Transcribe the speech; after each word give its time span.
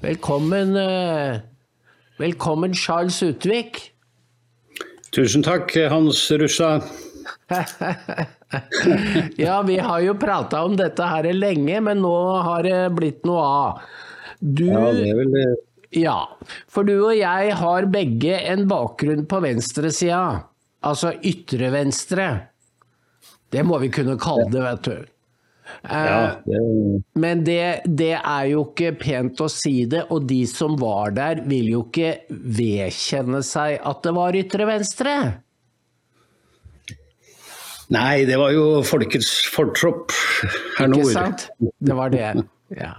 Velkommen, 0.00 0.76
eh, 0.76 1.40
velkommen 2.18 2.74
Charles 2.74 3.22
Utvik. 3.22 3.92
Tusen 5.10 5.42
takk, 5.42 5.72
Hans 5.88 6.30
Russa. 6.30 6.82
ja, 9.36 9.62
vi 9.62 9.78
har 9.78 10.00
jo 10.00 10.14
prata 10.20 10.64
om 10.64 10.76
dette 10.76 11.02
her 11.08 11.30
lenge, 11.32 11.80
men 11.80 12.04
nå 12.04 12.12
har 12.44 12.68
det 12.68 12.82
blitt 12.92 13.24
noe 13.24 13.40
av. 13.40 13.80
Du, 14.40 14.66
ja, 14.68 14.84
det 14.92 15.08
er 15.08 15.16
vel 15.22 15.32
det. 15.32 15.46
Ja, 15.96 16.18
for 16.68 16.84
du 16.84 16.98
og 16.98 17.16
jeg 17.16 17.56
har 17.56 17.88
begge 17.88 18.36
en 18.52 18.68
bakgrunn 18.68 19.24
på 19.24 19.40
venstresida. 19.40 20.44
Altså 20.84 21.14
ytre 21.24 21.72
venstre. 21.72 22.28
Det 23.48 23.64
må 23.64 23.80
vi 23.80 23.88
kunne 23.88 24.20
kalle 24.20 24.50
det, 24.52 24.60
vet 24.60 24.90
du. 24.90 25.15
Ja, 25.82 25.92
eh, 25.92 26.36
det... 26.44 26.60
Men 27.18 27.44
det, 27.46 27.62
det, 27.86 28.14
er 28.18 28.50
jo 28.52 28.66
ikke 28.68 28.92
pent 29.00 29.40
å 29.42 29.48
si 29.52 29.84
det, 29.90 30.04
og 30.14 30.28
de 30.30 30.42
som 30.50 30.76
var 30.80 31.14
der, 31.16 31.42
vil 31.48 31.72
jo 31.74 31.82
ikke 31.88 32.12
vedkjenne 32.30 33.42
seg 33.46 33.80
at 33.82 34.04
det 34.06 34.14
var 34.16 34.38
ytre 34.38 34.68
venstre. 34.68 35.16
Nei, 37.94 38.24
det 38.26 38.38
var 38.40 38.50
jo 38.50 38.82
folkets 38.86 39.30
fortropp 39.54 40.14
her 40.80 40.90
nord. 40.90 41.04
Ikke 41.06 41.14
sant? 41.14 41.48
Det 41.62 41.98
var 41.98 42.10
det. 42.14 42.30
Ja. 42.74 42.96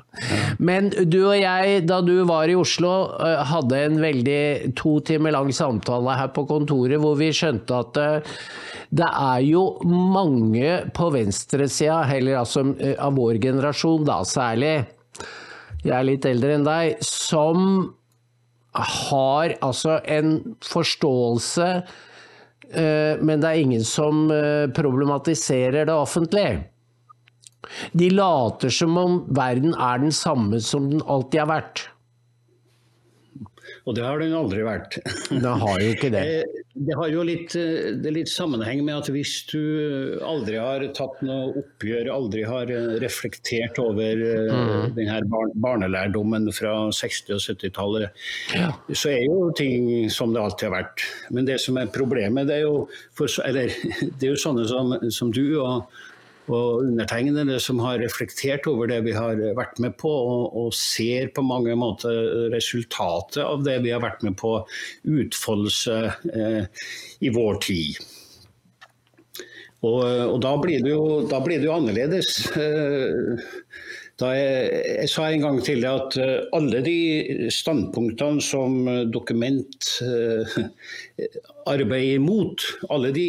Men 0.64 0.88
du 1.12 1.20
og 1.26 1.36
jeg, 1.36 1.82
da 1.90 2.00
du 2.06 2.22
var 2.28 2.48
i 2.48 2.56
Oslo, 2.56 2.92
eh, 3.20 3.42
hadde 3.50 3.82
en 3.84 3.98
veldig 4.00 4.76
to 4.80 4.98
timer 5.04 5.36
lang 5.36 5.52
samtale 5.56 6.16
her 6.16 6.32
på 6.36 6.46
kontoret 6.48 7.02
hvor 7.04 7.18
vi 7.20 7.34
skjønte 7.36 7.82
at 7.84 8.00
eh, 8.00 8.38
det 8.96 9.10
er 9.10 9.42
jo 9.44 9.66
mange 9.84 10.72
på 10.96 11.10
venstresida, 11.12 12.00
heller 12.08 12.40
altså 12.46 12.64
eh, 12.80 12.96
av 12.96 13.20
vår 13.20 13.42
generasjon 13.44 14.08
da 14.08 14.22
særlig, 14.24 14.78
jeg 15.84 15.94
er 15.98 16.08
litt 16.08 16.28
eldre 16.30 16.56
enn 16.56 16.68
deg, 16.68 17.04
som 17.04 17.68
har 18.78 19.58
altså 19.66 19.98
en 20.08 20.38
forståelse, 20.64 21.68
men 22.78 23.42
det 23.42 23.50
er 23.50 23.62
ingen 23.64 23.86
som 23.88 24.28
problematiserer 24.76 25.88
det 25.88 25.96
offentlig. 25.96 26.50
De 27.98 28.10
later 28.14 28.74
som 28.74 28.98
om 29.00 29.22
verden 29.36 29.76
er 29.76 30.04
den 30.04 30.16
samme 30.16 30.62
som 30.64 30.90
den 30.92 31.06
alltid 31.06 31.46
har 31.46 31.52
vært. 31.58 31.88
Og 33.88 33.96
det 33.96 34.04
har 34.04 34.20
den 34.20 34.36
aldri 34.36 34.64
vært. 34.68 35.00
Det 35.44 35.54
har 35.62 35.82
jo 35.82 35.92
ikke 35.94 36.10
det. 36.12 36.24
Eh, 36.42 36.64
det 36.78 36.94
har 36.94 37.10
jo 37.10 37.24
litt, 37.26 37.56
eh, 37.58 37.94
det 37.98 38.12
litt 38.14 38.30
sammenheng 38.30 38.84
med 38.86 39.00
at 39.00 39.10
hvis 39.10 39.32
du 39.50 39.62
aldri 40.26 40.60
har 40.60 40.84
tatt 40.98 41.22
noe 41.26 41.54
oppgjør, 41.62 42.10
aldri 42.14 42.44
har 42.48 42.70
eh, 42.74 42.98
reflektert 43.02 43.80
over 43.82 44.22
mm. 44.52 44.98
denne 44.98 45.46
barnelærdommen 45.64 46.52
fra 46.56 46.76
60- 46.94 47.38
og 47.38 47.42
70-tallet, 47.44 48.28
ja. 48.60 48.74
så 48.92 49.14
er 49.16 49.24
jo 49.26 49.50
ting 49.58 50.12
som 50.14 50.36
det 50.36 50.44
alltid 50.44 50.70
har 50.70 50.76
vært. 50.82 51.08
Men 51.34 51.50
det 51.50 51.58
som 51.64 51.80
er 51.80 51.90
problemet, 51.94 52.50
det 52.52 52.60
er 52.60 52.68
jo, 52.68 52.86
for, 53.18 53.32
eller, 53.48 53.74
det 54.20 54.30
er 54.30 54.36
jo 54.36 54.44
sånne 54.44 54.68
som, 54.70 54.94
som 55.14 55.34
du 55.34 55.46
og 55.64 55.88
og 56.54 56.84
undertegnede 56.86 57.58
som 57.64 57.82
har 57.84 58.02
reflektert 58.02 58.68
over 58.72 58.92
det 58.92 59.02
vi 59.08 59.16
har 59.16 59.40
vært 59.58 59.82
med 59.84 59.98
på, 60.00 60.12
og, 60.12 60.46
og, 60.54 60.70
ser 60.78 61.32
på 61.36 61.46
mange 61.46 61.76
måter 61.80 62.52
resultatet 62.54 63.44
av 63.46 63.66
det 63.68 63.80
vi 63.86 63.94
har 63.96 64.04
vært 64.04 64.24
med 64.28 64.38
på 64.40 64.54
utfoldelse 65.04 65.98
eh, 66.34 66.88
i 67.24 67.34
vår 67.34 67.62
tid. 67.68 68.00
Og, 69.86 70.02
og 70.02 70.38
da, 70.42 70.56
blir 70.62 70.86
jo, 70.90 71.02
da, 71.30 71.42
blir 71.44 71.62
det 71.62 71.70
jo, 71.70 71.76
annerledes. 71.76 72.32
Eh, 74.18 74.34
jeg, 74.34 74.46
jeg, 74.98 75.10
sa 75.14 75.28
en 75.30 75.44
gang 75.44 75.60
til 75.62 75.84
at 75.86 76.16
eh, 76.18 76.48
alle 76.58 76.82
de 76.82 77.50
standpunktene 77.54 78.42
som 78.42 78.80
dokument 79.14 79.92
eh, 80.02 80.58
arbeider 81.70 82.18
imot, 82.18 82.66
alle 82.90 83.14
de 83.14 83.28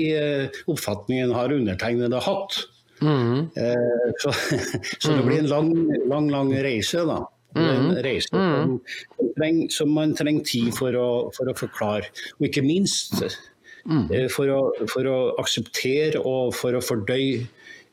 oppfatningene 0.72 1.36
har 1.36 1.52
undertegnede 1.52 2.24
hatt. 2.24 2.62
Mm. 3.00 3.50
Eh, 3.54 4.12
så, 4.22 4.32
så, 5.02 5.12
det 5.12 5.24
blir 5.26 5.42
en 5.42 5.50
lang, 5.50 5.72
lang, 6.08 6.30
lang 6.32 6.52
reise, 6.64 7.04
da. 7.08 7.20
En 7.56 7.88
mm. 7.88 7.92
reise 8.04 8.28
som, 8.28 8.74
som, 9.18 9.60
som 9.72 9.94
man 9.96 10.12
trenger 10.14 10.44
tid 10.46 10.72
for 10.76 10.94
å, 10.94 11.08
for 11.34 11.50
å, 11.50 11.56
forklare. 11.56 12.10
Og 12.38 12.48
ikke 12.50 12.62
minst 12.66 13.22
eh, 13.24 14.26
for, 14.32 14.50
å, 14.52 14.60
for, 14.92 15.08
å, 15.08 15.18
akseptere 15.40 16.20
og 16.20 16.52
for 16.58 16.76
å 16.76 16.82
fordøye 16.84 17.46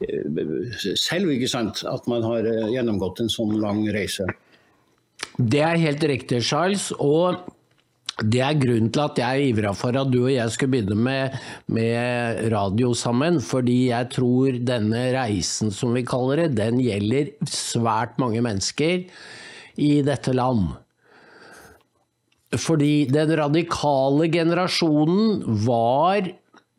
eh, 0.04 0.82
selv, 1.00 1.32
ikke 1.34 1.52
sant, 1.52 1.86
at 1.88 2.10
man 2.12 2.26
har 2.28 2.50
gjennomgått 2.74 3.24
en 3.24 3.32
sånn 3.32 3.56
lang 3.62 3.86
reise. 3.96 4.28
Det 5.36 5.64
er 5.64 5.80
helt 5.82 6.04
riktig, 6.08 6.44
Charles. 6.48 6.92
Og 7.00 7.40
det 8.24 8.40
er 8.40 8.56
grunnen 8.56 8.92
til 8.96 9.02
at 9.04 9.18
jeg 9.20 9.48
ivra 9.50 9.74
for 9.76 9.98
at 10.00 10.08
du 10.08 10.22
og 10.22 10.32
jeg 10.32 10.52
skulle 10.54 10.72
begynne 10.72 10.96
med, 10.96 11.34
med, 11.68 12.46
radio 12.54 12.94
sammen. 12.96 13.42
Fordi 13.44 13.90
jeg 13.90 14.08
tror 14.16 14.56
denne 14.64 15.02
reisen, 15.18 15.72
som 15.76 15.92
vi 15.98 16.06
kaller 16.08 16.46
det, 16.46 16.56
den 16.56 16.80
gjelder 16.80 17.34
svært 17.52 18.16
mange 18.22 18.40
mennesker 18.46 19.04
i 19.76 19.92
dette 20.08 20.32
land. 20.32 20.78
Fordi 22.56 23.04
den 23.12 23.34
radikale 23.36 24.30
generasjonen 24.32 25.42
var 25.66 26.30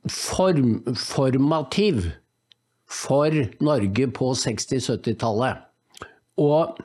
form, 0.08 0.78
formativ 0.96 2.06
for 2.88 3.34
Norge 3.60 4.06
på 4.08 4.30
60-70-tallet. 4.40 5.60
Og 6.40 6.80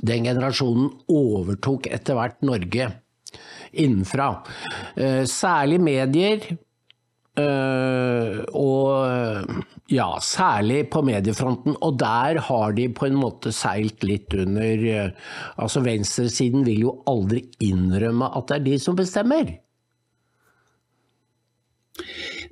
den 0.00 0.24
generasjonen 0.24 0.88
overtok 1.12 1.90
etter 1.92 2.16
hvert 2.16 2.40
Norge 2.46 2.88
innenfra. 3.72 4.30
Eh, 4.96 5.24
særlig 5.28 5.80
medier. 5.82 6.48
Eh, 7.38 8.38
og 8.58 9.64
ja, 9.88 10.08
særlig 10.20 10.88
på 10.92 11.02
mediefronten. 11.06 11.76
Og 11.80 11.98
der 12.00 12.40
har 12.48 12.74
de 12.76 12.88
på 12.92 13.06
en 13.06 13.16
måte 13.16 13.52
seilt 13.56 14.04
litt 14.04 14.34
under 14.36 14.84
eh, 14.90 15.30
Altså 15.56 15.80
venstresiden 15.84 16.66
vil 16.66 16.88
jo 16.88 16.98
aldri 17.08 17.46
innrømme 17.64 18.28
at 18.36 18.50
det 18.50 18.58
er 18.58 18.66
de 18.66 18.76
som 18.82 18.98
bestemmer. 18.98 19.56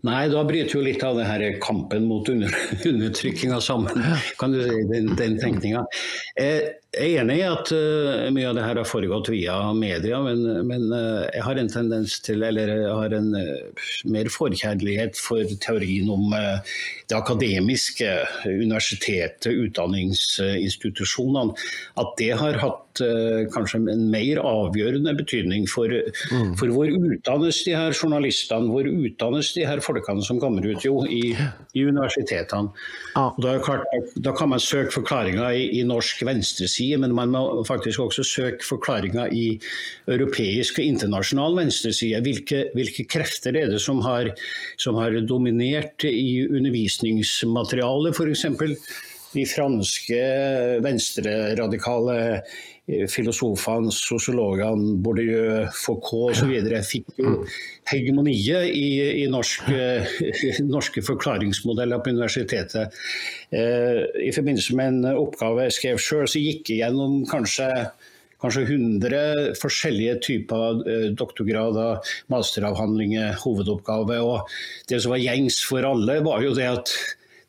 Nei, 0.07 0.23
da 0.31 0.43
bryter 0.47 0.79
jo 0.79 0.85
litt 0.85 1.03
av 1.07 1.17
det 1.19 1.27
her 1.27 1.45
kampen 1.63 2.07
mot 2.09 2.29
under, 2.31 2.53
undertrykkinga 2.91 3.61
sammen, 3.65 4.03
kan 4.39 4.55
du 4.55 4.61
si, 4.63 4.83
den, 4.91 5.13
den 5.19 5.39
tenkninga. 5.41 5.85
Jeg 6.97 7.13
er 7.13 7.21
enig 7.21 7.43
i 7.43 7.45
at 7.45 7.69
uh, 7.77 8.31
mye 8.33 8.47
av 8.49 8.55
det 8.57 8.63
her 8.65 8.79
har 8.81 8.87
foregått 8.89 9.29
via 9.29 9.53
media, 9.77 10.17
men, 10.25 10.41
men 10.69 10.87
uh, 10.95 11.27
jeg 11.29 11.43
har 11.45 11.57
en 11.61 11.69
tendens 11.69 12.15
til, 12.25 12.41
eller 12.47 12.71
jeg 12.73 12.89
har 12.89 13.13
en 13.19 13.35
uh, 13.37 13.85
mer 14.13 14.31
forkjærlighet 14.33 15.17
for 15.21 15.45
teorien 15.61 16.09
om 16.13 16.33
det 16.33 17.17
akademiske, 17.17 18.09
universitetet, 18.49 19.53
utdanningsinstitusjonene. 19.53 21.55
At 22.01 22.17
det 22.21 22.33
har 22.41 22.57
hatt 22.63 22.83
kanskje 23.53 23.83
en 23.93 24.07
mer 24.09 24.39
avgjørende 24.41 25.13
betydning 25.19 25.67
for, 25.69 25.93
mm. 26.33 26.55
for 26.57 26.73
hvor 26.73 26.89
utdannes 26.89 27.59
de 27.67 27.75
her 27.77 27.93
journalistene, 27.93 28.71
hvor 28.73 28.89
utdannes 28.89 29.53
de 29.53 29.67
her 29.69 29.85
folkene 29.85 30.25
som 30.25 30.41
kommer 30.41 30.65
ut 30.65 30.81
jo 30.87 31.05
i, 31.05 31.37
i 31.77 31.85
universitetene. 31.85 32.73
Ah. 33.19 33.35
Da, 33.43 33.57
da, 34.17 34.33
kan 34.37 34.51
man 34.55 34.63
søke 34.63 34.95
forklaringer 34.97 35.53
i, 35.53 35.67
i 35.81 35.85
norsk 35.87 36.25
venstreside, 36.27 36.86
men 37.01 37.15
man 37.17 37.33
må 37.35 37.65
faktisk 37.67 38.05
også 38.05 38.25
søke 38.27 38.67
forklaringer 38.67 39.33
i 39.35 39.47
europeisk 40.13 40.79
og 40.81 40.87
internasjonal 40.87 41.59
venstreside. 41.59 42.23
Hvilke, 42.25 42.63
hvilke 42.77 43.07
krefter 43.11 43.59
er 43.59 43.73
det 43.75 43.83
som 43.83 44.01
har, 44.07 44.31
som 44.81 44.99
har 45.01 45.19
dominert 45.27 46.07
i 46.09 46.47
undervisningsmaterialet, 46.47 48.17
f.eks.? 48.17 48.47
De 49.37 49.43
franske 49.51 50.21
venstreradikale 50.85 52.17
filosofene, 52.87 53.91
sosiologene, 53.91 54.95
Bourdieu, 55.03 55.67
Foucault 55.75 56.37
osv. 56.37 56.53
fikk 56.87 57.19
jo 57.19 57.33
hegemoniet 57.91 58.71
i, 58.71 58.89
i 59.23 59.27
norsk, 59.31 59.67
eh, 59.75 60.19
norske 60.77 61.03
forklaringsmodeller 61.07 62.03
på 62.03 62.15
universitetet. 62.15 62.95
Eh, 63.51 64.05
I 64.29 64.35
forbindelse 64.35 64.79
med 64.79 64.93
en 64.93 65.17
oppgave 65.17 65.67
jeg 65.67 65.79
skrev 65.81 66.03
sjøl, 66.03 66.29
så 66.31 66.43
gikk 66.43 66.71
jeg 66.71 66.85
gjennom 66.85 67.25
kanskje 67.31 67.71
kanskje 68.37 68.67
100 68.69 69.57
forskjellige 69.57 70.19
typer 70.27 70.83
doktorgrader, 71.17 72.03
masteravhandlinger, 72.31 73.33
hovedoppgave. 73.41 74.19
Og 74.21 74.59
det 74.93 75.01
som 75.03 75.15
var 75.15 75.23
gjengs 75.25 75.63
for 75.65 75.89
alle, 75.89 76.19
var 76.23 76.45
jo 76.45 76.53
det 76.55 76.69
at 76.69 76.93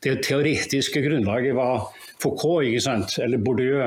det 0.04 0.20
teoretiske 0.26 1.02
grunnlaget 1.02 1.56
var 1.58 1.88
Foucault, 2.22 3.18
eller 3.22 3.38
Bourdieu. 3.42 3.82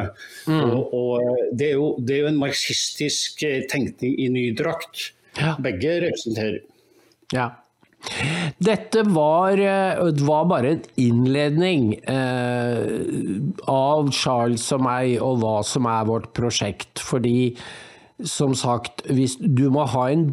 Mm. 0.47 0.59
Og, 0.59 0.93
og 0.93 1.39
det, 1.51 1.71
er 1.71 1.73
jo, 1.79 1.95
det, 1.99 2.15
er 2.15 2.21
jo, 2.25 2.29
en 2.31 2.41
marxistisk 2.41 3.43
eh, 3.47 3.63
tenkning 3.71 4.17
i 4.19 4.29
ny 4.31 4.45
drakt. 4.57 5.11
Ja. 5.39 5.55
Begge 5.63 5.99
representerer. 6.05 6.61
Ja. 7.31 7.49
Dette 8.57 9.03
var, 9.13 9.59
var, 10.25 10.45
bare 10.49 10.73
en 10.73 10.81
innledning 10.99 11.93
eh, 12.09 12.79
av 13.69 14.09
Charles 14.15 14.65
og 14.73 14.83
meg 14.87 15.21
og 15.21 15.41
hva 15.43 15.59
som 15.67 15.87
er 15.89 16.07
vårt 16.09 16.31
prosjekt. 16.37 17.01
Fordi, 17.03 17.53
som 18.25 18.55
sagt, 18.57 19.05
hvis, 19.11 19.37
du 19.39 19.67
må 19.73 19.85
ha 19.93 20.07
en 20.09 20.27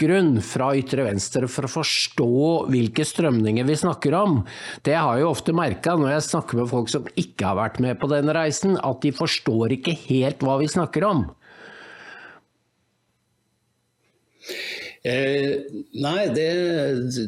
bakgrunn 0.00 0.40
fra 0.40 0.72
ytre 0.76 1.04
venstre 1.04 1.48
for 1.48 1.66
å 1.66 1.70
forstå 1.70 2.68
hvilke 2.72 3.04
strømninger 3.04 3.66
vi 3.68 3.76
snakker 3.76 4.14
om. 4.16 4.40
Det 4.82 4.94
har 4.96 5.16
jeg 5.16 5.24
jo 5.24 5.30
ofte 5.34 5.52
merka 5.52 5.96
når 5.96 6.14
jeg 6.14 6.28
snakker 6.30 6.60
med 6.60 6.70
folk 6.70 6.88
som 6.88 7.06
ikke 7.16 7.46
har 7.46 7.58
vært 7.58 7.80
med 7.80 8.00
på 8.00 8.08
denne 8.08 8.32
reisen, 8.32 8.78
at 8.80 9.02
de 9.02 9.12
forstår 9.12 9.76
ikke 9.76 9.96
helt 10.08 10.40
hva 10.40 10.58
vi 10.60 10.68
snakker 10.68 11.04
om. 11.04 11.26
Eh, 15.02 15.64
nei, 15.96 16.26
det, 16.36 16.48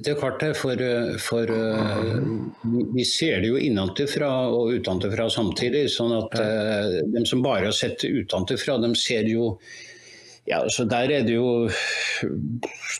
det, 0.04 0.10
er 0.12 0.18
klart 0.20 0.40
det. 0.40 0.52
For, 0.56 0.76
for 1.24 1.48
uh, 1.48 2.18
vi 2.92 3.04
ser 3.04 3.40
det 3.40 3.52
jo 3.52 3.60
innenfra 3.60 4.32
og 4.52 4.74
utenfra 4.76 5.28
samtidig. 5.32 5.86
sånn 5.92 6.12
at 6.18 6.36
uh, 6.40 7.00
de 7.04 7.24
som 7.28 7.44
bare 7.44 7.68
har 7.68 7.76
sett 7.76 8.00
det 8.04 8.12
utenfra, 8.12 8.80
de 8.80 8.92
ser 8.96 9.28
jo 9.28 9.56
ja, 10.42 10.58
så 10.68 10.84
der 10.90 11.10
er 11.14 11.22
det 11.22 11.36
jo 11.36 11.70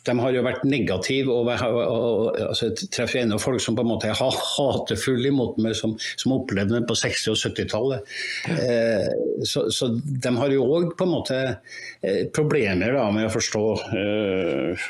De 0.07 0.15
har 0.19 0.35
jo 0.35 0.43
vært 0.47 0.63
negative. 0.67 1.33
og, 1.35 1.49
og, 1.51 1.81
og 1.83 2.39
altså, 2.39 2.69
Jeg 2.71 2.91
treffer 2.95 3.23
ennå 3.23 3.39
folk 3.43 3.61
som 3.63 3.75
på 3.75 3.83
en 3.83 3.91
måte 3.91 4.11
er 4.11 4.19
hatefulle 4.19 5.31
imot 5.31 5.59
meg, 5.63 5.75
som, 5.79 5.97
som 6.19 6.37
opplevde 6.37 6.79
det 6.79 6.87
på 6.89 6.95
60- 6.99 7.33
og 7.33 7.39
70-tallet. 7.41 8.13
Eh, 8.51 9.09
så, 9.47 9.65
så, 9.75 9.89
de 9.95 10.33
har 10.39 10.55
jo 10.55 10.67
òg 10.67 10.95
på 10.99 11.07
en 11.07 11.13
måte 11.13 11.39
eh, 11.43 12.29
problemer 12.35 12.95
da, 12.95 13.09
med 13.15 13.27
å 13.27 13.35
forstå 13.35 13.65
eh, 13.99 14.87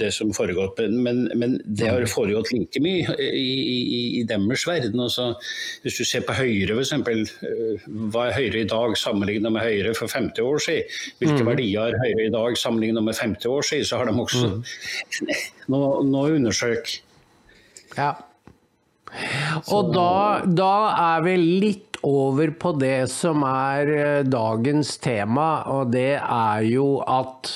det 0.00 0.12
som 0.16 0.32
foregår. 0.36 0.72
Men, 0.92 1.26
men, 1.36 1.58
det 1.64 1.92
har 1.92 2.08
foregått 2.10 2.52
like 2.54 2.82
mye 2.84 3.16
i, 3.20 3.46
i, 3.60 4.02
i 4.20 4.24
deres 4.28 4.66
verden. 4.68 5.00
Altså, 5.00 5.32
hvis 5.84 6.00
du 6.00 6.08
ser 6.08 6.24
på 6.28 6.36
Høyre 6.40 6.76
f.eks. 6.76 6.96
Eh, 6.96 7.86
hva 8.12 8.28
er 8.28 8.38
Høyre 8.40 8.64
i 8.64 8.68
dag 8.68 8.96
sammenlignet 9.00 9.52
med 9.52 9.64
Høyre 9.64 9.96
for 9.98 10.12
50 10.12 10.44
år 10.44 10.66
siden? 10.68 11.00
Hvilke 11.20 11.40
mm. 11.40 11.48
verdier 11.52 11.81
har 11.82 11.98
Høyre 12.02 12.26
i 12.26 12.32
dag 12.32 12.58
sammenlignet 12.58 13.04
med 13.04 13.18
50 13.18 13.48
år 13.52 13.68
siden, 13.68 13.88
så 13.88 14.00
har 14.00 14.10
de 14.10 14.16
også 14.24 14.50
mm. 14.50 14.60
noe, 15.74 15.94
noe 16.08 16.28
å 16.28 16.36
undersøke. 16.40 17.00
Ja. 17.98 18.12
Og 19.72 19.92
da, 19.92 20.42
da, 20.48 20.74
er 20.96 21.24
vi 21.26 21.36
litt 21.38 21.98
over 22.02 22.50
på 22.58 22.72
det 22.80 23.06
som 23.12 23.44
er 23.46 23.90
eh, 23.94 24.26
dagens 24.26 24.96
tema, 25.02 25.62
og 25.70 25.92
det 25.92 26.16
er 26.18 26.64
jo 26.66 26.96
at 27.04 27.52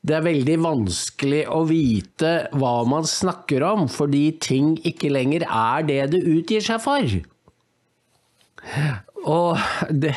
det 0.00 0.16
er 0.16 0.24
veldig 0.24 0.56
vanskelig 0.64 1.42
å 1.52 1.60
vite 1.68 2.32
hva 2.56 2.78
man 2.88 3.04
snakker 3.06 3.64
om, 3.68 3.84
fordi 3.92 4.30
ting 4.40 4.72
ikke 4.88 5.12
lenger 5.12 5.44
er 5.44 5.84
det 5.88 6.00
det 6.14 6.22
utgir 6.24 6.64
seg 6.64 6.80
for. 6.80 7.18
Og 9.28 9.60
det 9.92 10.14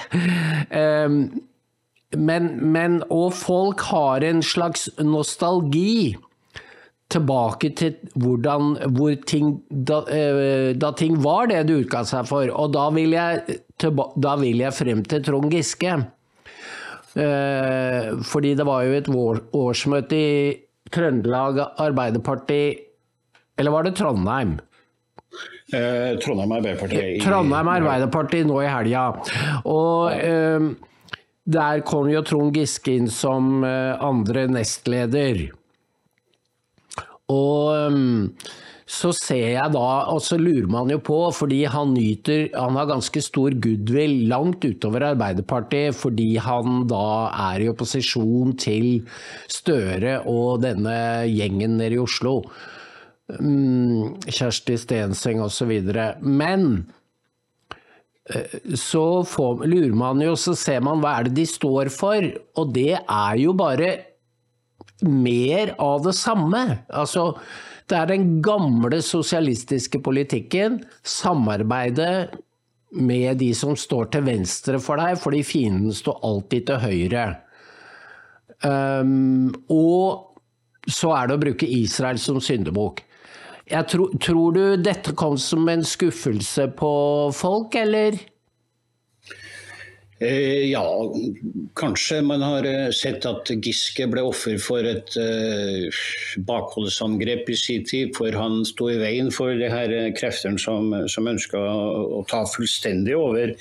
um, 0.71 1.25
men, 2.17 2.51
men, 2.73 3.01
og 3.13 3.33
folk 3.37 3.83
har 3.89 4.23
en 4.27 4.41
slags 4.45 4.89
nostalgi 5.01 6.15
tilbake 7.13 7.69
til 7.77 7.95
hvordan, 8.17 8.77
hvor 8.95 9.15
ting, 9.29 9.53
da, 9.69 10.01
eh, 10.09 10.73
da, 10.79 10.91
ting 10.97 11.19
var 11.23 11.51
det 11.51 11.63
det 11.69 11.83
utga 11.83 12.03
seg 12.07 12.27
for. 12.29 12.49
Og 12.49 12.73
da 12.73 12.87
vil, 12.95 13.13
jeg, 13.13 13.59
da 13.77 14.35
vil 14.41 14.63
jeg 14.63 14.77
frem 14.77 15.03
til 15.05 15.23
Trond 15.25 15.53
Giske. 15.53 15.97
Eh, 17.13 18.13
fordi 18.25 18.55
det 18.57 18.65
var 18.65 18.85
jo 18.87 18.97
et 18.97 19.09
årsmøte 19.53 20.17
i 20.17 20.37
Trøndelag 20.93 21.59
Arbeiderparti 21.81 22.61
Eller 23.57 23.69
var 23.69 23.85
det 23.85 23.91
Trondheim? 23.99 24.55
Eh, 25.73 26.17
Trondheim 26.21 26.55
Arbeiderparti. 26.57 27.19
Trondheim 27.21 27.69
Arbeiderparti 27.69 28.41
nå 28.49 28.57
i 28.63 28.71
helga. 28.71 29.05
Og 29.69 30.09
eh, 30.17 30.65
der 31.43 31.83
kom 31.83 32.07
jo 32.11 32.23
Trond 32.23 32.55
Giske 32.55 32.95
inn 32.97 33.09
som 33.11 33.63
eh, 33.67 33.95
andre 33.99 34.47
nestleder. 34.51 35.49
Og 37.31 37.73
ehm, 37.75 38.31
så 38.93 39.13
ser 39.15 39.55
jeg 39.55 39.73
da, 39.73 39.87
og 40.11 40.19
så 40.23 40.37
lurer 40.39 40.67
man 40.71 40.91
jo 40.91 40.99
på, 41.03 41.17
fordi 41.33 41.61
han 41.71 41.93
nyter 41.95 42.49
Han 42.53 42.75
har 42.77 42.89
ganske 42.91 43.21
stor 43.23 43.55
goodwill 43.63 44.27
langt 44.29 44.65
utover 44.65 45.07
Arbeiderpartiet, 45.13 45.95
fordi 45.95 46.35
han 46.37 46.83
da 46.91 47.31
er 47.51 47.63
i 47.63 47.69
opposisjon 47.71 48.55
til 48.59 49.07
Støre 49.51 50.19
og 50.29 50.61
denne 50.65 51.25
gjengen 51.31 51.79
nede 51.79 51.97
i 51.97 52.03
Oslo. 52.03 52.41
Mm, 53.39 54.19
Kjersti 54.27 54.75
Stenseng 54.77 55.41
osv. 55.41 55.71
Men 56.21 56.83
så 58.79 59.23
får, 59.27 59.65
lurer 59.67 59.95
man 59.99 60.21
jo, 60.23 60.35
så 60.39 60.55
ser 60.55 60.83
man 60.85 61.01
hva 61.03 61.17
er 61.19 61.27
det 61.27 61.35
de 61.41 61.47
står 61.49 61.91
for, 61.91 62.23
og 62.55 62.71
det 62.75 62.95
er 63.01 63.39
jo 63.41 63.55
bare 63.57 63.91
mer 65.03 65.73
av 65.83 66.05
det 66.05 66.15
samme. 66.15 66.63
Altså, 66.87 67.33
det 67.91 67.99
er 67.99 68.09
den 68.13 68.37
gamle 68.45 69.01
sosialistiske 69.03 69.99
politikken, 70.05 70.79
samarbeidet 71.03 72.31
med 72.93 73.41
de 73.41 73.49
som 73.57 73.75
står 73.75 74.11
til 74.13 74.27
venstre 74.27 74.79
for 74.79 75.01
deg, 75.01 75.17
fordi 75.19 75.41
fienden 75.43 75.95
står 75.95 76.21
alltid 76.23 76.69
til 76.69 76.83
høyre. 76.83 77.25
Um, 78.63 79.49
og 79.73 80.39
så 80.87 81.11
er 81.17 81.27
det 81.27 81.35
å 81.35 81.41
bruke 81.41 81.67
Israel 81.67 82.21
som 82.21 82.39
syndebukk. 82.43 83.03
Tro, 83.73 84.05
tror 84.21 84.53
du 84.53 84.77
dette 84.77 85.15
kom 85.17 85.33
som 85.41 85.65
en 85.71 85.81
skuffelse 85.87 86.67
på 86.77 86.93
folk, 87.33 87.73
eller? 87.75 88.19
Eh, 90.23 90.71
ja, 90.71 91.13
kanskje. 91.75 92.21
Man 92.21 92.41
har 92.41 92.65
eh, 92.65 92.89
sett 92.95 93.25
at 93.27 93.49
Giske 93.63 94.07
ble 94.07 94.23
offer 94.23 94.55
for 94.61 94.87
et 94.87 95.17
uh, 95.19 96.03
bakholdsangrep 96.47 97.49
i 97.51 97.57
sin 97.59 97.83
tid. 97.89 98.13
For 98.15 98.31
han 98.39 98.61
sto 98.67 98.87
i 98.93 98.99
veien 99.01 99.33
for 99.35 99.51
de 99.59 99.71
her 99.73 99.95
kreftene 100.15 100.61
som, 100.61 100.93
som 101.11 101.27
ønska 101.27 101.59
å, 101.59 102.23
ta 102.29 102.45
fullstendig 102.47 103.17
over 103.19 103.55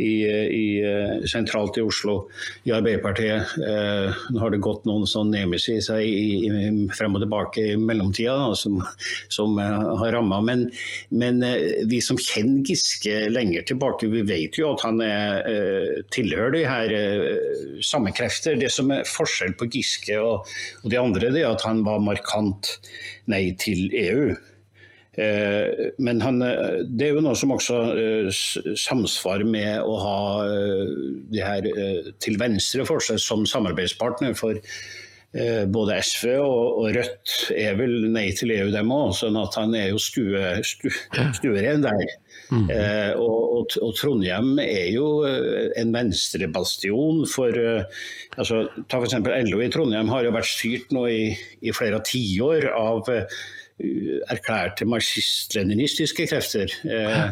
i, 0.00 0.24
i, 0.24 0.66
eh, 0.84 1.24
sentralt 1.26 1.78
i 1.78 1.84
Oslo, 1.84 2.28
i 2.64 2.72
Arbeiderpartiet. 2.74 3.56
Eh, 3.58 4.20
nå 4.32 4.42
har 4.42 4.52
det 4.52 4.62
gått 4.62 4.86
noen 4.88 5.06
sånn 5.08 5.32
nemesis 5.34 5.90
i, 5.94 6.10
i, 6.46 6.70
frem 6.96 7.16
og 7.18 7.24
tilbake 7.24 7.64
i 7.72 7.78
mellomtida 7.80 8.36
da, 8.38 8.54
som, 8.58 8.80
som 9.32 9.58
eh, 9.60 9.88
har 10.02 10.14
ramma. 10.16 10.40
Men, 10.46 10.66
men, 11.10 11.42
vi 11.90 12.00
som 12.04 12.18
kjenner 12.20 12.64
Giske 12.70 13.26
lenger 13.32 13.66
tilbake, 13.66 14.10
vi 14.12 14.22
vet 14.28 14.58
jo 14.60 14.72
at 14.74 14.84
han 14.86 15.00
er, 15.04 15.42
tilhører 16.14 16.54
de 16.54 16.62
her 16.68 16.94
samme 17.84 18.12
krefter. 18.16 18.58
Det 18.60 18.70
som 18.72 18.92
er 18.94 19.08
forskjell 19.08 19.56
på 19.58 19.68
Giske 19.72 20.20
og, 20.20 20.48
og 20.84 20.92
de 20.92 21.00
andre, 21.00 21.32
det 21.34 21.44
er 21.44 21.52
at 21.54 21.66
han 21.66 21.84
var 21.86 22.02
markant 22.04 22.76
nei 23.30 23.50
til 23.60 23.88
EU. 23.94 24.30
Eh, 25.18 25.90
men 25.98 26.20
han, 26.22 26.42
eh, 26.42 26.80
det 26.86 27.08
er 27.08 27.16
jo 27.16 27.24
noe 27.24 27.36
som 27.36 27.52
også 27.52 27.78
eh, 27.98 28.30
samsvarer 28.78 29.48
med 29.48 29.82
å 29.82 29.96
ha 30.00 30.20
de 31.34 31.42
her 31.42 31.66
til 32.22 32.38
venstre 32.40 32.86
for 32.88 33.02
seg 33.04 33.20
som 33.22 33.46
samarbeidspartner. 33.48 34.36
For 34.38 34.60
både 35.70 36.00
SV 36.02 36.32
og, 36.42 36.88
Rødt 36.90 37.52
er 37.54 37.76
vel 37.78 38.08
nei 38.10 38.32
til 38.34 38.50
EU, 38.50 38.70
dem 38.74 38.90
òg. 38.90 39.12
Sånn 39.14 39.38
at 39.38 39.54
han 39.60 39.76
er 39.78 39.92
jo 39.92 40.00
stue, 40.02 40.56
stu, 40.66 40.88
stueren 41.38 41.84
der. 41.84 42.16
Mm. 42.50 42.66
Eh, 42.74 43.12
og, 43.14 43.38
og, 43.60 43.76
og, 43.78 43.94
Trondheim 43.94 44.58
er 44.62 44.88
jo 44.90 45.22
en 45.78 45.94
venstrebastion 45.94 47.22
for 47.30 47.54
eh, 47.54 48.02
altså, 48.36 48.64
Ta 48.90 48.98
f.eks. 48.98 49.16
LO 49.46 49.62
i 49.62 49.70
Trondheim 49.70 50.10
har 50.10 50.26
jo 50.26 50.34
vært 50.34 50.50
styrt 50.50 50.90
nå 50.94 51.06
i, 51.12 51.24
i 51.62 51.74
flere 51.76 52.02
tiår 52.06 52.70
av 52.74 53.10
eh, 53.14 53.40
erklærte 54.30 54.88
marxist-leninistiske 54.88 56.26
krefter. 56.30 56.72
Eh, 56.84 57.24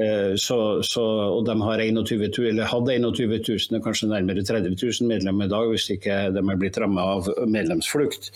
eh, 0.00 0.32
så, 0.40 0.58
så, 0.86 1.04
og 1.36 1.44
de 1.48 1.56
har 1.62 1.82
21, 1.82 2.30
eller 2.52 2.70
hadde 2.70 2.98
21 2.98 3.36
000, 3.42 3.82
kanskje 3.84 4.10
nærmere 4.12 4.44
30 4.46 4.76
000 4.78 5.10
medlemmer 5.10 5.48
i 5.48 5.52
dag, 5.52 5.68
hvis 5.72 5.90
ikke 5.96 6.20
de 6.36 6.42
er 6.42 6.60
blitt 6.60 6.80
rammet 6.82 7.02
av 7.02 7.48
medlemsflukt. 7.50 8.30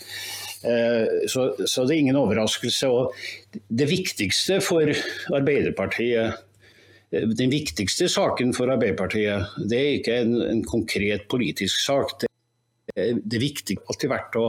Eh, 0.63 1.27
så, 1.31 1.47
så, 1.65 1.85
det 1.85 1.95
er 1.95 2.03
ingen 2.05 2.19
overraskelse. 2.21 2.89
Og 2.89 3.59
det 3.67 3.89
viktigste 3.89 4.61
for 4.65 4.93
Arbeiderpartiet 5.35 6.47
den 7.11 7.51
viktigste 7.51 8.07
saken 8.07 8.53
for 8.55 8.71
Arbeiderpartiet 8.71 9.57
det 9.67 9.79
er 9.79 9.97
ikke 9.97 10.13
en, 10.21 10.37
en 10.45 10.61
konkret 10.63 11.25
politisk 11.31 11.81
sak. 11.83 12.13
Det, 12.21 12.29
det 13.19 13.41
viktige 13.41 13.81
har 13.81 13.91
alltid 13.91 14.11
vært 14.13 14.37
å 14.39 14.45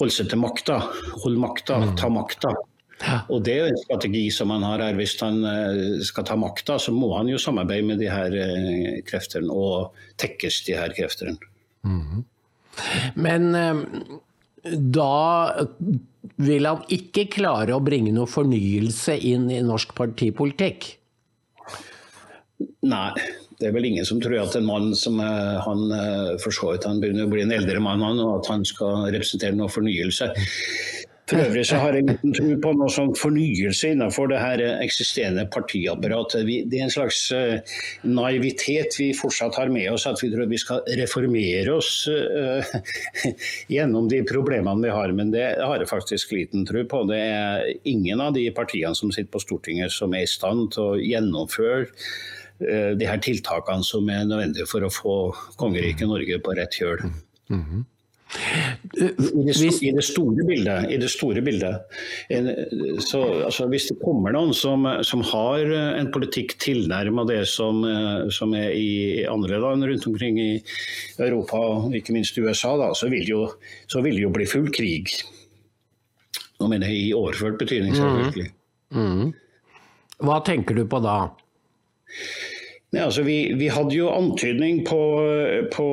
holde 0.00 0.12
seg 0.12 0.28
til 0.28 0.42
makta, 0.42 0.76
holde 1.22 1.40
makta, 1.40 1.80
mm. 1.80 1.94
ta 2.00 2.10
makta. 2.12 2.52
Og 3.32 3.42
Det 3.44 3.54
er 3.58 3.70
en 3.70 3.80
strategi 3.80 4.26
som 4.32 4.52
han 4.54 4.64
har 4.64 4.82
her. 4.84 4.98
Hvis 4.98 5.16
han 5.22 5.40
eh, 5.48 6.04
skal 6.06 6.26
ta 6.28 6.36
makta, 6.40 6.78
så 6.80 6.92
må 6.94 7.10
han 7.16 7.28
jo 7.32 7.40
samarbeide 7.40 7.88
med 7.88 8.00
de 8.02 8.10
her 8.12 8.36
eh, 8.38 9.00
kreftene 9.08 9.52
og 9.52 9.96
tekkes 10.20 10.62
de 10.68 10.76
her 10.78 10.94
kreftene. 10.96 11.36
Mm. 11.84 12.22
Men 13.16 13.50
eh, 13.58 13.82
da 14.64 15.66
vil 16.40 16.66
han 16.66 16.84
ikke 16.92 17.26
klare 17.36 17.76
å 17.76 17.82
bringe 17.84 18.12
noe 18.14 18.30
fornyelse 18.30 19.16
inn 19.28 19.50
i 19.52 19.60
norsk 19.64 19.92
partipolitikk. 19.96 20.86
Nei, 22.88 23.10
det 23.60 23.68
er 23.68 23.74
vel 23.76 23.88
ingen 23.90 24.06
som 24.08 24.20
tror 24.22 24.38
at 24.40 24.56
en 24.56 24.66
mann 24.68 24.94
som 24.98 25.20
han 25.20 25.84
for 26.42 26.54
så 26.54 26.72
vidt 26.72 26.88
han 26.88 27.00
begynner 27.02 27.28
å 27.28 27.32
bli 27.32 27.44
en 27.44 27.54
eldre 27.54 27.82
mann, 27.82 28.02
og 28.02 28.38
at 28.38 28.50
han 28.52 28.64
skal 28.68 29.08
representere 29.10 29.56
noe 29.58 29.72
fornyelse. 29.72 30.30
For 31.24 31.40
øvrig 31.40 31.62
så 31.64 31.78
har 31.80 31.96
jeg 31.96 32.04
liten 32.04 32.34
tro 32.36 32.46
på 32.60 32.70
noe 32.76 32.92
sånn 32.92 33.14
fornyelse 33.16 33.94
innenfor 33.94 34.28
det 34.28 34.40
her 34.42 34.60
eksisterende 34.74 35.46
partiapparatet. 35.52 36.44
Det 36.68 36.76
er 36.76 36.84
en 36.84 36.92
slags 36.92 37.20
eh, 37.32 37.78
naivitet 38.04 38.98
vi 39.00 39.06
fortsatt 39.16 39.56
har 39.56 39.72
med 39.72 39.88
oss, 39.94 40.04
at 40.10 40.20
vi 40.20 40.28
tror 40.34 40.50
vi 40.50 40.60
skal 40.60 40.82
reformere 41.00 41.78
oss 41.78 41.92
uh, 42.12 42.76
gjennom 43.72 44.10
de 44.12 44.20
problemene 44.28 44.84
vi 44.84 44.92
har. 44.92 45.16
Men 45.16 45.32
det 45.32 45.46
har 45.62 45.80
jeg 45.80 45.88
faktisk 45.88 46.36
liten 46.36 46.68
tro 46.68 46.84
på. 46.92 47.02
Det 47.08 47.22
er 47.22 47.72
ingen 47.88 48.20
av 48.20 48.36
de 48.36 48.44
partiene 48.52 48.92
som 48.98 49.12
sitter 49.14 49.32
på 49.32 49.40
Stortinget 49.46 49.96
som 49.96 50.12
er 50.12 50.26
i 50.26 50.30
stand 50.30 50.74
til 50.76 50.92
å 50.92 51.00
gjennomføre 51.00 51.88
de 52.54 53.06
her 53.08 53.18
tiltakene 53.18 53.82
som 53.82 54.06
er 54.12 54.28
nødvendige 54.28 54.68
for 54.70 54.84
å 54.86 54.92
få 54.92 55.16
kongeriket 55.58 56.06
Norge 56.06 56.36
på 56.44 56.54
rett 56.54 56.76
kjøl. 56.76 57.08
Mm 57.50 57.64
-hmm. 57.64 57.82
I 58.34 59.44
det, 59.46 59.54
I 59.82 59.92
det, 59.94 60.04
store 60.04 60.46
bildet, 60.46 60.88
i 60.90 60.96
det 60.98 61.10
store 61.12 61.42
bildet 61.44 61.94
så, 63.04 63.20
altså, 63.46 63.68
Hvis 63.70 63.86
det 63.90 63.98
kommer 64.02 64.34
noen 64.34 64.50
som, 64.56 64.88
som 65.06 65.22
har 65.30 65.70
en 66.00 66.10
politikk 66.14 66.56
tilnærma 66.62 67.26
det 67.30 67.44
som, 67.50 67.84
som, 68.34 68.56
er 68.58 68.74
i 68.74 69.22
andre 69.30 69.60
land 69.62 69.86
rundt 69.86 70.08
omkring 70.10 70.40
i 70.42 70.50
Europa, 71.18 71.60
og 71.60 71.94
ikke 71.94 72.16
minst 72.16 72.38
USA, 72.38 72.74
da, 72.80 72.90
så, 72.98 73.08
vil 73.12 73.30
jo, 73.30 73.46
så 73.86 74.02
vil 74.04 74.18
det 74.18 74.26
jo 74.26 74.34
bli 74.34 74.48
full 74.50 74.70
krig. 74.74 75.14
Nå 76.60 76.70
mener 76.70 76.90
jeg 76.90 77.08
i 77.08 77.14
overført 77.16 77.58
betydning, 77.62 77.94
selvfølgelig. 77.96 78.50
Mm. 78.94 79.08
Mm. 79.22 79.32
Hva 80.24 80.38
tenker 80.46 80.78
du 80.78 80.84
på 80.90 81.00
da? 81.04 81.18
Nei, 82.94 83.02
altså 83.02 83.24
vi, 83.26 83.38
vi, 83.58 83.66
hadde 83.72 83.96
jo 83.96 84.06
antydning 84.12 84.84
på, 84.86 84.98
på 85.74 85.86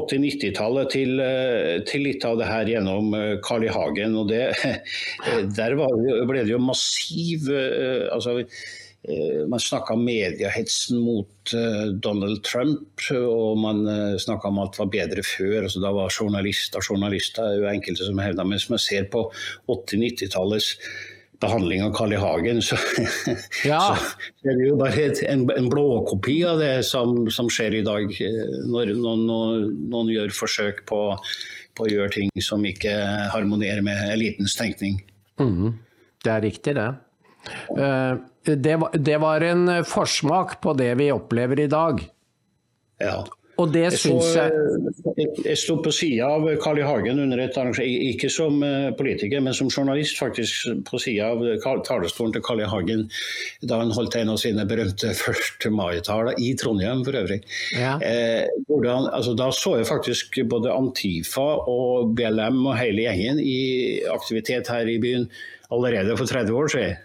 80-90-tallet 0.00 0.90
til, 0.90 1.20
til, 1.86 2.02
litt 2.08 2.26
av 2.26 2.40
det 2.40 2.48
her 2.48 2.70
gjennom 2.72 3.14
eh, 3.14 3.36
Carl 3.44 3.68
I. 3.68 3.70
Hagen. 3.70 4.16
og 4.18 4.32
det, 4.32 4.48
Der 5.58 5.76
det, 5.78 6.16
ble 6.26 6.42
det 6.42 6.50
jo 6.50 6.58
massiv 6.58 7.46
eh, 7.54 8.08
altså, 8.10 8.40
eh, 8.40 9.44
Man 9.46 9.62
snakka 9.62 9.94
om 9.94 10.02
mediehetsen 10.08 10.98
mot 11.04 11.54
Donald 12.02 12.42
Trump, 12.46 13.06
og 13.14 13.62
man 13.62 13.84
snakka 14.22 14.50
om 14.50 14.58
alt 14.64 14.80
var 14.80 14.90
bedre 14.90 15.22
før. 15.26 15.68
altså 15.68 15.84
Da 15.86 15.94
var 15.94 16.10
journalister 16.10 16.82
journalister, 16.82 17.46
er 17.46 17.62
jo 17.62 17.70
enkelte 17.70 18.10
som 18.10 18.18
hevda. 18.22 18.48
Mens 18.48 18.66
man 18.74 18.82
ser 18.82 19.06
på 19.12 19.28
80-90-tallets 19.70 20.74
behandling 21.40 21.84
av 21.84 21.92
Carl 21.96 22.12
I. 22.12 22.18
Hagen, 22.20 22.62
så, 22.62 22.76
ja. 23.64 23.80
så, 23.96 24.50
er 24.50 24.58
det 24.58 24.68
jo 24.68 24.76
bare 24.80 25.06
en, 25.30 25.46
en 25.54 25.68
blåkopi 25.72 26.36
av 26.48 26.60
det 26.60 26.74
som, 26.88 27.24
som, 27.32 27.48
skjer 27.52 27.80
i 27.80 27.84
dag. 27.86 28.12
Når 28.68 28.94
noen, 28.98 29.24
noen, 29.28 29.68
noen 29.92 30.12
gjør 30.12 30.34
forsøk 30.36 30.84
på, 30.90 31.00
på, 31.74 31.86
å 31.86 31.90
gjøre 31.90 32.14
ting 32.18 32.44
som 32.44 32.64
ikke 32.68 32.92
harmonerer 33.34 33.84
med 33.86 34.04
elitens 34.12 34.56
tenkning. 34.58 35.00
Mm, 35.40 35.78
det 36.24 36.34
er 36.34 36.44
riktig, 36.44 36.76
det. 36.76 36.90
Eh, 37.78 38.14
det 38.44 38.76
var, 38.80 38.96
det 38.96 39.18
var 39.20 39.44
en 39.44 39.68
forsmak 39.88 40.58
på 40.60 40.76
det 40.76 40.92
vi 41.00 41.10
opplever 41.12 41.60
i 41.64 41.70
dag. 41.72 42.02
Ja. 43.00 43.22
Og 43.60 43.72
det 43.74 43.86
syns 43.98 44.34
jeg 44.36 44.52
Jeg, 45.16 45.28
jeg 45.44 45.58
sto 45.58 45.76
på 45.82 45.92
sida 45.94 46.28
av 46.32 46.46
Carl 46.62 46.80
I. 46.80 46.84
Hagen 46.86 47.20
under 47.22 47.40
et 47.42 47.56
arrangement, 47.58 48.06
ikke 48.14 48.30
som 48.32 48.62
eh, 48.64 48.88
politiker, 48.96 49.42
men 49.44 49.54
som 49.56 49.68
journalist, 49.70 50.18
faktisk, 50.20 50.70
på 50.88 51.00
sida 51.02 51.30
av 51.34 51.44
talerstolen 51.86 52.34
til 52.34 52.44
Carl 52.46 52.62
I. 52.64 52.68
Hagen 52.70 53.06
da 53.66 53.80
han 53.82 53.92
holdt 53.94 54.16
en 54.20 54.32
av 54.32 54.40
sine 54.42 54.64
berømte 54.68 55.12
1. 55.34 55.68
mai-taler 55.74 56.40
i 56.40 56.54
Trondheim, 56.60 57.04
for 57.06 57.20
øvrig. 57.20 57.42
Ja. 57.76 57.96
Eh, 58.00 58.48
han, 58.70 59.10
altså, 59.10 59.36
da 59.38 59.50
så 59.54 59.76
jeg 59.80 59.90
faktisk 59.90 60.40
både 60.50 60.72
Antifa 60.72 61.48
og 61.70 62.16
BLM 62.18 62.64
og 62.64 62.78
hele 62.80 63.06
gjengen 63.06 63.42
i 63.42 63.60
aktivitet 64.10 64.70
her 64.72 64.88
i 64.88 64.98
byen 65.02 65.28
allerede 65.70 66.16
for 66.18 66.26
30 66.26 66.56
år 66.56 66.72
siden 66.72 66.98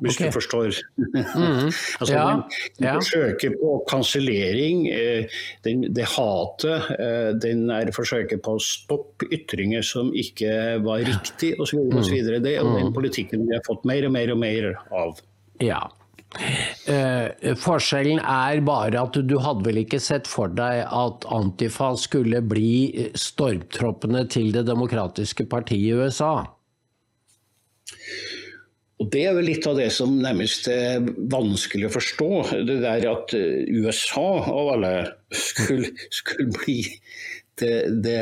hvis 0.00 0.18
okay. 0.18 0.30
Mm. 0.96 1.68
altså, 2.00 2.14
ja. 2.14 2.24
Den, 2.78 3.00
forsøker 3.00 3.54
på 3.60 3.76
kansellering, 3.90 4.86
eh, 4.88 5.40
det 5.64 6.08
hatet, 6.14 6.90
eh, 6.96 7.30
den 7.42 7.68
er 7.74 7.92
forsøket 7.94 8.42
på 8.44 8.56
å 8.56 8.64
stoppe 8.64 9.28
ytringer 9.32 9.84
som 9.86 10.12
ikke 10.16 10.80
var 10.84 11.04
riktig 11.06 11.54
osv. 11.60 11.86
Mm. 11.90 12.02
Det 12.44 12.56
er 12.56 12.66
den 12.66 12.90
mm. 12.90 12.94
politikken 12.96 13.48
vi 13.48 13.56
har 13.56 13.64
fått 13.66 13.86
mer 13.88 14.08
og 14.08 14.14
mer 14.16 14.34
og 14.34 14.40
mer 14.40 14.70
av. 14.90 15.24
Ja. 15.60 15.82
Eh, 16.86 17.54
forskjellen 17.58 18.20
er 18.22 18.60
bare 18.62 19.02
at 19.02 19.18
du 19.26 19.34
hadde 19.42 19.66
vel 19.66 19.82
ikke 19.82 19.98
sett 20.02 20.30
for 20.30 20.52
deg 20.54 20.84
at 20.86 21.26
Antifa 21.34 21.90
skulle 21.98 22.38
bli 22.46 23.10
stormtroppene 23.18 24.22
til 24.30 24.52
Det 24.54 24.62
demokratiske 24.68 25.48
partiet 25.50 25.90
i 25.90 25.98
USA? 25.98 26.59
Og 29.00 29.08
Det 29.12 29.22
er 29.24 29.36
vel 29.36 29.46
litt 29.48 29.64
av 29.68 29.78
det 29.80 29.88
som 29.96 30.18
nærmest 30.20 30.68
er 30.68 31.00
vanskelig 31.32 31.88
å 31.88 31.94
forstå. 31.94 32.30
Det 32.68 32.80
der 32.82 33.06
at 33.08 33.32
eh, 33.36 33.64
USA 33.80 34.28
av 34.44 34.74
alle 34.74 34.92
skulle, 35.32 35.94
skulle 36.12 36.52
bli 36.58 36.76
det, 37.60 37.74
det, 38.04 38.20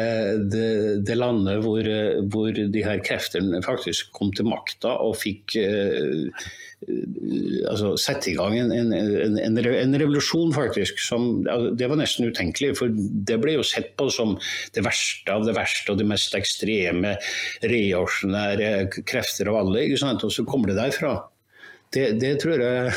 det, 0.53 0.69
det, 1.07 1.19
landet 1.19 1.63
hvor, 1.65 1.87
hvor, 2.33 2.51
de 2.53 2.85
her 2.85 3.03
kreftene 3.05 3.63
faktisk 3.65 4.13
kom 4.17 4.33
til 4.37 4.49
makta 4.51 4.97
og 5.05 5.17
fikk 5.21 5.57
eh, 5.61 6.49
altså, 7.69 7.93
sette 8.01 8.31
i 8.33 8.37
gang 8.39 8.57
en, 8.59 8.73
en, 8.73 8.93
en, 8.95 9.39
en, 9.73 9.97
revolusjon, 10.01 10.53
faktisk. 10.55 11.01
Som, 11.03 11.43
det 11.79 11.89
var 11.91 12.01
nesten 12.01 12.29
utenkelig. 12.31 12.75
For 12.79 12.93
det 12.93 13.41
ble 13.43 13.59
jo 13.59 13.67
sett 13.67 13.95
på 13.99 14.09
som 14.15 14.37
det 14.77 14.85
verste 14.87 15.35
av 15.35 15.47
det 15.49 15.57
verste 15.59 15.95
og 15.95 16.01
de 16.01 16.09
mest 16.09 16.37
ekstreme 16.39 17.17
reaksjonære 17.65 19.03
krefter 19.09 19.51
av 19.51 19.63
alle. 19.65 19.89
Og 20.15 20.31
så 20.33 20.47
kommer 20.49 20.73
det 20.73 20.81
derfra. 20.81 21.17
Det, 21.95 22.21
det, 22.21 22.35
tror 22.43 22.61
jeg 22.61 22.93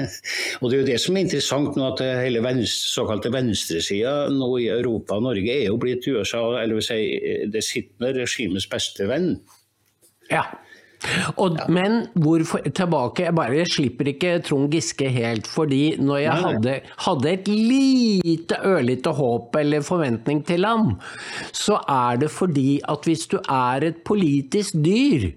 Og 0.60 0.70
det 0.70 0.76
er 0.76 0.80
jo 0.80 0.86
det 0.86 0.98
som 1.02 1.16
er 1.16 1.24
interessant 1.26 1.74
nå, 1.74 1.88
at 1.88 2.02
hele 2.22 2.42
venstre, 2.44 2.92
såkalte 2.92 3.32
venstresida 3.34 4.28
nå 4.30 4.50
i 4.62 4.68
Europa 4.70 5.18
og 5.18 5.26
Norge 5.26 5.50
er 5.50 5.66
jo 5.66 5.80
blitt 5.82 6.06
USA, 6.06 6.44
eller 6.60 6.78
vil 6.78 6.86
si 6.86 7.00
det 7.50 7.64
sittende 7.66 8.12
regimets 8.20 8.68
beste 8.70 9.08
venn. 9.10 9.32
Ja. 10.30 10.44
Og, 11.36 11.56
ja. 11.58 11.66
Men 11.70 12.06
hvorfor 12.16 12.64
tilbake 12.64 13.26
Jeg 13.26 13.36
bare 13.36 13.64
slipper 13.68 14.08
ikke 14.10 14.38
Trond 14.46 14.72
Giske 14.72 15.08
helt. 15.12 15.46
Fordi 15.46 15.96
når 16.00 16.22
jeg 16.22 16.44
hadde, 16.46 16.76
hadde, 17.04 17.32
et 17.32 17.50
lite 17.50 18.60
ørlite 18.64 19.12
håp 19.18 19.56
eller 19.60 19.84
forventning 19.86 20.42
til 20.46 20.64
ham, 20.66 20.94
så 21.52 21.80
er 21.88 22.22
det 22.22 22.30
fordi 22.32 22.80
at 22.88 23.06
hvis 23.06 23.26
du 23.32 23.38
er 23.42 23.90
et 23.90 24.00
politisk 24.06 24.78
dyr, 24.84 25.30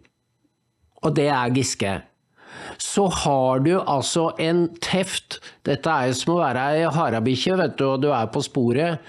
og 1.03 1.15
det 1.15 1.27
er 1.31 1.53
Giske, 1.55 1.99
så 2.79 3.07
har 3.23 3.61
du 3.65 3.73
altså 3.79 4.29
en 4.41 4.67
teft 4.83 5.39
Dette 5.67 5.91
er 5.91 6.15
som 6.17 6.35
å 6.35 6.41
være 6.41 6.65
ei 6.73 6.89
harabikkje, 6.89 7.57
vet 7.59 7.77
du, 7.79 7.85
og 7.91 8.01
du 8.03 8.09
er 8.15 8.29
på 8.33 8.41
sporet, 8.45 8.99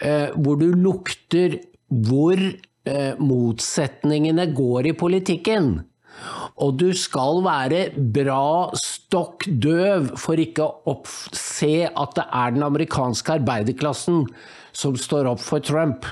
eh, 0.00 0.32
hvor 0.36 0.60
du 0.60 0.70
lukter 0.74 1.60
hvor 1.90 2.38
Eh, 2.88 3.12
motsetningene 3.20 4.46
går 4.56 4.88
i 4.88 4.96
politikken. 4.96 5.82
Og 6.64 6.78
du 6.80 6.88
skal 6.96 7.42
være 7.44 7.82
bra 8.16 8.72
stokk 8.80 9.44
døv 9.60 10.08
for 10.20 10.40
ikke 10.40 10.64
å 10.88 10.96
se 11.36 11.84
at 11.84 12.16
det 12.16 12.24
er 12.24 12.56
den 12.56 12.64
amerikanske 12.64 13.36
arbeiderklassen 13.36 14.24
som 14.72 14.96
står 14.96 15.28
opp 15.34 15.44
for 15.44 15.60
Trump. 15.64 16.08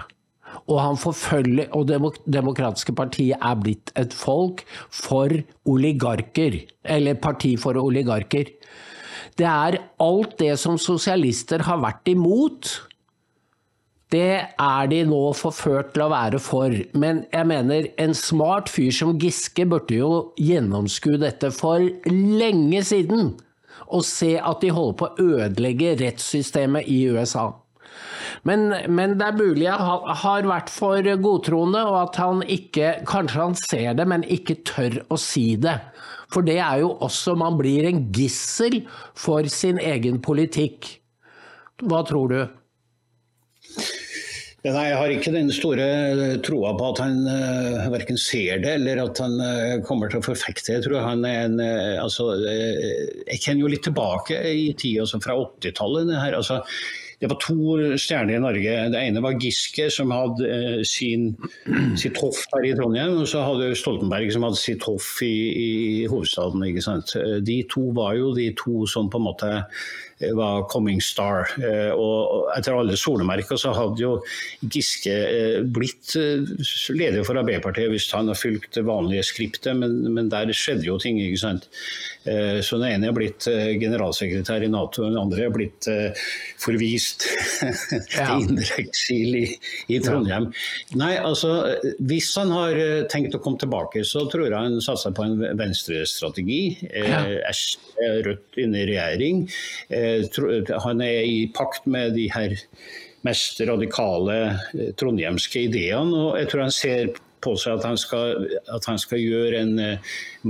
Og 0.68 0.80
han 0.82 0.98
forfølger 1.00 1.70
Og 1.72 1.86
Det 1.88 1.98
demokratiske 2.28 2.92
partiet 2.92 3.40
er 3.40 3.54
blitt 3.56 3.92
et 3.96 4.12
folk 4.12 4.64
for 4.92 5.32
oligarker. 5.64 6.60
Eller 6.84 7.14
parti 7.14 7.56
for 7.56 7.78
oligarker. 7.80 8.52
Det 9.38 9.46
er 9.46 9.78
alt 10.02 10.38
det 10.38 10.58
som 10.58 10.76
sosialister 10.78 11.62
har 11.64 11.80
vært 11.80 12.08
imot 12.10 12.88
det 14.12 14.40
er 14.40 14.88
de 14.88 15.02
nå 15.04 15.20
forført 15.36 15.92
til 15.92 16.06
å 16.06 16.12
være 16.12 16.40
for. 16.40 16.72
Men 16.96 17.26
jeg 17.32 17.48
mener, 17.50 17.90
en 18.00 18.14
smart 18.16 18.70
fyr 18.72 18.92
som 18.94 19.18
Giske 19.20 19.66
burde 19.68 19.98
jo 19.98 20.12
gjennomskue 20.40 21.20
dette 21.20 21.50
for 21.52 21.84
lenge 22.08 22.80
siden. 22.88 23.34
Og 23.92 24.04
se 24.08 24.34
at 24.40 24.64
de 24.64 24.72
holder 24.72 24.96
på 25.00 25.08
å 25.08 25.26
ødelegge 25.36 25.96
rettssystemet 26.00 26.88
i 26.88 27.02
USA. 27.12 27.50
Men, 28.48 28.68
men, 28.88 29.16
det 29.18 29.26
er 29.26 29.38
mulig 29.38 29.66
jeg 29.66 29.78
har 30.22 30.48
vært 30.48 30.70
for 30.72 31.08
godtroende, 31.22 31.82
og 31.88 31.98
at 32.04 32.20
han 32.22 32.44
ikke 32.44 32.92
Kanskje 33.08 33.40
han 33.40 33.56
ser 33.58 33.96
det, 33.98 34.06
men 34.08 34.26
ikke 34.26 34.60
tør 34.68 35.00
å 35.12 35.18
si 35.20 35.50
det. 35.60 35.78
For 36.32 36.44
det 36.44 36.58
er 36.60 36.82
jo 36.84 36.92
også 37.04 37.36
Man 37.40 37.58
blir 37.60 37.88
en 37.88 38.04
gissel 38.14 38.82
for 39.16 39.48
sin 39.52 39.80
egen 39.80 40.20
politikk. 40.24 40.98
Hva 41.88 42.02
tror 42.06 42.34
du? 42.34 42.40
Nei, 44.66 44.88
Jeg 44.90 44.96
har 44.98 45.12
ikke 45.14 45.32
den 45.32 45.50
store 45.54 45.84
troa 46.44 46.72
på 46.76 46.88
at 46.90 47.00
han 47.04 47.20
uh, 47.24 47.86
verken 47.94 48.18
ser 48.20 48.58
det 48.64 48.74
eller 48.80 49.00
at 49.04 49.20
han 49.22 49.36
uh, 49.38 49.78
kommer 49.86 50.10
til 50.10 50.18
å 50.18 50.26
forfekte 50.26 50.74
Jeg 50.74 50.84
tror 50.84 51.06
han 51.06 51.22
er 51.28 51.44
en 51.46 51.60
uh, 51.62 52.02
altså, 52.02 52.32
Jeg 52.42 53.38
kjenner 53.44 53.62
jo 53.62 53.70
litt 53.70 53.86
tilbake 53.86 54.40
i 54.50 54.72
tida, 54.74 55.06
altså 55.06 55.22
fra 55.22 55.38
80-tallet. 55.38 56.10
Altså, 56.26 56.58
det 57.18 57.30
var 57.30 57.38
to 57.42 57.76
stjerner 57.98 58.36
i 58.36 58.42
Norge. 58.42 58.74
Det 58.92 59.00
ene 59.02 59.22
var 59.24 59.38
Giske, 59.42 59.88
som 59.90 60.12
hadde 60.14 60.84
sin, 60.86 61.32
sitt 61.98 62.18
hoff 62.22 62.44
her 62.52 62.68
i 62.68 62.74
Trondheim. 62.78 63.16
Og 63.22 63.30
så 63.30 63.42
hadde 63.42 63.72
Stoltenberg, 63.78 64.30
som 64.34 64.46
hadde 64.46 64.60
sitt 64.60 64.86
hoff 64.86 65.16
i, 65.26 65.32
i 65.58 65.70
hovedstaden. 66.10 66.62
ikke 66.68 66.84
sant? 66.84 67.16
De 67.42 67.62
to 67.70 67.88
var 67.96 68.14
jo 68.18 68.30
de 68.36 68.52
to 68.58 68.84
som 68.90 69.10
på 69.10 69.18
en 69.18 69.26
måte 69.26 69.50
var 70.20 70.62
'coming 70.68 71.00
star'. 71.00 71.46
Eh, 71.62 71.92
og 71.94 72.50
etter 72.56 72.74
alle 72.74 72.96
solemerker 72.96 73.56
så 73.56 73.72
hadde 73.74 74.02
jo 74.02 74.22
Giske 74.62 75.14
eh, 75.14 75.62
blitt 75.62 76.16
eh, 76.16 76.42
leder 76.94 77.24
for 77.24 77.38
Arbeiderpartiet 77.38 77.90
hvis 77.92 78.10
han 78.12 78.28
har 78.28 78.38
fulgt 78.38 78.74
det 78.74 78.84
vanlige 78.84 79.22
skriptet, 79.22 79.76
men, 79.76 80.12
men, 80.14 80.28
der 80.28 80.50
skjedde 80.52 80.86
jo 80.86 80.98
ting. 80.98 81.20
ikke 81.20 81.38
sant? 81.38 81.68
Så 82.28 82.76
den 82.76 82.90
ene 82.92 83.08
er 83.08 83.14
blitt 83.16 83.46
generalsekretær 83.80 84.60
i 84.60 84.68
Nato, 84.68 85.06
den 85.06 85.16
andre 85.16 85.46
er 85.46 85.52
blitt 85.54 85.86
forvist 86.60 87.07
til 88.12 88.44
indre 88.44 88.78
eksil 88.82 89.38
i, 89.40 89.44
i, 89.88 89.98
Trondheim. 90.04 90.50
Nei, 90.98 91.14
altså, 91.16 91.52
Hvis 91.98 92.30
han 92.38 92.52
har 92.54 92.78
tenkt 93.12 93.36
å 93.36 93.42
komme 93.42 93.60
tilbake, 93.60 94.04
så 94.06 94.26
tror 94.30 94.48
jeg 94.48 94.56
han 94.56 94.78
satser 94.84 95.14
på 95.16 95.26
en 95.26 95.42
venstrestrategi. 95.58 96.62
Ja. 96.92 97.24
Rødt 98.26 98.58
inne 98.60 98.82
i 98.82 98.88
regjering. 98.92 99.44
Eh, 99.90 100.24
han 100.84 101.04
er 101.04 101.22
i 101.26 101.46
pakt 101.54 101.88
med 101.90 102.14
de 102.18 102.28
her 102.34 102.56
mest 103.26 103.60
radikale 103.66 104.36
eh, 104.74 104.92
trondhjemske 104.98 105.66
ideene. 105.68 106.14
og 106.28 106.38
jeg 106.38 106.50
tror 106.52 106.66
han 106.66 106.74
ser 106.74 107.16
på 107.44 107.54
seg 107.58 107.78
at 107.78 107.86
han 107.86 107.98
skal, 108.00 108.48
at 108.74 108.86
han 108.90 108.98
skal 108.98 109.20
gjøre 109.22 109.60
en, 109.62 109.76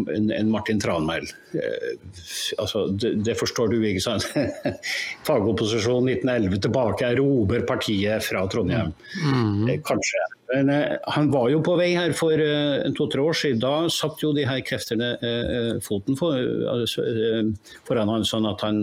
eh, 0.07 0.33
en, 0.39 0.51
Martin 0.53 0.81
Tranmæl. 0.81 1.29
Altså, 2.59 2.87
det, 2.93 3.15
det, 3.27 3.37
forstår 3.41 3.73
du, 3.73 3.79
ikke 3.83 4.05
sant? 4.05 4.27
Fagopposisjonen 5.29 6.13
1911 6.15 6.65
tilbake, 6.69 7.13
erober 7.15 7.67
partiet 7.69 8.25
fra 8.29 8.47
Trondheim. 8.51 8.93
Mm. 9.25 9.79
Kanskje. 9.87 10.27
Men 10.49 10.71
eh, 10.73 10.97
han 11.03 11.31
var 11.31 11.51
jo 11.53 11.61
på 11.65 11.75
vei 11.77 11.91
her 11.97 12.15
for 12.17 12.41
eh, 12.41 12.87
to-tre 12.97 13.21
år 13.21 13.37
siden. 13.37 13.61
Da 13.61 13.73
satt 13.93 14.23
jo 14.23 14.33
de 14.37 14.47
her 14.49 14.63
kreftene 14.65 15.11
eh, 15.21 15.75
foten 15.85 16.17
for, 16.19 16.39
altså, 16.73 17.05
foran 17.89 18.13
han, 18.13 18.25
sånn 18.29 18.49
at 18.49 18.65
han, 18.65 18.81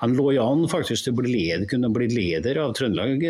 han 0.00 0.16
lå 0.18 0.32
i 0.34 0.40
an 0.42 0.66
faktisk 0.70 1.06
til 1.06 1.14
å 1.14 1.20
bli 1.20 1.34
leder, 1.36 1.66
kunne 1.70 1.92
bli 1.94 2.08
leder 2.10 2.58
av 2.62 2.74
Trøndelag 2.76 3.22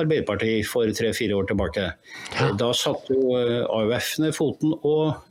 Arbeiderparti 0.00 0.58
for 0.68 0.90
tre-fire 0.96 1.36
år 1.36 1.50
tilbake. 1.50 1.86
Da 2.60 2.70
satt 2.76 3.10
jo 3.12 3.36
AUF 3.36 4.12
ned 4.22 4.36
foten 4.36 4.72
og, 4.76 5.28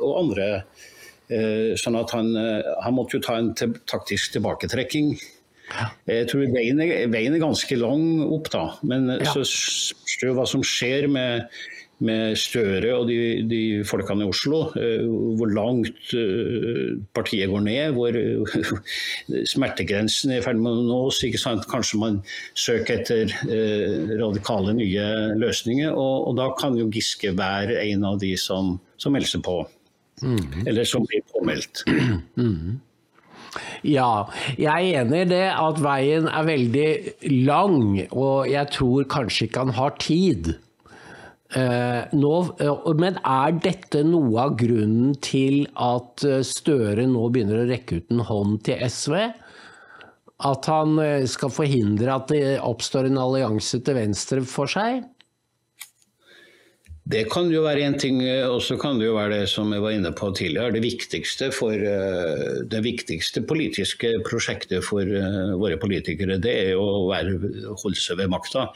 og 0.00 0.12
andre. 0.24 0.45
Sånn 1.26 1.96
at 1.98 2.12
han, 2.14 2.28
han 2.84 2.94
måtte 2.94 3.18
jo 3.18 3.24
ta 3.24 3.34
en 3.40 3.48
taktisk 3.58 4.36
tilbaketrekking. 4.36 5.16
Jeg 6.06 6.26
tror 6.30 6.50
veien 6.54 6.80
er, 6.82 7.08
veien 7.10 7.34
er, 7.34 7.42
ganske 7.42 7.78
lang 7.78 8.20
opp, 8.22 8.50
da. 8.52 8.68
Men 8.86 9.10
ja. 9.16 9.32
så 9.32 9.42
spørs 9.46 10.20
det 10.22 10.36
hva 10.36 10.44
som 10.48 10.62
skjer 10.64 11.08
med, 11.10 11.48
med 12.06 12.36
Støre 12.38 12.92
og 12.94 13.08
de, 13.10 13.18
de, 13.50 13.60
folkene 13.88 14.24
i 14.24 14.30
Oslo. 14.30 14.60
Hvor 14.76 15.50
langt 15.50 16.14
partiet 17.16 17.50
går 17.50 17.64
ned. 17.66 17.98
Hvor 17.98 18.14
smertegrensen 19.54 20.36
er 20.36 20.40
i 20.40 20.46
ferd 20.46 20.62
med 20.62 20.84
å 20.84 20.86
nås. 20.86 21.24
Kanskje 21.66 22.00
man 22.00 22.20
søker 22.54 23.00
etter 23.00 23.34
radikale 24.22 24.76
nye 24.78 25.08
løsninger. 25.42 25.90
Og, 25.90 26.30
og, 26.30 26.36
da 26.38 26.52
kan 26.60 26.78
jo 26.78 26.90
Giske 26.94 27.34
være 27.36 27.82
en 27.88 28.06
av 28.06 28.22
de 28.22 28.36
som, 28.40 28.76
som 29.02 29.16
melder 29.16 29.34
seg 29.34 29.44
på. 29.48 29.64
Mm. 30.22 30.66
Eller 30.66 30.84
som 30.84 31.06
blir 31.08 31.24
påmeldt. 31.32 31.84
Mm. 32.36 32.80
Ja, 33.86 34.26
jeg 34.60 34.68
er 34.68 35.00
enig 35.00 35.22
i 35.24 35.28
det 35.30 35.46
at 35.48 35.78
veien 35.80 36.26
er 36.28 36.44
veldig 36.44 36.88
lang, 37.46 37.78
og 38.10 38.48
jeg 38.50 38.68
tror 38.74 39.06
kanskje 39.08 39.46
ikke 39.46 39.64
han 39.64 39.76
har 39.78 39.94
tid. 40.02 40.50
Eh, 41.56 42.14
nå, 42.18 42.32
uh, 42.58 42.88
men 42.98 43.20
er 43.22 43.58
dette 43.62 44.02
noe 44.04 44.48
av 44.48 44.56
grunnen 44.58 45.14
til 45.22 45.62
at 45.78 46.24
eh, 46.26 46.40
Støre 46.44 47.04
nå 47.06 47.28
begynner 47.30 47.62
å 47.62 47.68
rekke 47.68 48.00
ut 48.00 48.10
en 48.10 48.24
hånd 48.26 48.56
til 48.66 48.82
SV? 48.82 49.14
At 50.50 50.68
han 50.68 50.98
uh, 50.98 51.22
skal 51.30 51.54
forhindre 51.54 52.18
at 52.18 52.34
det 52.34 52.58
oppstår 52.58 53.06
en 53.08 53.22
allianse 53.22 53.78
til 53.78 53.96
venstre 53.96 54.42
for 54.42 54.68
seg? 54.68 55.06
Det 57.06 57.20
kan 57.30 57.46
jo 57.54 57.60
være 57.62 57.84
én 57.86 57.94
ting, 58.02 58.16
og 58.50 58.58
så 58.66 58.74
kan 58.82 58.98
det 58.98 59.06
jo 59.06 59.14
være 59.14 59.36
det 59.36 59.50
som 59.52 59.70
jeg 59.70 59.82
var 59.84 59.94
inne 59.94 60.10
på 60.16 60.32
tidligere. 60.34 60.74
Det 60.74 60.82
viktigste, 60.82 61.52
for, 61.54 61.70
eh, 61.70 62.64
det 62.66 62.80
viktigste 62.82 63.44
politiske 63.46 64.10
prosjektet 64.26 64.82
for 64.82 65.06
eh, 65.06 65.54
våre 65.54 65.78
politikere, 65.78 66.40
det 66.42 66.54
er 66.64 66.72
å 66.74 67.06
være, 67.06 67.36
holde 67.78 68.02
seg 68.02 68.18
ved 68.18 68.32
makta. 68.34 68.66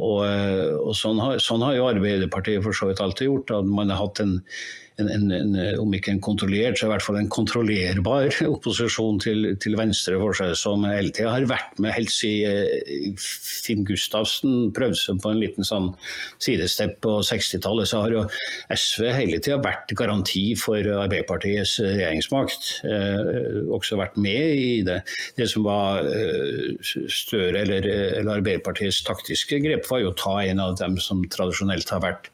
Og, 0.00 0.24
eh, 0.24 0.72
og 0.80 0.96
sånn, 0.96 1.20
har, 1.20 1.36
sånn, 1.36 1.60
har, 1.66 1.76
jo 1.76 1.90
Arbeiderpartiet 1.90 2.64
for 2.64 2.72
så 2.72 2.88
vidt 2.88 3.04
alltid 3.04 3.28
gjort. 3.28 3.52
at 3.58 3.68
Man 3.68 3.92
har 3.92 4.06
hatt 4.06 4.24
en 4.24 4.38
en, 5.02 5.30
en, 5.34 5.56
om 5.80 5.94
ikke 5.96 6.12
en 6.14 6.22
kontrollert, 6.22 6.78
så 6.78 6.88
i 6.88 6.92
hvert 6.92 7.04
fall 7.04 7.20
en 7.20 7.30
kontrollerbar 7.32 8.34
opposisjon 8.54 9.20
til, 9.22 9.52
til 9.62 9.76
venstre 9.78 10.18
for 10.20 10.36
seg, 10.36 10.54
som 10.58 10.84
hele 10.88 11.12
tida 11.14 11.34
har 11.34 11.48
vært 11.50 11.80
med 11.82 11.94
helt 11.96 12.12
siden 12.12 13.16
Finn 13.20 13.84
Gustavsen 13.88 14.70
prøvde 14.76 14.98
seg 14.98 15.20
på 15.22 15.32
en 15.32 15.40
liten 15.40 15.66
sånn 15.66 15.90
sidestepp 16.42 16.98
på 17.04 17.16
60-tallet. 17.26 17.88
Så 17.90 18.02
har 18.04 18.14
jo 18.14 18.24
SV 18.74 19.10
hele 19.16 19.40
tida 19.42 19.60
vært 19.62 19.94
garanti 19.98 20.44
for 20.58 20.78
Arbeiderpartiets 20.80 21.76
regjeringsmakt. 21.84 22.70
Eh, 22.86 23.60
også 23.70 23.98
vært 24.00 24.18
med 24.20 24.56
i 24.56 24.72
det. 24.86 25.00
Det 25.38 25.48
som 25.50 25.66
var 25.66 26.06
eh, 26.06 26.76
Støre 27.10 27.62
eller, 27.62 27.86
eller 27.86 28.40
Arbeiderpartiets 28.40 29.02
taktiske 29.06 29.60
grep, 29.64 29.86
var 29.90 30.02
jo 30.04 30.12
å 30.12 30.18
ta 30.18 30.36
en 30.44 30.62
av 30.62 30.76
dem 30.80 30.98
som 31.02 31.22
tradisjonelt 31.30 31.90
har 31.94 32.04
vært 32.04 32.30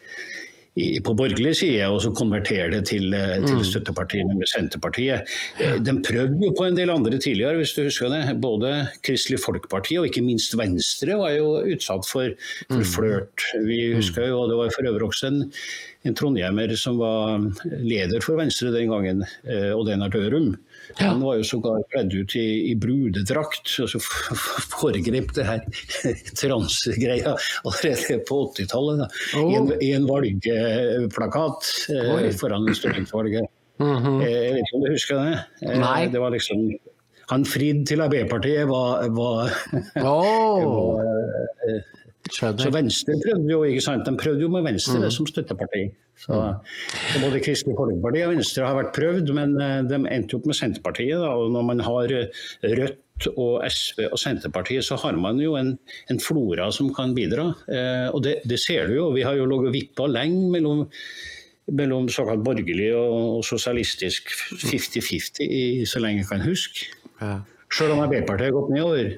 i, 0.76 1.00
på 1.00 1.14
borgerlig 1.16 1.54
side, 1.56 1.88
og 1.88 2.02
så 2.04 2.12
konvertere 2.16 2.68
det 2.74 2.82
til, 2.90 3.08
eh, 3.16 3.38
til 3.40 3.60
mm. 3.60 3.64
støttepartiene 3.64 4.36
med 4.36 4.48
Senterpartiet. 4.50 5.32
Eh, 5.62 5.78
de 5.80 5.94
prøvde 6.04 6.44
jo 6.44 6.52
på 6.58 6.66
en 6.66 6.76
del 6.76 6.92
andre 6.92 7.16
tidligere, 7.16 7.56
hvis 7.60 7.72
du 7.76 7.82
husker 7.86 8.12
det. 8.12 8.36
Både 8.42 8.74
Kristelig 9.06 9.40
Folkeparti 9.44 9.96
og 10.00 10.10
ikke 10.10 10.24
minst 10.26 10.56
Venstre 10.58 11.16
var 11.16 11.32
jo 11.38 11.56
utsatt 11.64 12.08
for, 12.08 12.36
for 12.68 12.82
mm. 12.82 12.88
flørt. 12.92 13.48
Vi 13.64 13.80
husker 13.96 14.28
jo, 14.28 14.42
og 14.42 14.52
det 14.52 14.60
var 14.60 14.74
for 14.76 14.90
øvrig 14.92 15.08
også 15.08 15.32
en, 15.32 15.42
en 16.04 16.18
trondhjemmer 16.18 16.76
som 16.78 17.00
var 17.00 17.40
leder 17.80 18.20
for 18.24 18.36
Venstre 18.40 18.74
den 18.74 18.92
gangen, 18.92 19.24
eh, 19.48 19.72
Odd 19.72 19.94
Einar 19.94 20.12
Dørum. 20.12 20.52
Han 20.94 21.20
var 21.20 21.36
jo 21.36 21.44
sågar 21.44 21.82
kledd 21.90 22.14
ut 22.14 22.36
i, 22.36 22.70
i 22.70 22.74
brudedrakt, 22.78 23.70
og 23.82 23.90
så 23.90 24.00
foregrep 24.00 25.34
det 25.36 25.46
her 25.48 25.64
transegreia 26.40 27.36
allerede 27.64 28.18
på 28.28 28.40
80-tallet. 28.50 29.20
Oh. 29.36 29.52
I, 29.52 29.88
I, 29.88 29.92
en 29.98 30.08
valgplakat 30.08 31.70
eh, 31.94 32.30
foran 32.40 32.74
studentvalget. 32.74 33.50
Mm 33.78 33.96
-hmm. 33.96 34.22
eh, 34.22 34.30
jeg 34.30 34.52
vet 34.52 34.62
ikke 34.64 34.76
om 34.76 34.84
du 34.84 34.90
husker 34.92 35.14
det? 35.16 35.38
Eh. 35.72 36.12
Det 36.12 36.20
var 36.20 36.30
liksom 36.30 36.70
han 37.28 37.44
frid 37.44 37.86
til 37.86 38.00
Arbeiderpartiet 38.00 38.68
var, 38.68 39.08
var, 39.08 39.50
oh. 39.96 40.62
var 40.70 41.95
eh, 42.26 42.58
så 42.62 42.72
Venstre 42.74 43.16
prøvde 43.22 43.52
jo 43.52 43.62
ikke 43.68 43.84
sant? 43.84 44.06
De 44.06 44.18
prøvde 44.18 44.44
jo 44.44 44.50
med 44.52 44.66
Venstre 44.66 44.98
mm. 45.00 45.08
som 45.14 45.28
støtteparti. 45.28 45.86
Så, 46.16 46.36
så 47.12 47.20
Både 47.20 47.40
Kristelig 47.44 47.76
Folkeparti 47.76 48.22
og 48.24 48.32
Venstre 48.32 48.68
har 48.68 48.78
vært 48.78 48.94
prøvd, 48.96 49.32
men 49.36 49.56
eh, 49.60 49.80
de 49.88 50.00
endte 50.00 50.38
opp 50.38 50.48
med 50.48 50.58
Senterpartiet. 50.58 51.18
Da. 51.20 51.34
og 51.36 51.52
Når 51.54 51.68
man 51.70 51.84
har 51.86 52.14
eh, 52.16 52.46
Rødt 52.80 53.30
og 53.32 53.64
SV 53.68 54.02
og 54.10 54.18
Senterpartiet, 54.20 54.84
så 54.84 54.98
har 55.00 55.16
man 55.20 55.40
jo 55.40 55.56
en, 55.60 55.74
en 56.12 56.20
flora 56.20 56.68
som 56.74 56.92
kan 56.96 57.14
bidra. 57.16 57.50
Eh, 57.68 58.08
og 58.10 58.22
det, 58.26 58.38
det, 58.48 58.60
ser 58.62 58.88
du 58.88 58.96
jo. 58.98 59.08
Vi 59.16 59.24
har 59.28 59.38
jo 59.38 59.48
ligget 59.48 59.72
og 59.72 59.76
vippa 59.76 60.10
lenge 60.10 60.50
mellom 60.56 60.86
mellom 61.66 62.06
såkalt 62.06 62.44
borgerlig 62.46 62.92
og 62.94 63.40
sosialistisk 63.42 64.28
50-50 64.54 65.82
så 65.90 65.98
lenge 65.98 66.22
jeg 66.22 66.28
kan 66.30 66.44
huske. 66.46 66.86
Ja. 67.18 67.40
Selv 67.74 67.96
om 67.96 68.04
Arbeiderpartiet 68.04 68.52
har 68.52 68.54
gått 68.54 68.70
nedover. 68.70 69.16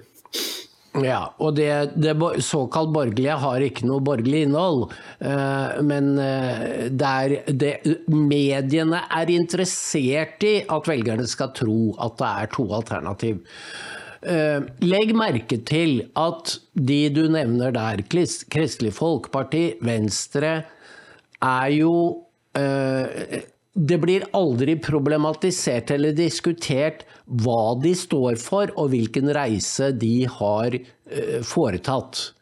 Ja, 1.06 1.20
og 1.38 1.54
det, 1.58 1.70
det, 1.94 2.16
såkalt 2.44 2.90
borgerlige 2.94 3.38
har 3.42 3.64
ikke 3.64 3.87
noe 3.88 4.02
borgerlig 4.04 4.46
innhold. 4.48 4.88
Eh, 5.20 5.78
men 5.87 6.14
der 6.18 7.38
det 7.46 7.68
det, 7.68 7.98
mediene 8.08 9.02
er 9.11 9.30
interessert 9.32 10.44
i 10.46 10.54
at 10.64 10.88
velgerne 10.88 11.26
skal 11.28 11.52
tro 11.56 11.92
at 12.02 12.18
det 12.20 12.32
er 12.42 12.52
to 12.54 12.66
alternativ. 12.76 13.40
Eh, 14.22 14.64
legg 14.82 15.14
merke 15.16 15.61
til 15.68 16.00
at 16.18 16.56
de 16.74 17.02
du 17.14 17.26
nevner 17.30 17.74
der, 17.74 18.02
Kristelig 18.11 18.94
Folkeparti, 18.96 19.78
Venstre, 19.84 20.54
er 21.38 21.68
jo 21.76 21.94
det 23.74 23.98
blir 24.02 24.24
aldri 24.37 24.74
problematisert 24.81 25.92
eller 25.94 26.16
diskutert 26.16 27.04
hva 27.26 27.76
de 27.83 27.92
står 27.96 28.38
for 28.40 28.72
og 28.81 28.90
hvilken 28.94 29.31
reise 29.37 29.92
de 29.92 30.26
har 30.38 30.74
eh, 30.74 31.38
foretatt. 31.46 32.33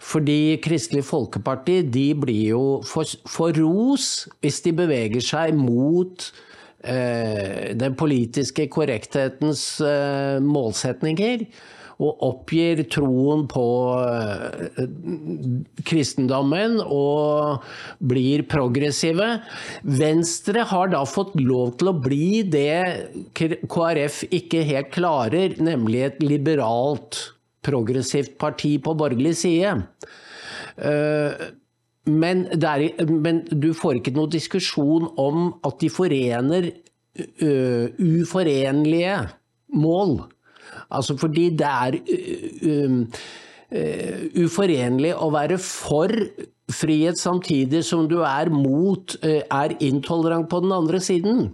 Fordi 0.00 0.58
Kristelig 0.64 1.04
Folkeparti 1.06 1.80
de 1.92 2.06
blir 2.18 2.54
jo 2.54 2.62
for, 2.88 3.08
for 3.28 3.54
ros 3.56 4.26
hvis 4.40 4.62
de 4.64 4.74
beveger 4.76 5.22
seg 5.24 5.54
mot 5.56 6.24
eh, 6.82 7.72
den 7.78 7.96
politiske 8.00 8.66
korrekthetens 8.72 9.64
eh, 9.84 10.40
målsetninger 10.42 11.46
og 12.00 12.22
oppgir 12.24 12.82
troen 12.92 13.44
på 13.50 13.66
eh, 14.00 14.80
kristendommen 15.86 16.78
og 16.84 17.66
blir 18.12 18.46
progressive. 18.50 19.28
Venstre 19.84 20.64
har 20.72 20.92
da 20.94 21.04
fått 21.08 21.36
lov 21.40 21.76
til 21.80 21.92
å 21.92 21.98
bli 22.00 22.42
det 22.48 23.36
KrF 23.36 24.24
ikke 24.30 24.64
helt 24.70 24.92
klarer, 24.96 25.56
nemlig 25.60 26.06
et 26.08 26.24
liberalt, 26.24 27.20
progressivt 27.60 28.38
parti 28.40 28.78
på 28.80 28.96
borgerlig 28.96 29.34
side. 29.42 29.74
Eh, 30.80 31.48
men, 32.08 32.46
der, 32.56 32.86
men, 33.04 33.42
du 33.50 33.72
får 33.76 34.00
ikke 34.00 34.14
noe 34.16 34.30
diskusjon 34.32 35.10
om 35.20 35.50
at 35.66 35.76
de 35.82 35.90
forener 35.92 36.70
uh, 37.20 37.86
uforenlige 38.00 39.16
mål. 39.76 40.16
Altså 40.90 41.16
fordi 41.20 41.50
det 41.60 41.68
er 41.68 41.98
um, 42.66 43.04
uforenlig 44.42 45.14
å 45.14 45.30
være 45.34 45.60
for 45.62 46.10
frihet 46.70 47.18
samtidig 47.18 47.84
som 47.86 48.08
du 48.10 48.20
er 48.26 48.50
mot, 48.50 49.16
er 49.22 49.76
intolerant 49.82 50.50
på 50.50 50.60
den 50.64 50.74
andre 50.74 51.00
siden. 51.02 51.48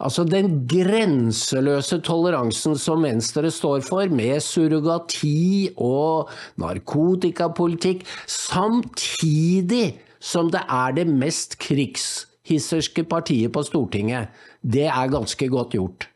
Altså 0.00 0.24
den 0.24 0.62
grenseløse 0.68 1.98
toleransen 2.00 2.78
som 2.80 3.02
Venstre 3.04 3.50
står 3.52 3.82
for, 3.84 4.08
med 4.08 4.40
surrogati 4.40 5.68
og 5.76 6.30
narkotikapolitikk, 6.62 8.06
samtidig 8.24 9.98
som 10.20 10.48
det 10.52 10.62
er 10.64 10.96
det 10.96 11.06
mest 11.08 11.58
krigshisserske 11.60 13.04
partiet 13.08 13.52
på 13.52 13.64
Stortinget, 13.68 14.32
det 14.64 14.88
er 14.88 15.12
ganske 15.12 15.48
godt 15.52 15.76
gjort. 15.76 16.08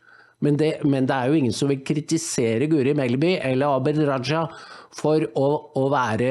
Men 0.45 0.59
det, 0.61 0.75
men 0.85 1.09
det, 1.09 1.17
er 1.17 1.27
jo 1.31 1.39
ingen 1.41 1.57
som 1.57 1.71
vil 1.73 1.87
kritisere 1.87 2.69
Guri 2.71 2.93
Melby 2.97 3.33
eller 3.41 3.67
Abid 3.79 3.99
Raja 4.05 4.43
for 4.95 5.25
å, 5.35 5.49
å 5.81 5.83
være 5.93 6.31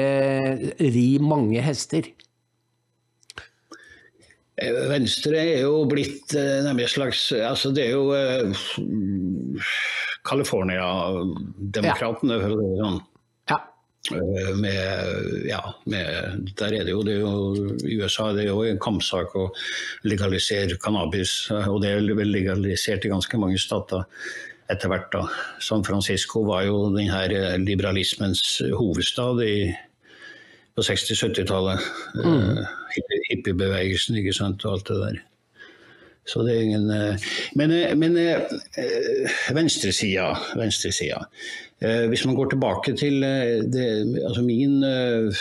ri 0.78 1.18
mange 1.22 1.60
hester. 1.64 2.04
Eh, 4.54 4.88
Venstre 4.90 5.38
er 5.40 5.60
jo 5.64 5.84
blitt 5.90 6.34
eh, 6.38 6.62
nemlig 6.62 6.88
slags 6.92 7.32
altså 7.34 7.72
Det 7.74 7.82
er 7.88 7.92
jo 7.96 8.04
uh, 8.14 8.44
California-demokratene, 10.24 12.38
for 12.38 12.50
å 12.54 12.56
si 12.60 12.64
det 12.70 12.78
sånn. 12.84 12.98
Eh, 13.02 13.06
med, 14.12 15.46
ja, 15.48 15.60
med, 15.88 16.48
der 16.58 16.74
er 16.76 16.84
det 16.84 16.92
jo, 16.92 17.02
det 17.06 17.14
er 17.14 17.22
jo 17.22 17.76
I 17.88 17.96
USA 18.02 18.32
det 18.36 18.44
er 18.44 18.50
jo 18.50 18.64
en 18.68 18.80
kampsak 18.82 19.32
å 19.40 19.46
legalisere 20.04 20.76
cannabis. 20.82 21.46
Og 21.50 21.80
det 21.82 21.94
er 21.94 22.10
vel 22.18 22.32
legalisert 22.34 23.06
i 23.06 23.12
ganske 23.12 23.40
mange 23.40 23.60
stater 23.62 24.04
etter 24.72 24.92
hvert. 24.92 25.10
da. 25.12 25.24
San 25.60 25.84
Francisco 25.84 26.44
var 26.48 26.64
jo 26.68 26.88
denne 26.94 27.24
eh, 27.28 27.58
liberalismens 27.60 28.62
hovedstad 28.76 29.42
i, 29.44 29.56
på 30.74 30.84
60-70-tallet. 30.84 31.84
Mm. 32.20 32.58
Uh, 32.58 32.64
hippiebevegelsen 33.30 34.18
ikke 34.20 34.36
sant, 34.36 34.64
og 34.64 34.78
alt 34.78 34.90
det 34.90 35.00
der. 35.02 35.22
Så 36.24 36.40
det 36.46 36.54
er 36.54 36.62
ingen 36.64 36.88
Men, 37.58 37.72
men 38.00 38.16
venstresida, 39.54 40.30
venstresida. 40.56 41.26
Eh, 41.84 42.06
hvis 42.08 42.22
man 42.26 42.36
går 42.38 42.52
tilbake 42.52 42.94
til 42.96 43.24
eh, 43.26 43.60
det, 43.72 43.86
altså 44.24 44.42
Min 44.42 44.82
eh, 44.86 45.34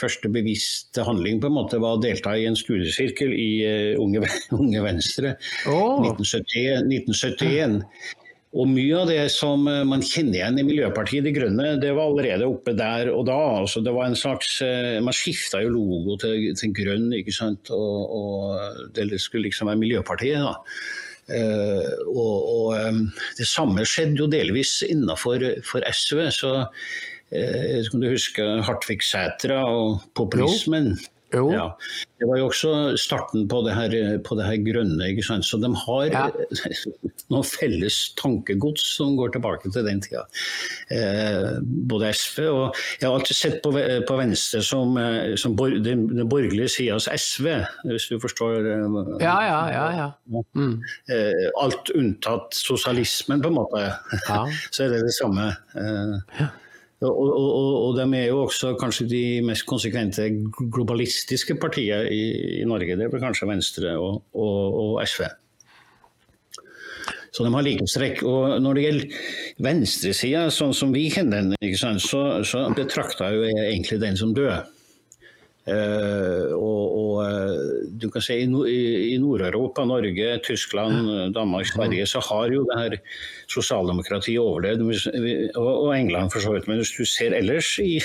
første 0.00 0.28
bevisste 0.28 1.04
handling 1.06 1.40
på 1.40 1.48
en 1.48 1.56
måte 1.56 1.80
var 1.80 1.96
å 1.96 2.02
delta 2.02 2.34
i 2.36 2.44
en 2.48 2.58
studiesirkel 2.58 3.32
i 3.32 3.50
Unge, 4.00 4.26
Unge 4.58 4.82
Venstre 4.84 5.36
oh. 5.70 6.02
1971. 6.02 6.90
1971. 6.90 7.80
Og 8.56 8.68
mye 8.70 8.96
av 8.96 9.10
det 9.10 9.22
som 9.34 9.66
man 9.66 10.00
kjenner 10.00 10.38
igjen 10.38 10.60
i 10.62 10.64
Miljøpartiet 10.64 11.26
De 11.26 11.32
Grønne, 11.36 11.74
det 11.82 11.90
var 11.92 12.08
allerede 12.08 12.46
oppe 12.48 12.72
der 12.76 13.10
og 13.12 13.26
da. 13.28 13.36
Altså 13.60 13.82
det 13.84 13.92
var 13.92 14.08
en 14.08 14.16
slags, 14.16 14.62
Man 15.04 15.16
skifta 15.16 15.60
jo 15.60 15.74
logo 15.74 16.16
til, 16.22 16.46
til 16.56 16.72
grønn, 16.72 17.10
ikke 17.18 17.34
sant. 17.36 17.68
Og, 17.74 18.14
og, 18.16 18.94
det 18.96 19.20
skulle 19.20 19.50
liksom 19.50 19.68
være 19.68 19.82
Miljøpartiet. 19.82 20.40
da. 20.40 20.54
Uh, 21.26 21.90
og, 22.06 22.36
og, 22.54 22.94
det 23.34 23.48
samme 23.50 23.82
skjedde 23.82 24.22
jo 24.22 24.30
delvis 24.30 24.78
innenfor 24.86 25.42
SV. 25.90 26.20
så 26.30 26.52
eh, 27.34 27.82
Skal 27.82 28.02
du 28.02 28.08
huske 28.12 28.46
Hartvig 28.68 29.02
Sætra 29.02 29.58
og 29.66 30.06
populismen? 30.14 30.94
Jo. 30.94 31.15
Jo. 31.34 31.46
Ja. 31.50 31.64
Det 32.20 32.26
var 32.30 32.38
jo 32.38 32.46
også 32.48 32.70
starten 33.00 33.46
på 33.50 33.58
det 33.66 33.74
her, 33.74 33.94
på 34.24 34.36
det 34.38 34.46
her 34.46 34.60
grønne. 34.62 35.08
ikke 35.10 35.24
sant? 35.26 35.44
Så 35.44 35.58
de 35.60 35.68
har 35.74 36.04
ja. 36.12 36.24
noe 37.34 37.42
felles 37.46 37.96
tankegods 38.20 38.84
som 38.94 39.16
går 39.18 39.34
tilbake 39.34 39.72
til 39.74 39.84
den 39.86 40.00
tida. 40.04 40.22
Eh, 40.94 41.58
både 41.90 42.12
SV 42.14 42.46
og 42.46 42.78
Jeg 43.00 43.08
har 43.08 43.16
alltid 43.16 43.38
sett 43.38 43.58
på, 43.64 43.72
på 44.08 44.18
Venstre 44.20 44.62
som, 44.64 44.94
eh, 45.00 45.34
som 45.40 45.56
bor, 45.58 45.74
den, 45.74 46.06
den, 46.12 46.28
borgerlige 46.30 46.70
sidas 46.76 47.08
SV, 47.10 47.50
hvis 47.90 48.08
du 48.12 48.20
forstår? 48.22 48.60
Eh, 48.62 49.00
ja, 49.24 49.36
ja, 49.48 49.60
ja. 49.74 49.86
ja. 49.98 50.44
Mm. 50.54 50.78
Eh, 51.10 51.48
alt 51.62 51.90
unntatt 51.96 52.54
sosialismen, 52.56 53.42
på 53.42 53.50
en 53.50 53.58
måte. 53.58 53.88
Så 54.70 54.86
er 54.86 54.94
det 54.94 55.02
det 55.08 55.18
samme. 55.18 55.50
Eh, 55.74 56.38
ja. 56.40 56.52
Og, 57.04 57.12
og, 57.12 57.72
og, 57.88 57.90
de 57.98 58.04
er 58.16 58.30
jo 58.30 58.44
også 58.46 58.70
kanskje 58.80 59.04
de 59.10 59.24
mest 59.44 59.66
konsekvente 59.68 60.30
globalistiske 60.72 61.58
partiene 61.60 62.08
i, 62.08 62.22
i 62.62 62.68
Norge. 62.68 62.96
Det 62.96 63.10
blir 63.12 63.20
kanskje 63.20 63.48
Venstre 63.50 63.92
og, 64.00 64.22
og 64.32 65.02
SV. 65.04 65.26
Så 67.36 67.44
de 67.44 67.52
har 67.52 67.66
likhetstrekk. 67.66 68.22
Og 68.24 68.56
når 68.64 68.78
det 68.78 68.86
gjelder 68.86 69.18
venstresida, 69.66 70.46
sånn 70.54 70.72
som 70.76 70.94
vi 70.94 71.04
kjenner 71.12 71.50
den, 71.52 71.76
så, 72.00 72.22
så 72.48 72.64
betrakter 72.76 73.36
jeg 73.44 73.66
egentlig 73.66 74.00
den 74.00 74.16
som 74.16 74.32
død. 74.36 74.75
Uh, 75.66 76.54
og, 76.54 76.82
og, 76.94 77.14
eh, 77.26 77.86
du 77.98 78.06
kan 78.14 78.22
si 78.22 78.36
I, 78.38 79.16
Nord-Europa, 79.18 79.82
Norge, 79.88 80.36
Tyskland, 80.46 81.08
Danmark, 81.34 81.66
Sverige, 81.66 82.06
så 82.06 82.20
har 82.22 82.52
jo 82.54 82.62
det 82.68 82.76
her 82.78 82.94
sosialdemokratiet 83.50 84.38
overlevd. 84.38 84.84
Og, 85.56 85.72
og 85.88 85.90
England, 85.96 86.30
for 86.30 86.44
så 86.44 86.52
vidt. 86.54 86.68
Men 86.70 86.78
hvis 86.78 86.94
du 86.94 87.02
ser 87.04 87.34
ellers 87.34 87.72
i, 87.82 87.96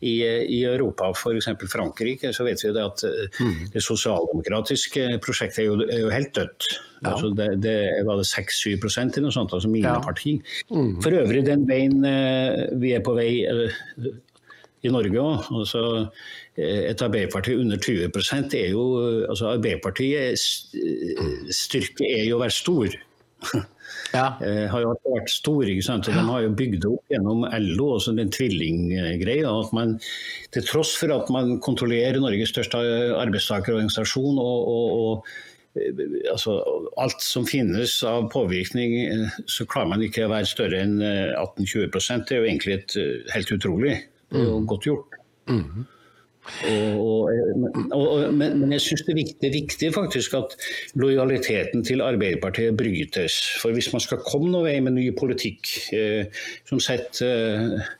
i, 0.00 0.14
i 0.56 0.58
Europa, 0.64 1.12
f.eks. 1.14 1.46
Frankrike, 1.70 2.32
så 2.34 2.46
vet 2.48 2.64
vi 2.64 2.72
det 2.74 2.82
at 2.82 3.04
eh, 3.06 3.38
mm. 3.38 3.60
det 3.76 3.82
sosialdemokratiske 3.86 5.04
prosjektet 5.22 5.62
er 5.62 5.68
jo, 5.68 5.76
er 5.86 6.02
jo 6.08 6.10
helt 6.10 6.32
dødt. 6.40 6.66
Ja. 7.04 7.12
Altså 7.12 7.30
det, 7.36 7.52
det, 7.62 7.76
var 8.08 8.18
det 8.18 8.26
6-7 8.26 8.74
eller 8.74 9.28
noe 9.28 9.36
sånt, 9.36 9.54
altså 9.54 9.70
mine 9.70 9.94
ja. 9.94 10.02
parti. 10.02 10.40
Mm. 10.72 10.98
For 11.06 11.14
øvrig 11.22 11.46
den 11.46 11.62
veien 11.70 12.02
vi 12.82 12.96
er 12.96 13.06
på 13.06 13.14
vei 13.14 13.30
i 14.80 14.92
Norge 14.92 15.20
òg. 15.20 15.48
Altså, 15.60 15.82
et 16.60 17.02
Arbeiderparti 17.02 17.54
under 17.56 17.80
20% 17.80 18.56
er 18.58 18.72
jo 18.74 18.84
altså 19.30 19.54
Arbeiderpartiets 19.54 20.44
styrke 21.56 22.08
er 22.08 22.26
jo 22.28 22.38
å 22.38 22.44
være 22.44 22.56
stor. 22.56 22.98
Ja. 23.50 23.66
Eh, 24.10 24.64
har 24.66 24.82
jo 24.82 24.94
vært 25.06 25.30
stor, 25.30 25.68
ikke 25.70 25.84
sant? 25.86 26.08
og 26.10 26.16
De 26.16 26.22
har 26.26 26.42
jo 26.42 26.54
bygd 26.58 26.86
opp 26.88 27.12
gjennom 27.12 27.44
LO, 27.62 27.92
også 27.96 28.14
den 28.16 28.32
tvillinggreia. 28.34 29.50
at 29.50 29.70
man, 29.76 30.00
Til 30.50 30.66
tross 30.66 30.96
for 30.98 31.14
at 31.14 31.30
man 31.30 31.60
kontrollerer 31.62 32.18
Norges 32.18 32.50
største 32.50 32.80
arbeidstakerorganisasjon 33.20 34.40
og, 34.42 34.72
og, 34.74 34.96
og 35.04 35.78
eh, 35.78 36.02
altså, 36.32 36.58
alt 36.98 37.22
som 37.22 37.46
finnes 37.46 38.00
av 38.06 38.26
påvirkning, 38.34 38.96
eh, 39.04 39.38
så 39.46 39.68
klarer 39.70 39.94
man 39.94 40.02
ikke 40.06 40.26
å 40.26 40.34
være 40.34 40.50
større 40.50 40.82
enn 40.82 40.98
18-20 40.98 42.26
Det 42.26 42.34
er 42.34 42.42
jo 42.42 42.50
egentlig 42.50 42.78
et, 42.80 42.98
helt 43.36 43.54
utrolig. 43.54 43.96
Det 44.30 44.42
er 44.42 44.50
jo 44.50 44.58
mm. 44.58 44.68
godt 44.74 44.90
gjort. 44.90 45.18
Mm. 45.50 45.86
Og, 46.70 47.30
og, 47.92 47.92
og, 47.94 48.34
men, 48.34 48.72
jeg 48.72 48.82
syns 48.82 49.04
det, 49.06 49.16
det, 49.42 49.48
er 49.50 49.54
viktig 49.54 49.90
faktisk 49.94 50.34
at 50.38 50.56
lojaliteten 50.98 51.84
til 51.86 52.02
Arbeiderpartiet 52.04 52.76
brytes. 52.78 53.36
For 53.60 53.76
hvis 53.76 53.90
man 53.92 54.02
skal 54.04 54.22
komme 54.24 54.50
noen 54.50 54.66
vei 54.66 54.78
med 54.84 54.96
ny 54.96 55.06
politikk 55.16 55.70
eh, 55.96 56.42
som 56.68 56.80
setter 56.82 57.30
eh, 57.76 57.94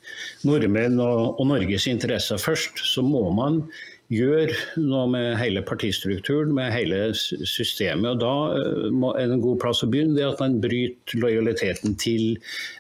nordmenn 0.48 0.98
og, 1.04 1.38
og, 1.38 1.46
Norges 1.52 1.88
interesser 1.90 2.40
først, 2.40 2.80
så 2.80 3.04
må 3.06 3.26
man 3.36 3.62
gjøre 4.10 4.56
noe 4.82 5.06
med 5.12 5.36
hele 5.38 5.62
partistrukturen, 5.62 6.54
med 6.56 6.72
hele 6.74 7.12
systemet. 7.14 8.16
og 8.16 8.20
Da 8.24 8.90
må, 8.90 9.14
er 9.14 9.28
det 9.28 9.38
en 9.38 9.44
god 9.44 9.60
plass 9.62 9.84
å 9.86 9.90
begynne, 9.92 10.16
det 10.16 10.26
at 10.26 10.42
man 10.42 10.58
bryter 10.64 11.20
lojaliteten 11.22 11.94
til 12.00 12.32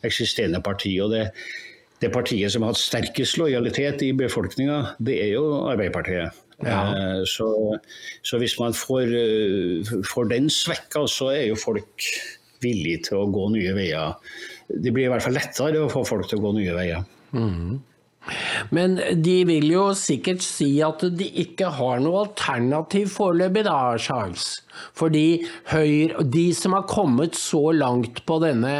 eksisterende 0.06 0.62
parti. 0.64 0.96
og 0.98 1.12
det 1.14 1.28
det 2.00 2.12
partiet 2.14 2.52
som 2.52 2.64
har 2.64 2.72
hatt 2.72 2.80
sterkest 2.80 3.38
lojalitet 3.40 4.04
i 4.06 4.12
befolkninga, 4.16 4.96
det 4.98 5.18
er 5.24 5.34
jo 5.34 5.44
Arbeiderpartiet. 5.68 6.38
Ja. 6.64 6.80
Eh, 6.92 7.22
så, 7.28 7.48
så, 8.22 8.38
hvis 8.40 8.58
man 8.60 8.76
får, 8.76 9.12
eh, 9.16 9.92
får 10.08 10.30
den 10.32 10.50
svekka, 10.52 11.06
så 11.08 11.32
er 11.34 11.46
jo 11.50 11.60
folk 11.60 12.08
villige 12.60 13.06
til 13.08 13.22
å 13.22 13.28
gå 13.32 13.46
nye 13.54 13.76
veier. 13.76 14.16
Det 14.68 14.92
blir 14.92 15.08
i 15.08 15.12
hvert 15.12 15.24
fall 15.24 15.38
lettere 15.38 15.84
å 15.84 15.92
få 15.92 16.04
folk 16.08 16.28
til 16.28 16.40
å 16.40 16.48
gå 16.48 16.56
nye 16.58 16.76
veier. 16.76 17.06
Mm. 17.32 17.80
Men 18.76 18.98
de 19.24 19.36
vil 19.48 19.70
jo 19.72 19.86
sikkert 19.96 20.44
si 20.44 20.68
at 20.84 21.02
de 21.16 21.26
ikke 21.42 21.70
har 21.78 22.02
noe 22.04 22.26
alternativ 22.26 23.08
foreløpig, 23.14 23.64
da, 23.64 23.96
Charles. 23.96 24.60
Fordi 24.96 25.42
Høyre, 25.72 26.26
de 26.28 26.50
som 26.56 26.76
har 26.76 26.88
kommet 26.90 27.38
så 27.38 27.70
langt 27.72 28.22
på 28.28 28.36
denne 28.44 28.74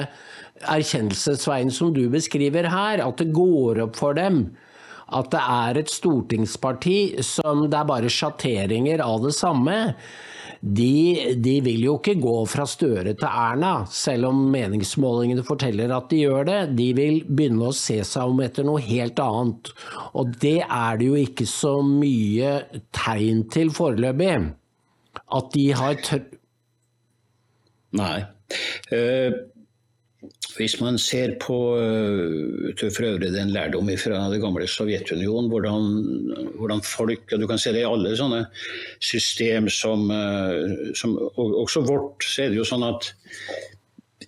erkjennelsesveien 0.68 1.73
som 1.73 1.94
du 1.96 2.05
beskriver 2.12 2.68
her, 2.70 3.05
at 3.05 3.23
det 3.23 3.31
går 3.37 3.85
opp 3.87 3.96
for 4.01 4.18
dem 4.18 4.49
at 5.11 5.27
det 5.33 5.40
er 5.42 5.79
et 5.81 5.90
stortingsparti 5.90 6.99
som 7.27 7.64
det 7.66 7.79
er 7.81 7.88
bare 7.88 8.11
sjatteringer 8.14 9.03
av 9.03 9.25
det 9.25 9.33
samme 9.35 9.79
de, 10.61 11.35
de, 11.40 11.55
vil 11.64 11.87
jo 11.87 11.94
ikke 11.96 12.18
gå 12.20 12.35
fra 12.51 12.66
Støre 12.68 13.14
til 13.16 13.29
Erna, 13.29 13.87
selv 13.88 14.29
om 14.29 14.42
meningsmålingene 14.53 15.44
forteller 15.46 15.92
at 15.96 16.11
de 16.12 16.18
gjør 16.27 16.44
det. 16.49 16.59
De 16.77 16.90
vil 16.96 17.23
begynne 17.25 17.70
å 17.70 17.77
se 17.77 17.96
seg 18.05 18.29
om 18.29 18.42
etter 18.44 18.66
noe 18.68 18.83
helt 18.85 19.20
annet. 19.25 19.70
Og 20.20 20.35
det 20.42 20.59
er 20.66 21.01
det 21.01 21.09
jo 21.09 21.16
ikke 21.16 21.49
så 21.49 21.79
mye 21.87 22.53
tegn 22.92 23.46
til 23.53 23.73
foreløpig. 23.73 24.35
At 25.40 25.49
de 25.57 25.64
har 25.81 25.96
tør... 26.05 26.27
Nei. 27.96 28.18
Uh, 28.92 29.33
hvis 30.61 30.77
man 30.83 30.99
ser 31.01 31.35
på 31.42 31.57
eh, 31.81 32.85
for 32.92 33.09
øvrig 33.09 33.33
den 33.35 33.53
lærdom 33.55 33.90
fra 34.01 34.23
det 34.33 34.40
gamle 34.42 34.68
Sovjetunionen, 34.68 35.51
hvordan, 35.51 35.90
hvordan, 36.61 36.85
folk 36.85 37.33
og 37.33 37.40
Du 37.40 37.49
kan 37.51 37.59
se 37.59 37.73
det 37.75 37.83
i 37.83 37.88
alle 37.88 38.14
sånne 38.16 38.44
system 39.01 39.68
som, 39.73 40.07
som 40.94 41.16
og, 41.18 41.61
Også 41.64 41.85
vårt, 41.88 42.25
så 42.25 42.44
er 42.44 42.53
det 42.53 42.61
jo 42.61 42.68
sånn 42.68 42.87
at 42.87 43.12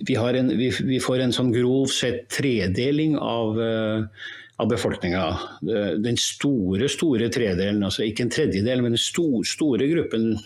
vi, 0.02 0.16
en, 0.16 0.54
vi, 0.58 0.72
vi 0.88 0.98
får 1.00 1.22
en 1.22 1.34
sånn 1.36 1.52
grov 1.54 1.86
sett 1.92 2.24
tredeling 2.32 3.14
av 3.20 3.58
uh, 3.60 4.24
av 4.62 4.68
befolkninga. 4.70 5.24
Den 6.02 6.18
store 6.20 6.88
store 6.92 7.28
tredelen, 7.32 7.82
altså 7.86 8.06
ikke 8.06 8.26
en 8.26 8.32
tredjedel, 8.32 8.84
men 8.84 8.96
den 8.96 9.02
store, 9.02 9.44
store 9.48 9.88
gruppen 9.90 10.36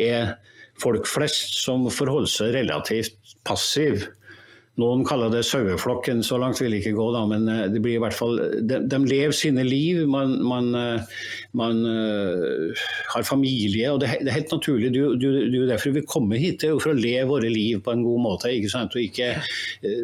er 0.00 0.36
folk 0.80 1.06
flest 1.08 1.60
som 1.60 1.86
forholder 1.92 2.30
seg 2.30 2.54
relativt 2.56 3.36
passiv 3.46 4.08
noen 4.80 5.04
kaller 5.06 5.30
det 5.30 5.44
saueflokken, 5.46 6.24
så 6.26 6.38
langt 6.42 6.58
vil 6.58 6.72
det 6.74 6.80
ikke 6.82 6.96
gå, 6.96 7.06
da, 7.14 7.20
men 7.30 7.46
eh, 7.46 7.66
det 7.70 7.78
blir 7.82 7.98
i 7.98 8.02
hvert 8.02 8.16
fall, 8.16 8.40
de, 8.66 8.80
de 8.90 8.98
lever 9.06 9.34
sine 9.36 9.62
liv. 9.62 10.00
Man, 10.10 10.34
man, 10.42 10.72
eh, 10.74 11.20
man 11.54 11.78
uh, 11.86 12.84
har 13.12 13.26
familie, 13.26 13.92
og 13.92 14.00
det, 14.02 14.10
det, 14.24 14.32
er 14.32 14.40
helt 14.40 14.54
naturlig. 14.56 14.90
Det 14.90 15.02
er 15.04 15.54
jo 15.54 15.68
derfor 15.68 15.94
vi 15.94 16.02
kommer 16.10 16.40
hit, 16.42 16.58
det 16.60 16.68
er 16.68 16.74
jo 16.74 16.80
for 16.82 16.90
å 16.90 16.98
leve 16.98 17.28
våre 17.30 17.52
liv 17.52 17.78
på 17.84 17.94
en 17.94 18.02
god 18.02 18.24
måte. 18.24 18.50
ikke 18.50 18.72
sant? 18.72 18.96
Og 18.98 19.04
ikke 19.04 19.36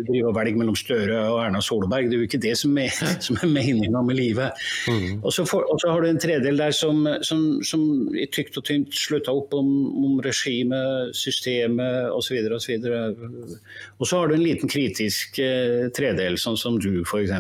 drive 0.06 0.30
og 0.30 0.36
velge 0.38 0.60
mellom 0.60 0.78
Støre 0.78 1.18
og 1.32 1.40
Erna 1.42 1.62
Solberg. 1.64 2.06
Det 2.06 2.16
er 2.16 2.22
jo 2.22 2.28
ikke 2.30 2.42
det 2.46 2.54
som 2.60 2.78
er, 2.78 2.94
som 3.26 3.40
er 3.42 3.50
meninga 3.50 4.04
med 4.06 4.20
livet. 4.20 4.62
Mm. 4.86 5.18
Og, 5.24 5.32
så 5.34 5.46
for, 5.50 5.66
og, 5.66 5.82
så 5.82 5.90
har 5.90 6.06
du 6.06 6.12
en 6.12 6.22
tredel 6.22 6.62
der 6.62 6.76
som, 6.76 7.02
som, 7.26 7.42
som 7.66 7.82
i 8.14 8.28
tykt 8.30 8.60
og 8.62 8.68
tynt 8.70 8.94
slutta 8.94 9.34
opp 9.34 9.58
om, 9.58 9.74
om 9.98 10.22
regimet, 10.22 11.10
systemet 11.18 12.14
osv. 12.14 12.38
Og, 12.46 12.62
så 12.62 12.78
og, 12.78 13.58
og 13.98 14.06
så 14.06 14.22
har 14.22 14.30
du 14.30 14.38
en 14.38 14.46
liten 14.46 14.59
liten 14.60 14.70
kritisk 14.70 15.38
eh, 15.38 15.90
tredel, 15.96 16.38
sånn 16.38 16.56
som 16.56 16.78
du 16.78 17.02
f.eks. 17.02 17.30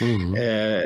Mm. 0.00 0.34
Eh, 0.34 0.84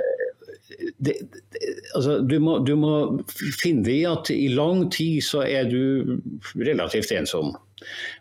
det, 0.98 1.14
det, 1.52 1.60
altså, 1.94 2.20
du, 2.20 2.38
må, 2.40 2.58
du, 2.64 2.74
må, 2.76 3.20
finne 3.60 3.88
i 3.90 4.04
at 4.06 4.30
i 4.30 4.48
lang 4.48 4.90
tid 4.90 5.22
så 5.24 5.42
er 5.44 5.68
du 5.68 6.20
relativt 6.56 7.12
ensom. 7.12 7.54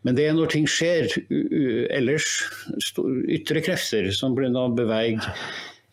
Men 0.04 0.15
det 0.15 0.26
er 0.28 0.36
når 0.36 0.54
ting 0.54 0.67
skjer 0.67 1.10
ellers, 1.91 2.43
ytre 3.28 3.62
krefter 3.63 4.08
som 4.15 4.36
blir 4.36 4.56
beveger 4.76 5.19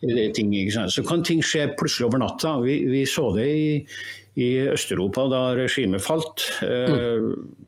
eh, 0.01 0.31
ting, 0.31 0.53
så 0.71 1.03
kan 1.03 1.23
ting 1.23 1.43
skje 1.43 1.73
plutselig 1.77 2.07
over 2.07 2.23
natta. 2.23 2.57
Vi, 2.63 2.85
vi 2.87 3.05
så 3.05 3.29
det 3.35 3.47
i, 3.47 3.71
i 4.39 4.49
Øst-Europa 4.71 5.27
da 5.31 5.43
regimet 5.59 6.03
falt. 6.03 6.49
Mm 6.63 7.66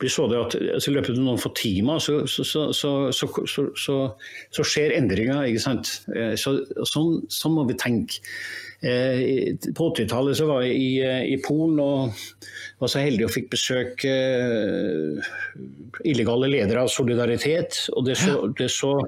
vi 0.00 0.08
så 0.12 0.26
det 0.28 0.38
at 0.38 0.54
altså, 0.76 0.90
I 0.90 0.94
løpet 0.96 1.16
av 1.16 1.24
noen 1.24 1.40
få 1.40 1.52
timer 1.56 2.00
så, 2.02 2.18
så, 2.28 2.66
så, 2.76 3.96
så 4.52 4.66
skjer 4.66 4.94
endringer. 4.98 5.46
ikke 5.48 5.62
sant? 5.62 5.92
Eh, 6.12 6.34
sånn, 6.36 7.22
sånn, 7.32 7.54
må 7.56 7.64
vi 7.68 7.78
tenke. 7.80 8.20
Eh, 8.84 9.56
på 9.72 9.88
80-tallet 9.88 10.42
var 10.44 10.66
jeg 10.66 10.76
i, 10.76 10.90
eh, 11.00 11.22
i, 11.32 11.38
Polen 11.40 11.80
og 11.80 12.26
var 12.82 12.92
så 12.92 13.00
heldig 13.00 13.24
og 13.24 13.32
fikk 13.32 13.48
besøke 13.54 14.12
illegale 16.04 16.50
ledere 16.52 16.84
av 16.84 16.92
Solidaritet. 16.92 17.86
og 17.96 18.04
Det 18.10 18.18
så, 18.20 18.38
det 18.58 18.68
så 18.74 18.98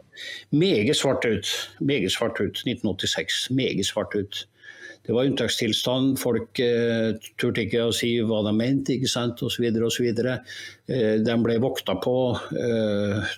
meget 0.57 0.97
svart 0.97 1.29
ut. 1.29 1.53
Meget 1.81 2.17
svart 2.17 2.41
ut. 2.41 2.65
1986. 2.65 3.49
Meget 3.53 3.93
svart 3.93 4.17
ut. 4.17 4.47
Det 5.09 5.15
var 5.17 5.25
unntakstilstand. 5.25 6.19
Folk 6.21 6.59
eh, 6.61 7.15
turte 7.41 7.63
ikke 7.65 7.87
å 7.89 7.93
si 7.97 8.11
hva 8.29 8.43
de 8.45 8.51
mente, 8.53 8.93
ikke 8.99 9.09
sant, 9.09 9.41
osv. 9.41 9.65
osv. 9.87 10.09
Eh, 10.13 11.15
de 11.25 11.37
ble 11.41 11.55
vokta 11.65 11.95
på. 12.05 12.13
Eh, 12.53 13.31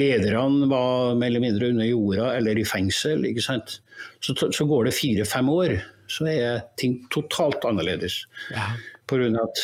lederne 0.00 0.70
var 0.72 1.12
mer 1.20 1.28
eller 1.28 1.44
mindre 1.44 1.68
under 1.74 1.90
jorda 1.90 2.30
eller 2.38 2.62
i 2.62 2.64
fengsel. 2.64 3.28
ikke 3.28 3.44
sant. 3.44 3.76
Så, 4.24 4.32
så 4.40 4.68
går 4.70 4.88
det 4.88 4.96
fire-fem 4.96 5.52
år, 5.52 5.76
så 6.08 6.30
er 6.32 6.64
ting 6.80 7.02
totalt 7.12 7.68
annerledes. 7.68 8.22
Ja. 8.56 8.70
På 9.04 9.20
grunn 9.20 9.36
av 9.36 9.52
at 9.52 9.62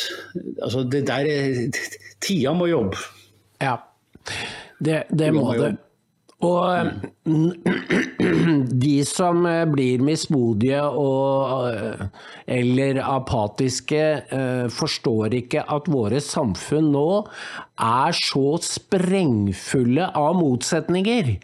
altså, 0.67 0.85
det 0.85 1.07
der 1.09 1.33
er, 1.33 1.83
Tida 2.21 2.53
må 2.53 2.69
jobbe. 2.69 3.01
Ja, 3.57 3.79
det, 4.77 5.07
det 5.09 5.33
må 5.33 5.49
det. 5.57 5.79
Og 6.39 6.91
de 8.83 8.93
som 9.03 9.43
eh, 9.49 9.65
blir 9.67 10.03
mismodige 10.07 10.85
og, 10.87 11.67
eh, 11.73 12.05
eller 12.59 13.01
apatiske, 13.03 14.03
eh, 14.23 14.65
forstår 14.71 15.35
ikke 15.41 15.65
at 15.67 15.91
våre 15.91 16.21
samfunn 16.23 16.93
nå 16.95 17.07
er 17.83 18.15
så 18.15 18.55
sprengfulle 18.63 20.07
av 20.15 20.39
motsetninger 20.39 21.35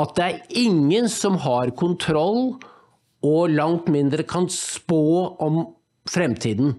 at 0.00 0.14
det 0.16 0.28
er 0.28 0.56
ingen 0.62 1.08
som 1.12 1.36
har 1.44 1.72
kontroll, 1.78 2.56
og 3.22 3.52
langt 3.54 3.86
mindre 3.92 4.24
kan 4.26 4.48
spå 4.50 5.02
om 5.44 5.60
fremtiden. 6.10 6.74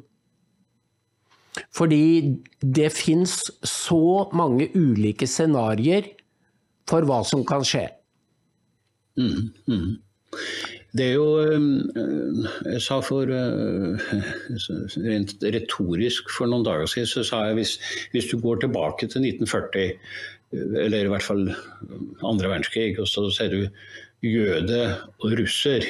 Fordi 1.71 2.41
det 2.59 2.89
fins 2.91 3.37
så 3.63 4.27
mange 4.35 4.67
ulike 4.75 5.29
scenarioer 5.29 6.09
for 6.93 7.09
hva 7.09 7.23
som 7.25 7.41
kan 7.47 7.65
skje. 7.65 7.87
Mm, 9.17 9.49
mm. 9.69 9.89
Det 10.93 11.07
er 11.07 11.15
jo 11.17 11.27
eh, 11.41 12.45
Jeg 12.75 12.81
sa 12.85 12.99
for 13.05 13.29
eh, 13.29 14.13
Rent 15.07 15.35
retorisk 15.55 16.29
for 16.33 16.49
noen 16.49 16.65
dager 16.65 16.89
siden 16.89 17.09
så 17.09 17.25
sa 17.27 17.43
jeg 17.47 17.59
hvis, 17.59 17.73
hvis 18.13 18.29
du 18.29 18.39
går 18.41 18.63
tilbake 18.63 19.09
til 19.09 19.25
1940, 19.25 19.99
eller 20.53 21.05
i 21.05 21.09
hvert 21.09 21.25
fall 21.25 21.47
andre 22.21 22.49
verdenskrig, 22.49 22.93
og 23.01 23.09
så 23.09 23.25
ser 23.33 23.53
du 23.53 23.61
jøde 24.23 24.81
og 25.19 25.33
russer, 25.39 25.83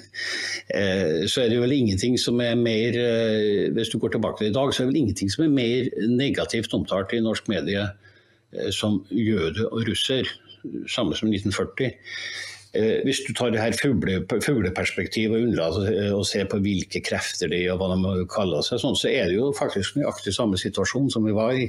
eh, 0.80 1.26
så 1.28 1.44
er 1.44 1.52
det 1.52 1.60
vel 1.60 1.76
ingenting 1.76 2.16
som 2.18 2.40
er 2.42 2.56
mer 2.58 2.96
Hvis 3.76 3.92
du 3.92 3.98
går 4.00 4.16
tilbake 4.16 4.40
til 4.40 4.50
i 4.50 4.56
dag, 4.56 4.72
så 4.72 4.82
er 4.82 4.88
det 4.88 4.94
vel 4.94 5.02
ingenting 5.04 5.32
som 5.32 5.44
er 5.44 5.52
mer 5.52 6.08
negativt 6.08 6.74
omtalt 6.76 7.12
i 7.12 7.24
norsk 7.24 7.52
medie 7.52 7.84
Eh, 7.84 8.09
som 8.74 9.00
jøde 9.14 9.66
og 9.68 9.84
russer, 9.88 10.28
samme 10.90 11.16
som 11.16 11.30
1940. 11.30 11.92
Eh, 12.72 13.00
hvis 13.02 13.24
du 13.26 13.32
tar 13.34 13.50
det 13.50 13.58
her 13.58 13.74
fugleperspektivet 13.74 15.34
og 15.34 15.48
unnlater 15.48 16.12
å 16.14 16.20
se 16.26 16.44
på 16.46 16.60
hvilke 16.62 17.00
krefter 17.02 17.50
de 17.50 17.64
og 17.72 17.80
hva 17.80 17.88
de 17.96 18.26
kaller 18.30 18.62
seg, 18.62 18.78
sånn, 18.78 18.94
så 18.98 19.10
er 19.10 19.26
det 19.26 19.40
jo 19.40 19.48
faktisk 19.56 19.98
nøyaktig 19.98 20.36
samme 20.36 20.60
situasjon 20.60 21.10
som 21.10 21.26
vi 21.26 21.34
var 21.34 21.56
i 21.58 21.66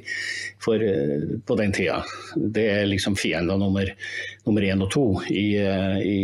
for, 0.62 0.78
eh, 0.78 1.26
på 1.42 1.58
den 1.58 1.74
tida. 1.74 2.04
Det 2.38 2.68
er 2.76 2.90
liksom 2.92 3.18
fiender 3.18 3.58
nummer, 3.58 3.90
nummer 4.46 4.68
én 4.68 4.86
og 4.86 4.92
to 4.94 5.06
i, 5.34 5.48
i, 5.58 6.20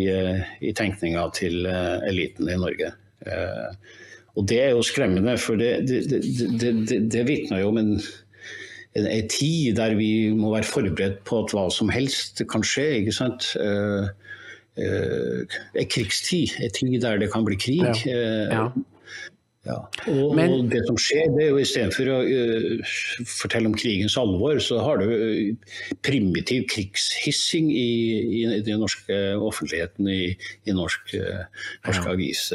i 0.62 0.76
tenkninga 0.78 1.26
til 1.34 1.66
eliten 1.66 2.50
i 2.50 2.60
Norge. 2.62 2.94
Og 4.38 4.46
det 4.46 4.60
er 4.62 4.76
jo 4.76 4.86
skremmende, 4.86 5.34
for 5.42 5.58
det, 5.58 5.72
det, 5.90 6.22
det, 6.62 7.00
det 7.10 7.26
vitner 7.26 7.64
jo 7.64 7.72
om 7.72 7.80
en 7.82 7.96
en 9.06 9.30
tid 9.30 9.78
der 9.78 9.96
vi 9.96 10.30
må 10.34 10.54
være 10.56 10.68
forberedt 10.68 11.24
på 11.28 11.44
at 11.44 11.54
hva 11.56 11.68
som 11.74 11.92
helst 11.94 12.42
kan 12.50 12.66
skje. 12.66 12.88
ikke 13.02 13.16
sant? 13.16 13.52
Uh, 13.62 14.10
uh, 14.82 15.58
en 15.78 15.90
krigstid, 15.92 16.58
en 16.64 16.76
tid 16.76 17.02
der 17.04 17.20
det 17.22 17.32
kan 17.34 17.46
bli 17.46 17.60
krig. 17.60 17.84
Ja. 17.84 17.94
Uh, 17.94 18.54
ja. 18.54 18.70
Ja. 19.68 19.82
Og, 20.08 20.36
Men, 20.38 20.54
og, 20.54 20.70
det 20.72 20.80
som 20.88 20.96
skjer, 21.02 21.26
det 21.36 21.42
er 21.44 21.50
jo 21.52 21.60
istedenfor 21.60 22.10
å 22.14 22.18
uh, 22.24 22.94
fortelle 23.28 23.68
om 23.68 23.76
krigens 23.76 24.16
alvor, 24.20 24.62
så 24.64 24.80
har 24.80 25.02
du 25.02 25.10
primitiv 26.08 26.64
krigshissing 26.72 27.68
i, 27.74 27.90
i, 28.40 28.46
i 28.48 28.62
den 28.64 28.80
norske 28.80 29.18
offentligheten, 29.36 30.08
i, 30.08 30.30
i 30.64 30.76
norsk, 30.78 31.12
uh, 31.20 31.68
norsk 31.90 32.08
avis, 32.14 32.46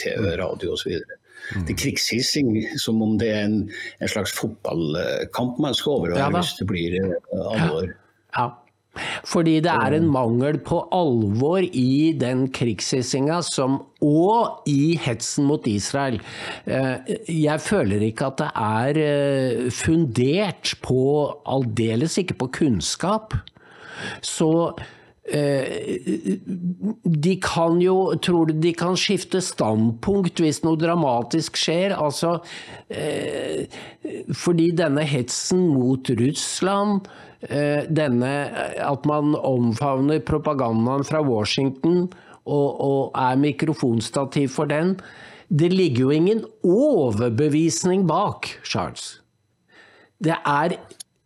TV, 0.00 0.32
radio 0.40 0.72
osv. 0.78 0.96
Mm. 1.52 1.66
Det 1.66 1.74
er 1.74 1.80
krigshissing 1.84 2.52
som 2.80 3.02
om 3.04 3.18
det 3.20 3.32
er 3.34 3.46
en, 3.48 3.58
en 4.00 4.10
slags 4.10 4.34
fotballkamp 4.38 5.60
man 5.62 5.76
skal 5.76 5.98
overhøre 5.98 6.24
ja, 6.24 6.32
hvis 6.32 6.56
det 6.60 6.68
blir 6.70 6.98
alvor. 7.32 7.92
Ja. 8.36 8.50
Fordi 9.24 9.54
det 9.64 9.72
er 9.72 9.94
en 9.96 10.08
mangel 10.12 10.58
på 10.60 10.82
alvor 10.92 11.64
i 11.64 12.12
den 12.20 12.44
krigshissinga 12.52 13.38
som 13.46 13.78
og 14.04 14.66
i 14.68 14.98
hetsen 15.00 15.46
mot 15.48 15.64
Israel. 15.70 16.18
Eh, 16.66 17.14
jeg 17.32 17.64
føler 17.64 18.04
ikke 18.04 18.28
at 18.28 18.42
det 18.42 18.50
er 18.52 19.00
eh, 19.06 19.70
fundert 19.72 20.74
på 20.84 21.00
Aldeles 21.48 22.18
ikke 22.20 22.36
på 22.42 22.50
kunnskap. 22.60 23.38
Så 24.20 24.50
de 27.22 27.34
kan 27.38 27.76
jo 27.78 27.96
Tror 28.18 28.48
du 28.50 28.56
de 28.58 28.72
kan 28.74 28.96
skifte 28.98 29.38
standpunkt 29.38 30.42
hvis 30.42 30.58
noe 30.64 30.74
dramatisk 30.80 31.60
skjer? 31.62 31.94
Altså 31.94 32.40
Fordi 34.34 34.66
denne 34.74 35.06
hetsen 35.06 35.68
mot 35.70 36.10
Russland 36.18 37.06
Eh, 37.42 37.88
denne 37.90 38.30
At 38.78 39.06
man 39.08 39.34
omfavner 39.34 40.22
propagandaen 40.22 41.02
fra 41.04 41.22
Washington 41.26 42.04
og, 42.46 42.68
og 42.80 43.18
er 43.18 43.38
mikrofonstativ 43.38 44.48
for 44.48 44.70
den. 44.70 44.96
Det 45.50 45.72
ligger 45.72 46.00
jo 46.06 46.10
ingen 46.10 46.44
overbevisning 46.64 48.06
bak, 48.08 48.48
Charles. 48.64 49.20
Det 50.22 50.34
er 50.46 50.78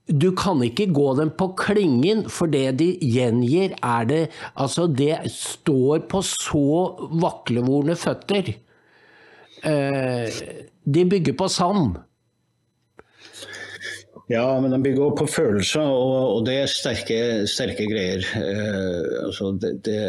du 0.06 0.30
kan 0.38 0.62
ikke 0.62 0.86
gå 0.94 1.06
dem 1.18 1.32
på 1.34 1.48
klingen, 1.58 2.26
for 2.30 2.50
det 2.50 2.78
de 2.78 2.92
gjengir, 3.02 3.74
er 3.82 4.06
det 4.06 4.22
Altså, 4.54 4.86
det 4.86 5.18
står 5.32 6.06
på 6.10 6.22
så 6.22 6.94
vaklevorne 7.10 7.96
føtter. 7.98 8.54
Eh, 9.66 10.42
de 10.84 11.04
bygger 11.10 11.34
på 11.34 11.48
sand. 11.50 11.98
Ja, 14.30 14.60
men 14.60 14.72
de 14.74 14.78
bygger 14.82 15.04
opp 15.06 15.20
på 15.20 15.26
følelser, 15.30 15.86
og, 15.86 16.36
og 16.36 16.46
det 16.48 16.56
er 16.58 16.70
sterke, 16.70 17.18
sterke 17.50 17.86
greier. 17.86 18.24
Eh, 18.38 19.26
altså 19.26 19.52
det, 19.54 19.76
det, 19.86 20.00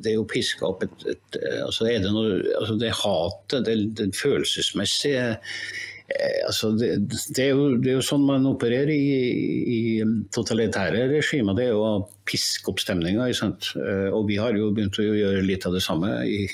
det, 0.00 0.12
er 0.12 0.16
jo 0.16 0.28
piska 0.28 0.64
opp 0.68 0.86
et, 0.86 1.04
et 1.12 1.40
altså 1.64 1.88
er 1.90 2.00
det, 2.04 2.12
noe, 2.12 2.38
altså 2.56 2.78
det 2.80 2.94
hatet, 3.02 3.68
det, 3.68 3.76
det 4.00 4.08
følelsesmessige 4.16 5.26
altså 6.46 6.70
det, 6.78 6.90
er 7.42 7.48
jo, 7.50 7.64
det, 7.82 7.90
er 7.90 7.96
jo, 7.96 8.04
sånn 8.04 8.22
man 8.28 8.46
opererer 8.46 8.92
i, 8.94 9.16
i 9.74 9.80
totalitære 10.34 11.08
regimer. 11.10 11.56
Det 11.58 11.66
er 11.66 11.72
jo 11.74 11.82
å 11.82 11.92
piske 12.26 12.70
opp 12.70 12.82
stemninga. 12.82 13.26
Eh, 13.26 14.08
og 14.14 14.28
vi 14.30 14.38
har 14.38 14.54
jo 14.54 14.70
begynt 14.76 15.00
å 15.02 15.06
gjøre 15.06 15.42
litt 15.46 15.66
av 15.66 15.74
det 15.74 15.82
samme 15.82 16.20
i, 16.30 16.44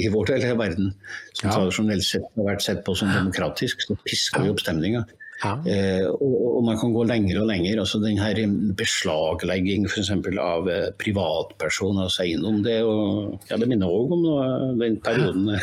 i 0.00 0.08
vår 0.12 0.32
del 0.32 0.48
av 0.54 0.62
verden. 0.62 0.94
Som 1.34 1.50
ja. 1.50 1.54
tradisjonelt 1.58 2.08
sett 2.08 2.26
har 2.32 2.48
vært 2.48 2.64
sett 2.64 2.82
på 2.86 2.96
som 2.96 3.12
demokratisk. 3.12 3.84
Så 3.84 3.98
pisker 4.08 4.46
vi 4.46 4.54
opp 4.54 4.64
stemninga. 4.64 5.04
Ja. 5.38 5.52
Eh, 5.70 6.08
og, 6.08 6.34
og, 6.56 6.64
man 6.66 6.80
kan 6.80 6.96
gå 6.96 7.04
lenger 7.06 7.44
og 7.44 7.52
lenger. 7.52 7.84
altså 7.84 8.00
den 8.02 8.18
her 8.18 8.40
Beslaglegging 8.80 9.86
f.eks. 9.86 10.10
av 10.42 10.72
eh, 10.72 10.90
privatpersoners 10.98 12.18
eiendom. 12.24 12.64
Det, 12.64 12.80
og, 12.88 13.36
ja, 13.52 13.60
det 13.60 13.68
minner 13.68 13.92
òg 13.92 14.16
om 14.16 14.24
noe, 14.24 14.50
den 14.80 14.96
perioden 15.04 15.52
ja. 15.54 15.62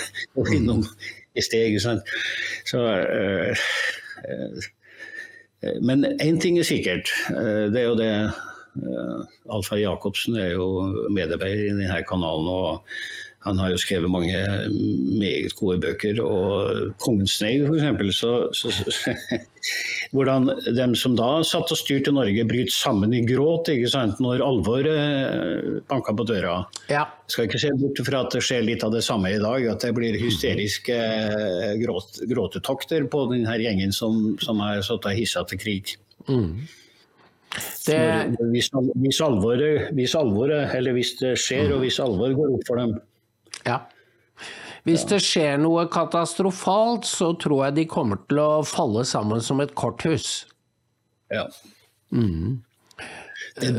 innom 0.62 0.86
i 1.36 1.44
sted. 1.44 1.80
Så, 2.66 2.82
eh, 2.88 3.58
eh, 4.30 5.80
men 5.82 6.06
én 6.22 6.40
ting 6.42 6.60
er 6.60 6.68
sikkert. 6.68 7.12
Eh, 7.30 7.72
det 7.74 7.82
er 7.82 7.90
jo 7.90 7.96
det 8.00 8.12
Alfa 9.56 9.78
Jacobsen 9.80 10.36
er 10.36 10.50
jo 10.52 10.66
medarbeider 11.16 11.64
i 11.64 11.70
denne 11.70 12.02
kanalen. 12.08 12.48
og 12.48 12.84
han 13.46 13.60
har 13.62 13.70
jo 13.70 13.78
skrevet 13.78 14.10
mange 14.10 14.40
meget 15.20 15.54
gode 15.60 15.78
bøker. 15.84 16.18
Og 16.24 16.94
'Kongens 17.02 17.38
sneig', 17.38 17.66
f.eks. 17.70 18.18
Så, 18.18 18.32
så, 18.58 18.72
så 18.74 19.14
hvordan 20.16 20.50
dem 20.78 20.96
som 20.98 21.16
da 21.18 21.44
satt 21.46 21.74
og 21.74 21.78
styrte 21.78 22.14
Norge, 22.16 22.46
bryter 22.50 22.74
sammen 22.74 23.14
i 23.14 23.22
gråt 23.26 23.70
ikke 23.74 23.92
sant? 23.92 24.22
når 24.24 24.42
alvoret 24.46 25.84
banker 25.90 26.18
på 26.18 26.26
døra. 26.26 26.58
Ja. 26.90 27.06
Skal 27.30 27.46
ikke 27.50 27.62
se 27.62 27.74
bort 27.78 28.02
fra 28.08 28.24
at 28.26 28.34
det 28.34 28.42
skjer 28.46 28.66
litt 28.66 28.86
av 28.86 28.96
det 28.96 29.04
samme 29.06 29.30
i 29.34 29.42
dag. 29.42 29.70
At 29.76 29.86
det 29.86 29.94
blir 29.98 30.18
hysteriske 30.18 30.98
gråt, 31.84 32.24
gråtetokter 32.26 33.06
på 33.12 33.28
denne 33.34 33.60
gjengen 33.62 33.94
som, 33.94 34.34
som 34.42 34.66
har 34.66 34.82
satt 34.86 35.06
og 35.06 35.22
hissa 35.22 35.46
til 35.50 35.62
krig. 35.62 35.98
Mm. 36.26 36.66
Det... 37.86 38.00
Hvis, 38.52 38.72
hvis, 38.98 39.20
alvoret, 39.24 39.92
hvis, 39.96 40.16
alvoret, 40.18 40.74
eller 40.76 40.96
hvis 40.98 41.14
det 41.22 41.36
skjer, 41.40 41.70
og 41.76 41.86
hvis 41.86 42.02
alvor 42.04 42.34
går 42.36 42.56
opp 42.58 42.66
for 42.68 42.82
dem, 42.82 42.98
ja. 43.66 43.82
Hvis 44.86 45.08
det 45.10 45.18
skjer 45.26 45.58
noe 45.58 45.88
katastrofalt, 45.90 47.08
så 47.10 47.32
tror 47.42 47.66
jeg 47.66 47.78
de 47.80 47.88
kommer 47.90 48.20
til 48.30 48.42
å 48.44 48.62
falle 48.68 49.02
sammen 49.10 49.42
som 49.42 49.64
et 49.64 49.74
korthus. 49.78 50.44
Ja. 51.34 51.48
Mm. 52.14 52.62
Det, 53.56 53.72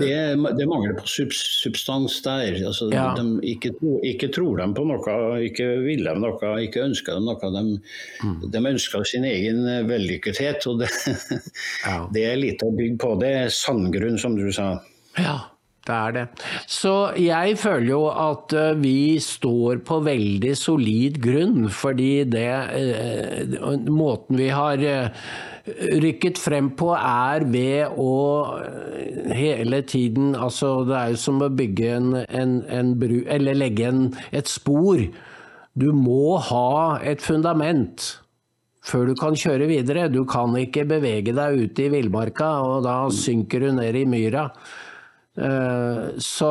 det, 0.56 0.66
mangler 0.66 0.96
på 0.96 1.04
substans 1.06 2.16
der. 2.24 2.56
Altså, 2.66 2.88
ja. 2.94 3.10
de, 3.14 3.24
ikke, 3.44 3.74
ikke, 4.08 4.30
tror 4.32 4.58
de 4.62 4.66
på 4.74 4.86
noe, 4.88 5.16
ikke 5.44 5.66
vil 5.84 6.06
de 6.08 6.14
noe, 6.22 6.52
ikke 6.64 6.86
ønsker 6.88 7.18
de 7.18 7.26
noe. 7.26 7.50
De, 7.54 7.64
mm. 8.24 8.38
de 8.54 8.62
ønsker 8.72 9.04
sin 9.06 9.26
egen 9.28 9.62
vellykkethet, 9.86 10.64
og 10.70 10.80
det, 10.82 10.90
ja. 11.84 12.00
det 12.16 12.24
er 12.32 12.40
lite 12.40 12.66
å 12.66 12.74
bygge 12.76 12.98
på. 13.04 13.12
Det 13.20 13.34
er 13.44 13.52
sandgrunn, 13.52 14.18
som 14.18 14.38
du 14.38 14.48
sa. 14.48 14.72
Ja. 15.20 15.38
Det 15.86 15.94
er 15.94 16.14
det. 16.14 16.24
Så 16.66 16.92
jeg 17.20 17.58
føler 17.62 17.90
jo 17.92 18.00
at 18.10 18.54
eh, 18.58 18.72
vi 18.80 19.18
står 19.22 19.84
på 19.86 20.00
veldig 20.06 20.54
solid 20.58 21.20
grunn, 21.22 21.68
fordi 21.70 22.24
det 22.26 22.48
eh, 22.50 23.84
Måten 23.86 24.40
vi 24.40 24.48
har 24.50 24.82
eh, 24.82 25.28
rykket 26.02 26.40
frem 26.42 26.72
på 26.78 26.90
er 26.96 27.46
ved 27.50 27.94
å 27.98 28.12
hele 29.34 29.80
tiden 29.82 30.36
Altså 30.38 30.84
det 30.86 30.94
er 30.98 31.14
jo 31.14 31.18
som 31.18 31.40
å 31.42 31.50
bygge 31.50 31.88
en, 31.96 32.12
en, 32.22 32.52
en 32.70 32.92
bru 32.98 33.16
Eller 33.26 33.58
legge 33.58 33.88
en, 33.88 34.04
et 34.30 34.50
spor. 34.50 35.02
Du 35.76 35.90
må 35.94 36.38
ha 36.50 36.98
et 37.02 37.22
fundament 37.22 38.06
før 38.86 39.10
du 39.10 39.14
kan 39.18 39.34
kjøre 39.38 39.66
videre. 39.70 40.06
Du 40.12 40.22
kan 40.28 40.54
ikke 40.58 40.86
bevege 40.88 41.34
deg 41.36 41.62
ute 41.66 41.86
i 41.86 41.92
villmarka, 41.92 42.50
og 42.62 42.84
da 42.86 42.98
synker 43.12 43.66
du 43.66 43.72
ned 43.80 43.98
i 43.98 44.06
myra. 44.08 44.46
Eh, 45.36 46.18
så, 46.18 46.50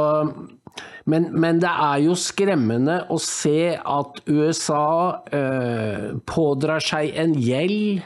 men, 1.09 1.29
men, 1.33 1.61
det 1.63 1.71
er 1.71 2.01
jo 2.05 2.17
skremmende 2.19 3.01
å 3.09 3.19
se 3.21 3.75
at 3.75 4.19
USA 4.29 5.21
eh, 5.33 6.11
pådrar 6.29 6.83
seg 6.85 7.15
en 7.21 7.37
gjeld. 7.41 8.03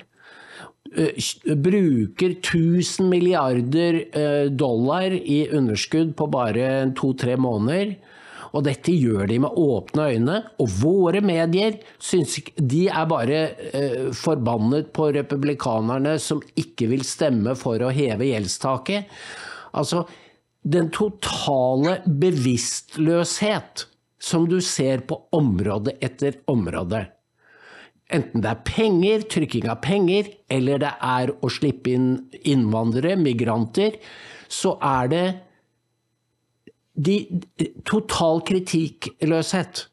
Eh, 0.89 1.25
bruker 1.59 2.37
1000 2.39 3.09
milliarder 3.09 3.99
dollar 4.49 5.13
i 5.13 5.43
underskudd 5.53 6.15
på 6.17 6.29
bare 6.31 6.69
to-tre 6.97 7.35
måneder. 7.39 7.97
Og 8.49 8.63
dette 8.65 8.89
gjør 8.89 9.27
de 9.29 9.35
med 9.43 9.57
åpne 9.61 10.07
øyne. 10.09 10.37
Og 10.57 10.71
våre 10.79 11.19
medier 11.21 11.75
syns 12.01 12.39
de 12.57 12.87
er 12.89 13.05
bare 13.05 13.43
forbannet 14.17 14.89
på 14.95 15.11
republikanerne 15.13 16.15
som 16.23 16.41
ikke 16.57 16.87
vil 16.89 17.05
stemme 17.05 17.53
for 17.59 17.85
å 17.85 17.91
heve 17.93 18.31
gjeldstaket. 18.31 19.13
Altså, 19.77 20.07
den 20.63 20.89
totale 20.91 21.99
bevisstløshet 22.05 23.85
som 24.19 24.47
du 24.51 24.59
ser 24.61 25.05
på 25.07 25.21
område 25.35 25.95
etter 26.03 26.41
område. 26.51 27.05
Enten 28.09 28.41
det 28.41 28.49
er 28.49 28.63
penger, 28.65 29.23
trykking 29.29 29.69
av 29.69 29.79
penger, 29.85 30.31
eller 30.49 30.81
det 30.81 30.91
er 31.05 31.31
å 31.45 31.51
slippe 31.53 31.93
inn 31.93 32.09
innvandrere, 32.41 33.15
migranter, 33.21 33.99
så 34.49 34.73
er 34.81 35.11
det 35.11 35.25
de, 36.99 37.15
total 37.87 38.41
kritikkløshet. 38.49 39.85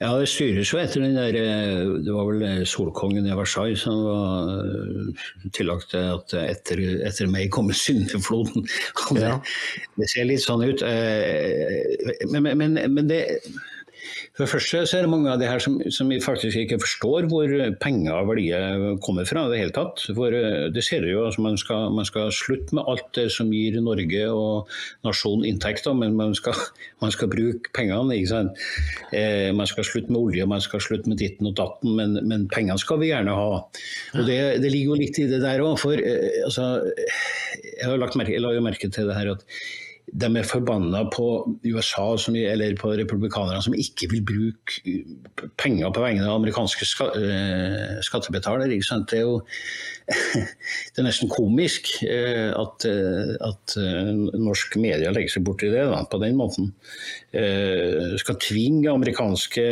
Ja, 0.00 0.14
det 0.16 0.30
styres 0.32 0.70
jo 0.72 0.78
etter 0.80 1.02
den 1.04 1.16
der 1.18 1.36
eh, 1.36 1.90
Det 2.00 2.12
var 2.14 2.28
vel 2.30 2.44
eh, 2.46 2.62
solkongen 2.68 3.26
i 3.28 3.34
Versailles 3.36 3.82
som 3.84 3.98
var 4.06 4.54
eh, 4.64 5.26
tillagt 5.52 5.92
at 5.98 6.32
etter, 6.40 6.80
etter 7.04 7.28
meg 7.28 7.50
kommer 7.52 7.76
syndefloden. 7.76 8.64
Det, 9.10 9.34
det, 9.98 10.06
ser 10.08 10.28
litt 10.28 10.44
sånn 10.44 10.62
ut. 10.62 10.84
Men, 12.30 12.46
men, 12.60 12.78
men 12.94 13.08
det 13.10 13.20
for 14.34 14.44
det 14.44 14.50
første 14.54 14.82
så 14.88 14.98
er 14.98 15.06
det 15.06 15.10
mange 15.12 15.30
av 15.32 15.40
de 15.40 15.48
her 15.48 15.60
som, 15.62 15.76
som 15.92 16.10
faktisk 16.24 16.56
ikke 16.62 16.78
forstår 16.82 17.26
hvor 17.30 17.50
penger 17.82 18.14
og 18.16 18.30
verdier 18.30 18.96
kommer 19.04 19.26
fra. 19.28 19.46
det 19.50 19.60
hele 19.60 19.74
tatt. 19.74 20.02
For 20.16 20.34
eh, 20.36 20.68
det 20.72 20.84
ser 20.86 21.04
jo 21.08 21.24
altså 21.26 21.44
man 21.44 21.58
skal, 21.60 21.90
man 21.96 22.08
skal 22.08 22.30
slutte 22.34 22.76
med 22.76 22.88
alt 22.90 23.08
det 23.18 23.26
som 23.34 23.50
gir 23.52 23.78
Norge 23.82 24.28
og 24.32 24.70
nasjonen 25.06 25.46
inntekter, 25.50 25.96
men 25.96 26.16
man 26.18 26.34
skal, 26.38 26.56
man 27.04 27.14
skal 27.14 27.30
bruke 27.32 27.72
pengene. 27.76 28.16
ikke 28.16 28.32
sant? 28.32 28.64
Eh, 29.16 29.50
man 29.56 29.68
skal 29.70 29.86
slutte 29.86 30.14
med 30.14 30.20
olje, 30.22 30.48
man 30.48 30.64
skal 30.64 30.82
slutte 30.84 31.10
med 31.10 31.20
ditten 31.20 31.50
og 31.50 31.58
datten, 31.60 31.94
men, 31.98 32.16
men 32.24 32.48
pengene 32.52 32.78
skal 32.80 33.02
vi 33.02 33.12
gjerne 33.12 33.36
ha. 33.36 33.60
Og 33.60 34.24
Det, 34.26 34.40
det 34.62 34.72
ligger 34.72 34.94
jo 34.94 35.02
litt 35.02 35.20
i 35.20 35.28
det 35.30 35.42
der 35.44 35.62
òg. 35.64 35.76
For 35.80 35.98
eh, 36.00 36.42
altså, 36.46 36.72
jeg 37.60 37.86
har 37.86 38.00
lagt 38.00 38.18
merke, 38.18 38.34
jeg 38.36 38.44
la 38.44 38.54
jo 38.56 38.64
merke 38.64 38.90
til 38.92 39.10
det 39.10 39.18
her 39.18 39.34
at 39.36 39.46
de 40.12 40.28
er 40.36 40.46
forbanna 40.46 41.04
på 41.12 41.24
USA 41.64 42.06
som, 42.18 42.34
eller 42.34 42.74
på 42.78 42.90
republikanerne 42.98 43.62
som 43.62 43.76
ikke 43.78 44.08
vil 44.10 44.24
bruke 44.26 44.94
penger 45.60 45.92
på 45.94 46.02
vegne 46.02 46.26
av 46.26 46.40
amerikanske 46.40 46.86
eh, 47.14 48.00
skattebetalere. 48.06 48.66
Det 48.70 49.20
er 49.20 49.22
jo 49.22 49.36
det 50.10 50.98
er 50.98 51.06
nesten 51.06 51.30
komisk 51.30 51.92
eh, 52.02 52.50
at, 52.50 52.86
eh, 52.90 53.34
at 53.46 53.76
norsk 54.34 54.74
media 54.82 55.12
legger 55.14 55.36
seg 55.36 55.46
borti 55.46 55.70
det 55.70 55.86
da, 55.92 56.02
på 56.10 56.18
den 56.22 56.38
måten. 56.38 56.72
Skal 58.18 58.38
tvinge 58.42 58.90
amerikanske 58.90 59.62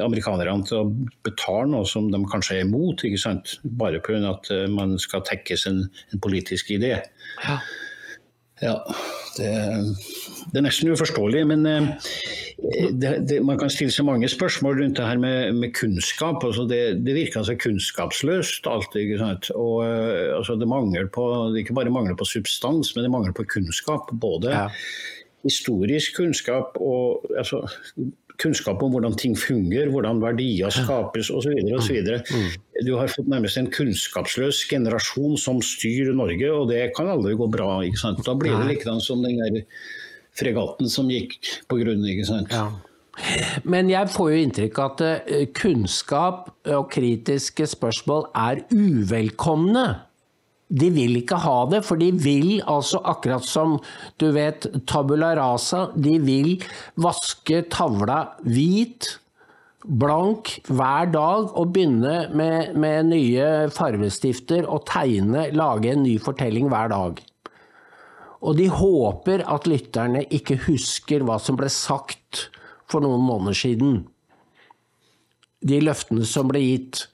amerikanerne 0.00 0.64
til 0.64 0.78
å 0.80 0.86
betale 1.26 1.68
noe 1.74 1.88
som 1.88 2.08
de 2.12 2.22
kanskje 2.30 2.60
er 2.60 2.64
imot, 2.64 3.04
ikke 3.04 3.20
sant? 3.20 3.58
bare 3.76 4.00
pga. 4.00 4.22
at 4.30 4.48
man 4.72 4.96
skal 5.02 5.24
tekkes 5.26 5.66
en, 5.68 5.82
en 6.14 6.22
politisk 6.24 6.72
idé. 6.72 6.94
Ja. 7.44 7.58
Ja, 8.62 8.78
det, 9.36 9.48
det, 10.52 10.56
er 10.56 10.64
nesten 10.64 10.92
uforståelig. 10.94 11.42
Men 11.50 11.66
eh, 11.68 11.88
det, 12.92 13.12
det, 13.28 13.40
man 13.44 13.58
kan 13.60 13.72
stille 13.72 13.92
seg 13.92 14.08
mange 14.08 14.30
spørsmål 14.32 14.80
rundt 14.80 15.00
det 15.00 15.08
her 15.08 15.20
med, 15.20 15.52
med 15.60 15.74
kunnskap. 15.76 16.44
Altså 16.44 16.64
det, 16.70 16.80
det, 17.04 17.16
virker 17.18 17.42
altså 17.42 17.58
kunnskapsløst 17.60 18.68
alltid. 18.70 19.02
ikke 19.04 19.20
sant? 19.20 19.50
Og, 19.54 19.82
eh, 19.84 20.32
altså 20.38 20.56
det 20.60 20.70
mangler 20.70 21.10
på, 21.12 21.26
det 21.52 21.64
ikke 21.64 21.76
bare 21.76 21.92
mangler 21.92 22.16
på 22.16 22.28
substans, 22.28 22.94
men 22.96 23.04
det 23.04 23.12
mangler 23.12 23.36
på 23.36 23.44
kunnskap. 23.56 24.08
Både 24.12 24.54
ja. 24.54 24.68
historisk 25.44 26.16
kunnskap 26.22 26.80
og 26.80 27.28
altså, 27.36 27.66
kunnskap 28.42 28.82
om 28.84 28.94
hvordan 28.94 29.16
ting 29.18 29.36
fungerer, 29.38 29.90
hvordan 29.92 30.20
verdier 30.22 30.72
skapes 30.74 31.30
osv. 31.32 31.54
Mm. 31.56 32.48
Du 32.86 32.94
har 32.98 33.12
fått 33.12 33.30
nærmest 33.32 33.60
en 33.60 33.70
kunnskapsløs 33.72 34.64
generasjon 34.70 35.36
som 35.40 35.62
styrer 35.64 36.16
Norge, 36.16 36.50
og 36.52 36.68
det 36.72 36.90
kan 36.96 37.10
aldri 37.12 37.36
gå 37.38 37.48
bra. 37.52 37.80
ikke 37.86 38.02
sant? 38.02 38.24
Da 38.26 38.36
blir 38.38 38.56
det 38.56 38.74
likedan 38.74 39.00
som 39.04 39.24
den 39.24 39.40
der 39.40 39.64
fregatten 40.36 40.90
som 40.92 41.08
gikk 41.12 41.38
på 41.70 41.80
grunn. 41.80 42.04
ikke 42.04 42.28
sant? 42.28 42.52
Ja. 42.52 42.68
Men 43.64 43.88
jeg 43.88 44.10
får 44.12 44.32
jo 44.32 44.40
inntrykk 44.44 44.78
av 44.82 44.90
at 44.90 45.04
eh, 45.32 45.46
kunnskap 45.56 46.50
og 46.68 46.90
kritiske 46.92 47.64
spørsmål 47.72 48.28
er 48.36 48.60
uvelkomne. 48.74 49.86
De 50.66 50.88
vil 50.90 51.20
ikke 51.20 51.38
ha 51.44 51.58
det, 51.70 51.84
for 51.86 52.00
de 52.00 52.10
vil 52.18 52.58
altså, 52.66 52.98
akkurat 53.06 53.44
som 53.46 53.76
du 54.18 54.30
vet, 54.34 54.66
tabula 54.88 55.34
rasa, 55.38 55.86
de 55.94 56.16
vil 56.22 56.56
vaske 56.98 57.62
tavla 57.70 58.24
hvit, 58.42 59.12
blank, 59.86 60.56
hver 60.66 61.12
dag 61.14 61.52
og 61.54 61.70
begynne 61.74 62.16
med, 62.34 62.74
med 62.74 63.12
nye 63.12 63.46
farvestifter 63.70 64.66
og 64.66 64.82
tegne, 64.90 65.48
lage 65.54 65.92
en 65.94 66.02
ny 66.02 66.16
fortelling 66.22 66.66
hver 66.72 66.90
dag. 66.90 67.22
Og 68.46 68.58
de 68.58 68.66
håper 68.70 69.44
at 69.48 69.66
lytterne 69.70 70.24
ikke 70.34 70.58
husker 70.66 71.24
hva 71.26 71.38
som 71.42 71.58
ble 71.58 71.70
sagt 71.72 72.48
for 72.90 73.02
noen 73.02 73.22
måneder 73.26 73.58
siden. 73.58 74.00
De 75.66 75.80
løftene 75.82 76.26
som 76.28 76.50
ble 76.50 76.62
gitt. 76.62 77.06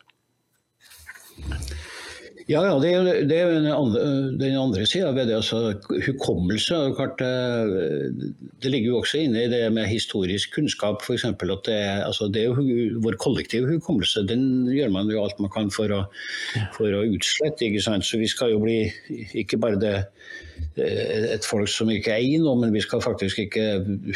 Ja, 2.50 2.62
ja, 2.66 2.74
det 2.82 2.90
er, 2.90 3.08
det 3.28 3.36
er 3.38 3.52
den 3.54 3.68
andre, 3.70 4.02
den 4.40 4.56
andre 4.58 4.86
sida 4.88 5.12
ved 5.14 5.28
det. 5.30 5.36
altså 5.38 5.74
Hukommelse. 6.06 6.74
Eh, 6.74 8.30
det 8.62 8.72
ligger 8.72 8.88
jo 8.88 8.98
også 8.98 9.22
inne 9.22 9.44
i 9.44 9.50
det 9.52 9.62
med 9.72 9.86
historisk 9.90 10.54
kunnskap. 10.56 11.04
Eksempel, 11.12 11.52
at 11.54 11.66
det, 11.68 11.80
altså 12.06 12.28
det 12.32 12.42
er 12.42 12.50
jo 12.50 12.98
Vår 13.02 13.16
kollektive 13.22 13.70
hukommelse 13.70 14.24
den 14.26 14.66
gjør 14.70 14.90
man 14.90 15.10
jo 15.10 15.22
alt 15.22 15.38
man 15.40 15.52
kan 15.54 15.70
for 15.70 15.92
å, 15.94 16.02
for 16.76 16.90
å 16.90 17.04
utslette. 17.06 17.68
ikke 17.68 17.84
sant? 17.84 18.06
Så 18.06 18.18
vi 18.18 18.30
skal 18.30 18.54
jo 18.54 18.62
bli 18.64 18.80
ikke 19.44 19.60
bare 19.62 19.78
det 19.80 19.96
et 20.82 21.46
folk 21.46 21.70
som 21.70 21.90
ikke 21.92 22.14
er 22.14 22.24
i 22.24 22.38
noe, 22.40 22.56
men 22.60 22.72
vi 22.74 22.82
skal 22.84 23.02
faktisk 23.04 23.42
ikke 23.44 23.66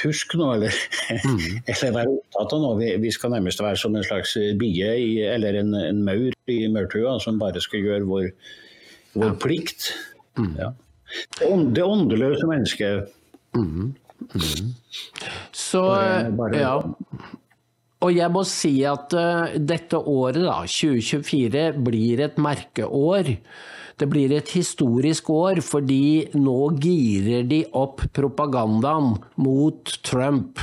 huske 0.02 0.38
noe 0.40 0.56
eller, 0.56 0.78
mm. 1.12 1.44
eller 1.72 1.94
være 1.98 2.14
opptatt 2.14 2.56
av 2.56 2.64
noe. 2.64 2.78
Vi, 2.80 2.90
vi, 3.04 3.12
skal 3.14 3.34
nærmest 3.34 3.62
være 3.62 3.80
som 3.80 3.96
en 3.96 4.06
slags 4.06 4.36
bie 4.60 4.90
i, 5.02 5.10
eller 5.26 5.60
en, 5.62 5.74
en, 5.78 6.02
maur 6.06 6.34
i 6.52 6.58
maurtua 6.72 7.16
som 7.22 7.40
bare 7.42 7.62
skal 7.64 7.84
gjøre 7.84 8.08
vår, 8.08 8.28
vår 9.16 9.32
ja. 9.32 9.38
plikt. 9.46 9.90
Mm. 10.40 10.52
Ja. 10.60 10.72
Det, 11.38 11.50
det 11.76 11.86
åndeløse 11.86 12.50
mennesket. 12.50 13.12
Mm. 13.56 13.94
mm. 14.32 14.70
Så 15.54 15.82
bare, 16.36 16.60
ja. 16.60 16.76
Og 18.04 18.12
jeg 18.12 18.32
må 18.32 18.42
si 18.48 18.74
at 18.86 19.14
uh, 19.16 19.56
dette 19.56 19.98
året, 19.98 20.42
da, 20.44 20.58
2024, 20.68 21.64
blir 21.86 22.22
et 22.26 22.36
merkeår. 22.42 23.32
Det 23.96 24.08
blir 24.12 24.32
et 24.36 24.50
historisk 24.52 25.30
år 25.32 25.62
fordi 25.64 26.28
nå 26.36 26.58
girer 26.82 27.46
de 27.48 27.62
opp 27.76 28.04
propagandaen 28.16 29.14
mot 29.40 29.94
Trump. 30.04 30.60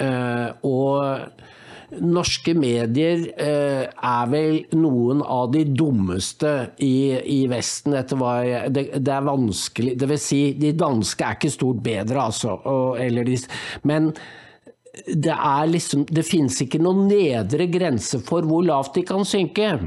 Uh, 0.00 0.52
og 0.64 2.00
norske 2.00 2.54
medier 2.56 3.26
uh, 3.36 3.84
er 3.88 4.28
vel 4.32 4.60
noen 4.76 5.20
av 5.24 5.50
de 5.52 5.64
dummeste 5.68 6.52
i, 6.84 7.16
i 7.16 7.40
Vesten. 7.48 7.96
Etter 7.96 8.20
hva 8.20 8.36
jeg, 8.44 8.72
det, 8.76 8.86
det, 9.00 9.16
er 9.16 9.26
vanskelig 9.28 9.96
Det 10.00 10.08
vil 10.12 10.20
si, 10.20 10.42
de 10.60 10.72
danske 10.76 11.24
er 11.24 11.40
ikke 11.40 11.52
stort 11.52 11.82
bedre, 11.84 12.28
altså. 12.28 12.56
Og, 12.68 13.00
de, 13.28 13.38
men 13.88 14.12
det 15.08 15.32
er 15.32 15.70
liksom 15.72 16.04
Det 16.04 16.24
finnes 16.28 16.58
ikke 16.64 16.80
noen 16.82 17.06
nedre 17.08 17.64
grense 17.72 18.20
for 18.26 18.44
hvor 18.44 18.64
lavt 18.66 18.98
de 18.98 19.06
kan 19.08 19.24
synke. 19.28 19.78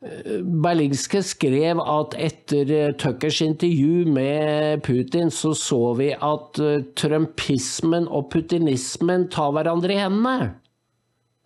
Berlingske 0.00 1.20
skrev 1.20 1.80
at 1.84 2.14
etter 2.16 2.70
eh, 2.72 2.92
Tuckers 2.96 3.42
intervju 3.44 4.06
med 4.08 4.80
Putin, 4.86 5.30
så 5.30 5.52
så 5.54 5.94
vi 5.98 6.14
at 6.16 6.58
eh, 6.58 6.84
trumpismen 6.96 8.08
og 8.08 8.30
putinismen 8.32 9.28
tar 9.28 9.52
hverandre 9.52 9.92
i 9.92 10.00
hendene. 10.00 10.54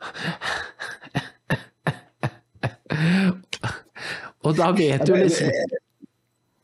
Og 4.44 4.54
da 4.58 4.70
vet 4.76 5.06
du 5.08 5.14
liksom 5.16 5.48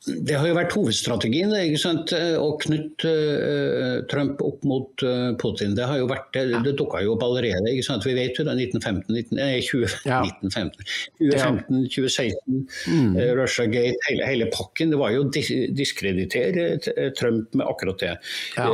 det 0.00 0.32
har 0.32 0.46
jo 0.48 0.54
vært 0.56 0.72
hovedstrategien 0.72 1.50
å 2.40 2.46
knytte 2.62 3.10
uh, 3.12 3.96
Trump 4.08 4.40
opp 4.40 4.62
mot 4.64 5.02
uh, 5.04 5.34
Putin. 5.36 5.74
Det 5.76 5.84
har 5.84 5.98
jo 6.00 6.06
vært, 6.08 6.30
det, 6.32 6.62
det 6.64 6.72
dukka 6.78 7.02
jo 7.04 7.18
opp 7.18 7.24
allerede. 7.26 7.68
Vi 7.68 8.14
vet 8.16 8.38
jo 8.40 8.46
det 8.48 8.54
1915, 8.56 9.12
19, 9.12 9.36
nei, 9.36 9.58
20, 9.60 9.98
ja. 10.08 10.22
1915, 10.24 10.88
2015, 11.20 11.82
2016, 11.92 12.62
mm. 12.88 13.18
uh, 13.18 13.26
Russiagate, 13.42 14.00
hele, 14.08 14.24
hele, 14.30 14.48
pakken. 14.54 14.94
Det 14.94 15.00
var 15.02 15.12
jo 15.12 15.26
å 15.26 15.28
diskreditere 15.76 16.64
Trump 17.18 17.52
med 17.60 17.68
akkurat 17.68 18.00
det. 18.00 18.14
Ja. 18.56 18.70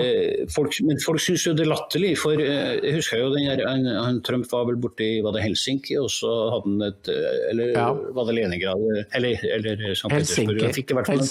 folk, 0.54 0.78
men 0.86 1.02
folk 1.02 1.20
syns 1.22 1.48
jo 1.48 1.56
det 1.58 1.66
er 1.66 1.72
latterlig. 1.72 2.12
For 2.22 2.38
jeg 2.38 2.94
husker 3.00 3.24
jo 3.24 3.32
den 3.34 3.48
her, 3.48 3.64
han, 3.66 3.82
han, 3.90 4.22
Trump 4.26 4.46
var 4.52 4.70
vel 4.70 4.78
borte 4.78 5.02
i 5.02 5.18
var 5.26 5.34
det 5.34 5.42
Helsinki, 5.42 5.98
og 5.98 6.06
så 6.12 6.30
hadde 6.54 6.70
han 6.70 6.86
et 6.86 7.12
Eller 7.50 7.74
ja. 7.74 7.90
var 8.14 8.30
det 8.30 8.38
Leningrad? 8.38 8.86
Eller, 9.18 9.42
eller 9.58 9.84
St. 9.90 10.06
Petersburg. 10.12 10.62
Han 10.62 10.76
fikk 10.76 10.94
i 10.94 11.00
hvert 11.00 11.10
fall 11.10 11.25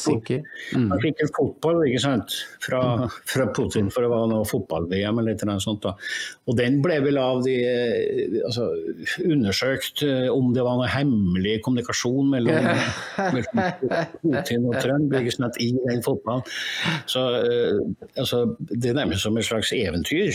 Mm. 0.75 0.89
Han 0.91 1.01
fikk 1.03 1.23
en 1.23 1.31
fotball 1.35 1.81
ikke 1.87 2.01
sant? 2.03 2.35
Fra, 2.63 2.81
mm. 3.01 3.15
fra 3.31 3.47
Putin 3.55 3.89
for 3.93 4.05
det 4.05 4.11
var 4.11 4.27
noe 4.31 4.47
fotball-VM 4.49 5.21
eller 5.21 5.47
noe 5.49 5.63
sånt. 5.63 5.85
Da. 5.85 5.95
Og 6.49 6.57
den 6.59 6.79
ble 6.83 6.99
vel 7.05 7.19
av 7.21 7.41
de 7.45 7.55
eh, 7.65 8.37
altså, 8.45 8.69
undersøkt 9.25 10.05
eh, 10.05 10.27
om 10.31 10.51
det 10.55 10.65
var 10.65 10.79
noe 10.79 10.91
hemmelig 10.91 11.59
kommunikasjon 11.65 12.31
mellom, 12.35 12.69
mellom 13.35 13.63
Putin 14.23 14.69
og 14.69 14.79
Trump 14.83 15.17
ikke 15.19 15.35
sant, 15.35 15.59
i 15.63 15.71
den 15.77 16.03
fotballen. 16.05 16.45
Så 17.09 17.25
uh, 17.41 17.81
altså, 18.17 18.45
det 18.69 18.91
er 18.91 18.97
nærmest 18.99 19.25
som 19.25 19.37
et 19.37 19.47
slags 19.47 19.71
eventyr. 19.75 20.33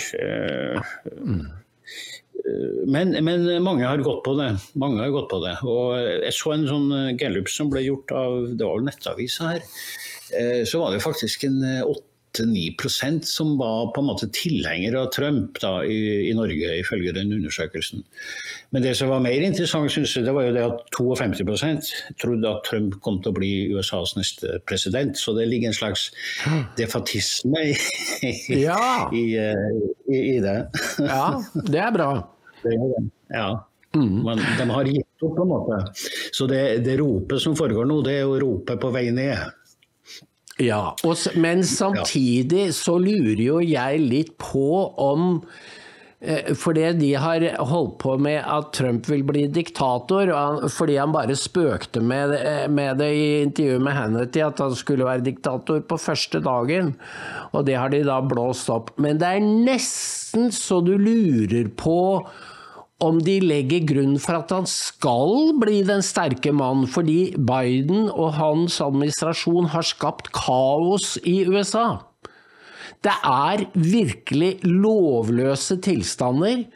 Mm. 1.21 1.49
Men, 2.87 3.15
men, 3.25 3.47
mange 3.63 3.87
har 3.87 4.03
gått 4.05 4.23
på 4.27 4.35
det. 4.39 4.53
Mange 4.81 5.03
har 5.03 5.15
gått 5.15 5.31
på 5.31 5.41
det. 5.45 5.57
Og 5.69 5.97
jeg 6.01 6.37
så 6.37 6.55
en 6.55 6.69
sånn 6.69 6.93
eh, 6.97 7.17
gallup 7.21 7.51
som 7.53 7.73
ble 7.73 7.85
gjort 7.87 8.15
av 8.17 8.39
det 8.55 8.69
var 8.69 8.87
nettavisa 8.87 9.55
her. 9.55 9.67
Eh, 10.37 10.63
så 10.69 10.83
var 10.83 10.95
det 10.95 11.03
faktisk 11.05 11.45
en 11.49 11.61
8-9 11.63 12.65
eh, 12.79 13.21
som 13.27 13.53
var 13.61 13.93
på 13.95 14.03
en 14.03 14.09
måte 14.09 14.31
tilhengere 14.35 15.05
av 15.05 15.13
Trump 15.15 15.61
da, 15.63 15.73
i, 15.85 16.31
i, 16.31 16.35
Norge, 16.39 16.73
ifølge 16.81 17.15
den 17.17 17.35
undersøkelsen. 17.37 18.03
Men 18.75 18.87
det 18.87 18.97
som 18.99 19.13
var 19.13 19.23
mer 19.25 19.45
interessant, 19.47 19.93
synes 19.93 20.17
jeg, 20.17 20.27
det 20.27 20.35
var 20.37 20.49
jo 20.49 20.57
det 20.57 20.67
at 20.67 20.99
52% 20.99 21.93
trodde 22.23 22.55
at 22.55 22.67
Trump 22.67 22.99
kom 23.05 23.21
til 23.23 23.35
å 23.35 23.39
bli 23.39 23.53
USAs 23.75 24.17
neste 24.19 24.59
president. 24.71 25.19
Så 25.19 25.37
det 25.39 25.49
ligger 25.51 25.71
en 25.71 25.81
slags 25.81 26.11
defatisme 26.81 27.69
i, 27.71 27.79
i, 28.59 28.67
i, 29.23 30.21
i 30.21 30.37
det. 30.43 30.61
ja, 31.05 31.25
det 31.67 31.89
er 31.89 31.97
bra. 31.99 32.13
Ja. 32.65 33.67
Mm. 33.97 34.23
Men 34.23 34.39
de 34.59 34.67
har 34.71 34.85
gitt 34.87 35.25
opp, 35.25 35.35
på 35.37 35.43
en 35.43 35.51
måte. 35.51 35.81
Så 36.33 36.47
det, 36.47 36.85
det 36.87 37.01
ropet 37.01 37.43
som 37.43 37.57
foregår 37.59 37.89
nå, 37.91 38.01
det 38.07 38.21
er 38.21 38.23
jo 38.29 38.39
ropet 38.43 38.81
på 38.83 38.93
vei 38.95 39.09
ned. 39.15 39.41
Ja, 40.61 40.93
og, 41.09 41.17
men 41.41 41.65
samtidig 41.65 42.69
så 42.77 42.99
lurer 43.01 43.41
jo 43.43 43.61
jeg 43.65 44.03
litt 44.05 44.35
på 44.39 44.69
om 45.01 45.41
Eh, 46.21 46.53
fordi 46.55 46.83
de 46.93 47.15
har 47.17 47.45
holdt 47.65 47.95
på 48.03 48.19
med 48.21 48.43
at 48.45 48.75
Trump 48.77 49.07
vil 49.09 49.23
bli 49.25 49.47
diktator, 49.49 50.29
fordi 50.69 50.99
han 51.01 51.15
bare 51.15 51.37
spøkte 51.37 52.03
med, 52.05 52.35
eh, 52.37 52.69
med, 52.69 52.99
det 53.01 53.09
i 53.15 53.43
intervjuet 53.43 53.81
med 53.81 53.97
Hannity, 53.97 54.43
at 54.45 54.59
han 54.61 54.75
skulle 54.77 55.09
være 55.09 55.25
diktator 55.25 55.81
på 55.81 55.97
første 55.97 56.43
dagen. 56.45 56.95
Og 57.53 57.65
det 57.65 57.79
har 57.81 57.89
de 57.89 58.03
da 58.05 58.21
blåst 58.21 58.69
opp. 58.69 58.93
Men 58.99 59.17
det 59.17 59.33
er 59.33 59.41
nesten 59.41 60.53
så 60.53 60.85
du 60.85 60.99
lurer 60.99 61.73
på 61.73 62.29
om 63.01 63.21
de 63.25 63.39
legger 63.43 63.87
grunn 63.89 64.19
for 64.21 64.41
at 64.43 64.53
han 64.53 64.69
skal 64.69 65.55
bli 65.61 65.81
den 65.89 66.05
sterke 66.05 66.53
mann, 66.53 66.85
fordi 66.91 67.33
Biden 67.37 68.09
og 68.11 68.35
hans 68.37 68.81
administrasjon 68.85 69.71
har 69.73 69.87
skapt 69.89 70.31
kaos 70.37 71.15
i 71.25 71.41
USA. 71.49 72.03
Det 73.01 73.17
er 73.25 73.65
virkelig 73.75 74.59
lovløse 74.67 75.79
tilstander. 75.81 76.67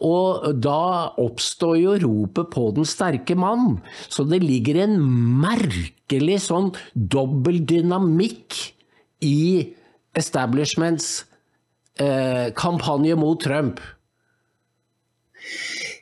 Og 0.00 0.46
da 0.64 1.12
oppstår 1.20 1.74
jo 1.76 1.96
ropet 2.00 2.48
på 2.54 2.70
den 2.76 2.86
sterke 2.88 3.36
mann. 3.36 3.80
Så 4.08 4.24
det 4.24 4.40
ligger 4.44 4.84
en 4.86 4.96
merkelig 5.42 6.38
sånn 6.46 6.70
dobbel 6.94 7.60
dynamikk 7.68 8.56
i 9.26 9.74
establishments 10.16 11.26
eh, 12.00 12.48
kampanje 12.56 13.18
mot 13.20 13.42
Trump. 13.42 13.82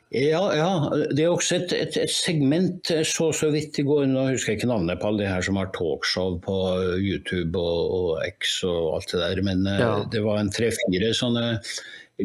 Ja, 0.09 0.41
ja, 0.57 0.69
det 1.13 1.21
er 1.21 1.29
også 1.29 1.59
et, 1.59 1.73
et, 1.75 1.97
et 2.01 2.09
segment 2.09 2.89
så 3.05 3.27
så 3.35 3.51
vidt 3.53 3.77
i 3.77 3.83
går, 3.85 4.07
nå 4.09 4.23
husker 4.31 4.55
jeg 4.55 4.57
ikke 4.63 4.71
navnet 4.71 4.97
på 4.97 5.11
alle 5.11 5.21
de 5.21 5.29
her 5.29 5.45
som 5.45 5.59
har 5.61 5.69
talkshow 5.75 6.39
på 6.41 6.55
YouTube 6.97 7.61
og, 7.61 7.93
og 7.93 8.23
X 8.25 8.63
og 8.65 8.95
alt 8.95 9.13
det 9.13 9.21
der, 9.21 9.41
men 9.45 9.61
eh, 9.69 9.83
ja. 9.83 9.91
det 10.09 10.23
var 10.25 10.41
en 10.41 10.49
tre-fire 10.49 11.11
sånne 11.13 11.51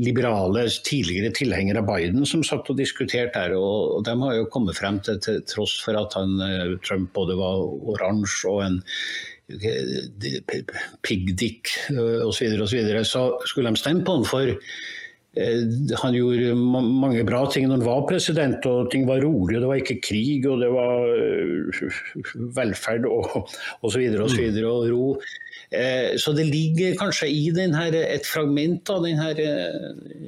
liberale 0.00 0.64
tidligere 0.88 1.34
tilhengere 1.36 1.84
av 1.84 1.92
Biden 1.92 2.24
som 2.26 2.40
satt 2.46 2.72
og 2.72 2.80
diskuterte 2.80 3.44
her. 3.44 3.52
Og, 3.58 3.98
og 3.98 4.08
de 4.08 4.16
har 4.22 4.40
jo 4.40 4.48
kommet 4.56 4.80
frem 4.80 5.02
til, 5.04 5.20
til 5.20 5.44
tross 5.52 5.76
for 5.84 6.00
at 6.00 6.16
han, 6.16 6.34
eh, 6.40 6.74
Trump 6.88 7.12
både 7.12 7.36
var 7.36 7.68
oransje 7.92 8.48
og 8.48 8.64
en 8.64 8.80
eh, 9.52 10.40
piggdick 11.04 11.76
osv., 11.92 12.32
så, 12.32 12.44
videre, 12.48 12.64
og 12.64 12.68
så, 12.72 12.80
videre, 12.80 13.06
så 13.12 13.30
skulle 13.44 13.76
de 13.76 13.84
stemme 13.84 14.08
på 14.08 14.16
han 14.22 14.30
for 14.32 14.56
Eh, 14.56 15.03
han 15.34 16.14
gjorde 16.14 16.52
mange 16.54 17.24
bra 17.26 17.40
ting 17.50 17.66
når 17.66 17.80
han 17.80 17.86
var 17.88 18.04
president, 18.06 18.66
og 18.70 18.90
ting 18.92 19.06
var 19.08 19.22
rolig. 19.24 19.56
og 19.56 19.64
Det 19.64 19.70
var 19.70 19.80
ikke 19.80 20.02
krig, 20.06 20.46
og 20.46 20.60
det 20.62 20.70
var 20.70 21.08
eh, 21.10 21.96
velferd 22.54 23.08
og 23.10 23.48
osv. 23.82 24.04
Og, 24.14 24.30
så 24.30 24.38
videre, 24.38 24.70
og 24.70 24.86
ro. 24.92 25.08
Eh, 25.74 26.14
så 26.22 26.32
det 26.36 26.46
ligger 26.52 26.94
kanskje 27.00 27.28
i 27.32 27.48
denne, 27.54 27.88
et 27.98 28.26
fragment 28.28 28.90
av 28.94 29.02
denne 29.02 29.32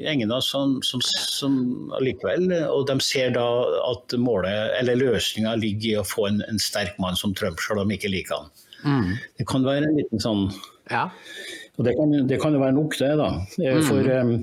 gjengen 0.00 0.34
som, 0.42 0.80
som, 0.82 1.04
som 1.06 1.60
likevel, 2.02 2.50
Og 2.72 2.88
de 2.90 2.98
ser 3.04 3.36
da 3.36 3.46
at 3.92 4.16
målet, 4.18 4.74
eller 4.80 4.98
løsninga 4.98 5.54
ligger 5.60 5.92
i 5.92 6.00
å 6.02 6.06
få 6.06 6.26
en, 6.32 6.42
en, 6.50 6.58
sterk 6.58 6.98
mann 7.02 7.18
som 7.18 7.34
Trump, 7.36 7.62
selv 7.62 7.84
om 7.84 7.92
de 7.92 8.00
ikke 8.00 8.10
liker 8.10 8.40
han. 8.40 8.50
Mm. 8.82 9.14
Det 9.38 9.46
kan 9.46 9.64
være 9.66 9.86
en 9.86 9.96
liten 10.02 10.22
sånn 10.22 10.48
ja. 10.90 11.08
Og 11.76 11.84
det 11.84 11.96
kan, 11.98 12.12
det 12.28 12.36
kan 12.40 12.54
jo 12.54 12.60
være 12.62 12.74
nok, 12.76 12.94
det, 12.98 13.14
da. 13.20 13.30
For 13.84 14.06
mm. 14.06 14.36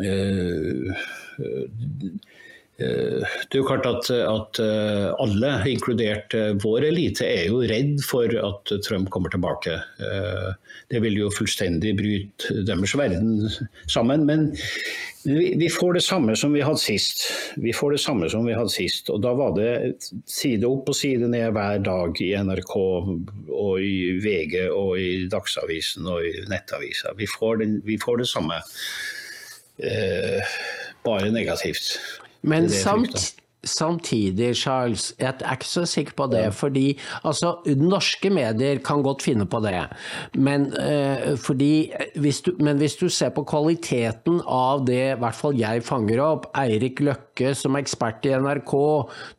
Eh, 0.00 0.92
eh, 1.44 1.66
det 2.80 3.52
er 3.52 3.58
jo 3.58 3.66
klart 3.68 3.84
at, 3.84 4.06
at, 4.08 4.60
eh, 4.64 5.10
alle, 5.20 5.50
inkludert 5.68 6.32
vår 6.62 6.86
elite, 6.88 7.26
er 7.28 7.50
jo 7.50 7.60
redd 7.68 8.00
for 8.06 8.32
at 8.40 8.72
Trump 8.86 9.10
kommer 9.12 9.32
tilbake. 9.32 9.76
Det 10.88 11.02
vil 11.04 11.18
jo 11.20 11.28
fullstendig 11.34 11.92
bryte 11.98 12.64
deres 12.64 12.96
verden 12.96 13.50
sammen. 13.84 14.24
Men 14.24 14.48
vi 15.28 15.68
får 15.68 15.98
det 15.98 16.04
samme 16.06 16.32
som 16.40 16.56
vi 16.56 16.64
hadde 16.64 16.80
sist. 16.80 17.26
Vi 17.60 17.76
får 17.76 17.98
det 17.98 18.00
samme 18.00 18.30
som 18.32 18.48
vi 18.48 18.56
hadde 18.56 18.72
sist. 18.72 19.12
Og 19.12 19.20
da 19.20 19.34
var 19.36 19.52
det 19.58 20.00
side 20.24 20.64
opp 20.64 20.88
og 20.88 20.96
side 20.96 21.28
ned 21.28 21.52
hver 21.52 21.84
dag 21.84 22.24
i 22.24 22.32
NRK 22.40 22.74
og 22.80 23.74
i 23.84 24.16
VG 24.24 24.70
og 24.72 24.96
i 24.96 25.28
Dagsavisen 25.28 26.08
og 26.08 26.24
i 26.24 26.32
Nettavisen 26.48 27.12
Vi 27.20 27.28
får, 27.28 27.60
den, 27.60 27.82
vi 27.84 28.00
får 28.00 28.24
det 28.24 28.30
samme 28.32 28.62
bare 31.04 31.30
negativt. 31.30 32.00
Men 32.42 32.70
samt, 32.70 33.34
samtidig, 33.66 34.54
Charles, 34.56 35.10
jeg 35.18 35.34
er 35.40 35.56
ikke 35.56 35.68
så 35.68 35.84
sikker 35.88 36.16
på 36.16 36.26
det. 36.32 36.46
Fordi 36.56 36.98
altså, 37.24 37.54
norske 37.76 38.30
medier 38.32 38.80
kan 38.84 39.02
godt 39.02 39.22
finne 39.22 39.46
på 39.46 39.60
det. 39.64 39.82
Men, 40.34 40.72
eh, 40.80 41.36
fordi, 41.36 41.92
hvis 42.16 42.40
du, 42.40 42.52
men 42.60 42.76
hvis 42.76 42.96
du 42.96 43.08
ser 43.08 43.30
på 43.36 43.44
kvaliteten 43.44 44.40
av 44.46 44.86
det 44.86 45.00
i 45.12 45.18
hvert 45.20 45.36
fall 45.36 45.58
jeg 45.58 45.84
fanger 45.84 46.22
opp, 46.24 46.48
Eirik 46.56 47.00
Løkke 47.04 47.54
som 47.54 47.76
ekspert 47.76 48.24
i 48.28 48.34
NRK, 48.36 48.74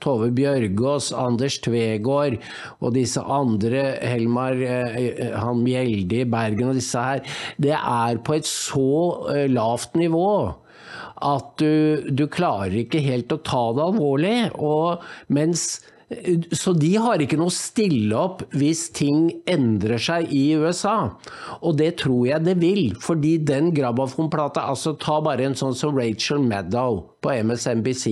Tove 0.01 0.31
Bjørgaas, 0.35 1.11
Anders 1.17 1.59
Tvegård 1.63 2.37
og 2.79 2.93
disse 2.95 3.21
andre, 3.21 3.97
Helmar 4.01 4.57
eh, 4.61 5.31
han 5.33 5.63
Mjelde 5.65 6.21
i 6.21 6.29
Bergen 6.29 6.71
og 6.71 6.79
disse 6.79 7.01
her, 7.01 7.25
det 7.61 7.75
er 7.77 8.21
på 8.25 8.37
et 8.37 8.49
så 8.49 8.91
eh, 9.33 9.47
lavt 9.49 9.97
nivå 9.97 10.60
at 11.21 11.53
du, 11.61 12.09
du 12.09 12.27
klarer 12.31 12.81
ikke 12.83 13.01
helt 13.03 13.33
å 13.33 13.41
ta 13.45 13.63
det 13.77 13.87
alvorlig. 13.87 14.35
Og 14.59 15.03
mens 15.33 15.79
så 16.51 16.73
de 16.75 16.89
har 16.99 17.21
ikke 17.23 17.37
noe 17.39 17.51
å 17.51 17.55
stille 17.55 18.15
opp 18.17 18.41
hvis 18.57 18.83
ting 18.95 19.29
endrer 19.49 20.01
seg 20.01 20.31
i 20.35 20.43
USA. 20.59 21.13
Og 21.63 21.77
det 21.79 21.93
tror 22.01 22.25
jeg 22.27 22.43
det 22.43 22.57
vil, 22.59 22.97
fordi 22.99 23.37
den 23.47 23.71
grabbafonplata, 23.75 24.65
altså 24.67 24.97
Ta 25.01 25.21
bare 25.23 25.47
en 25.47 25.55
sånn 25.57 25.75
som 25.77 25.95
Rachel 25.97 26.43
Maddow 26.43 26.99
på 27.23 27.31
MSNBC. 27.47 28.05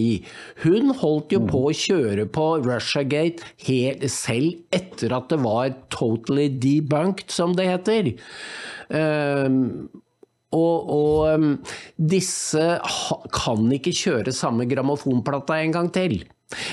Hun 0.63 0.93
holdt 1.01 1.35
jo 1.35 1.43
på 1.49 1.65
å 1.67 1.75
kjøre 1.75 2.25
på 2.31 2.47
Russiagate 2.63 3.45
helt, 3.67 4.05
selv 4.13 4.75
etter 4.75 5.15
at 5.15 5.29
det 5.33 5.41
var 5.43 5.75
totally 5.93 6.47
debunked, 6.49 7.27
som 7.33 7.55
det 7.57 7.67
heter. 7.67 8.13
Um, 8.89 9.89
og, 10.55 10.89
og 10.89 11.35
um, 11.35 11.49
disse 11.97 12.65
kan 13.35 13.71
ikke 13.75 13.93
kjøre 13.95 14.33
samme 14.33 14.65
grammofonplata 14.69 15.59
en 15.61 15.75
gang 15.75 15.89
til. 15.93 16.23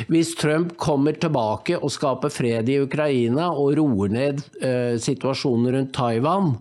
Hvis 0.09 0.33
Trump 0.41 0.73
kommer 0.81 1.19
tilbake 1.21 1.77
og 1.77 1.93
skaper 1.93 2.33
fred 2.33 2.71
i 2.73 2.79
Ukraina 2.81 3.51
og 3.53 3.75
roer 3.77 4.15
ned 4.15 4.41
uh, 4.63 4.97
situasjonen 4.97 5.75
rundt 5.75 5.93
Taiwan, 5.97 6.55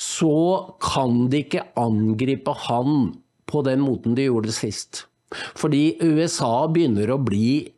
så 0.00 0.34
kan 0.82 1.28
de 1.30 1.44
ikke 1.44 1.66
angripe 1.78 2.54
han 2.66 3.12
på 3.46 3.60
den 3.66 3.84
måten 3.84 4.16
de 4.16 4.26
gjorde 4.30 4.54
sist. 4.56 5.04
Fordi 5.32 5.98
USA 6.02 6.66
begynner 6.72 7.12
å 7.12 7.20
bli 7.22 7.68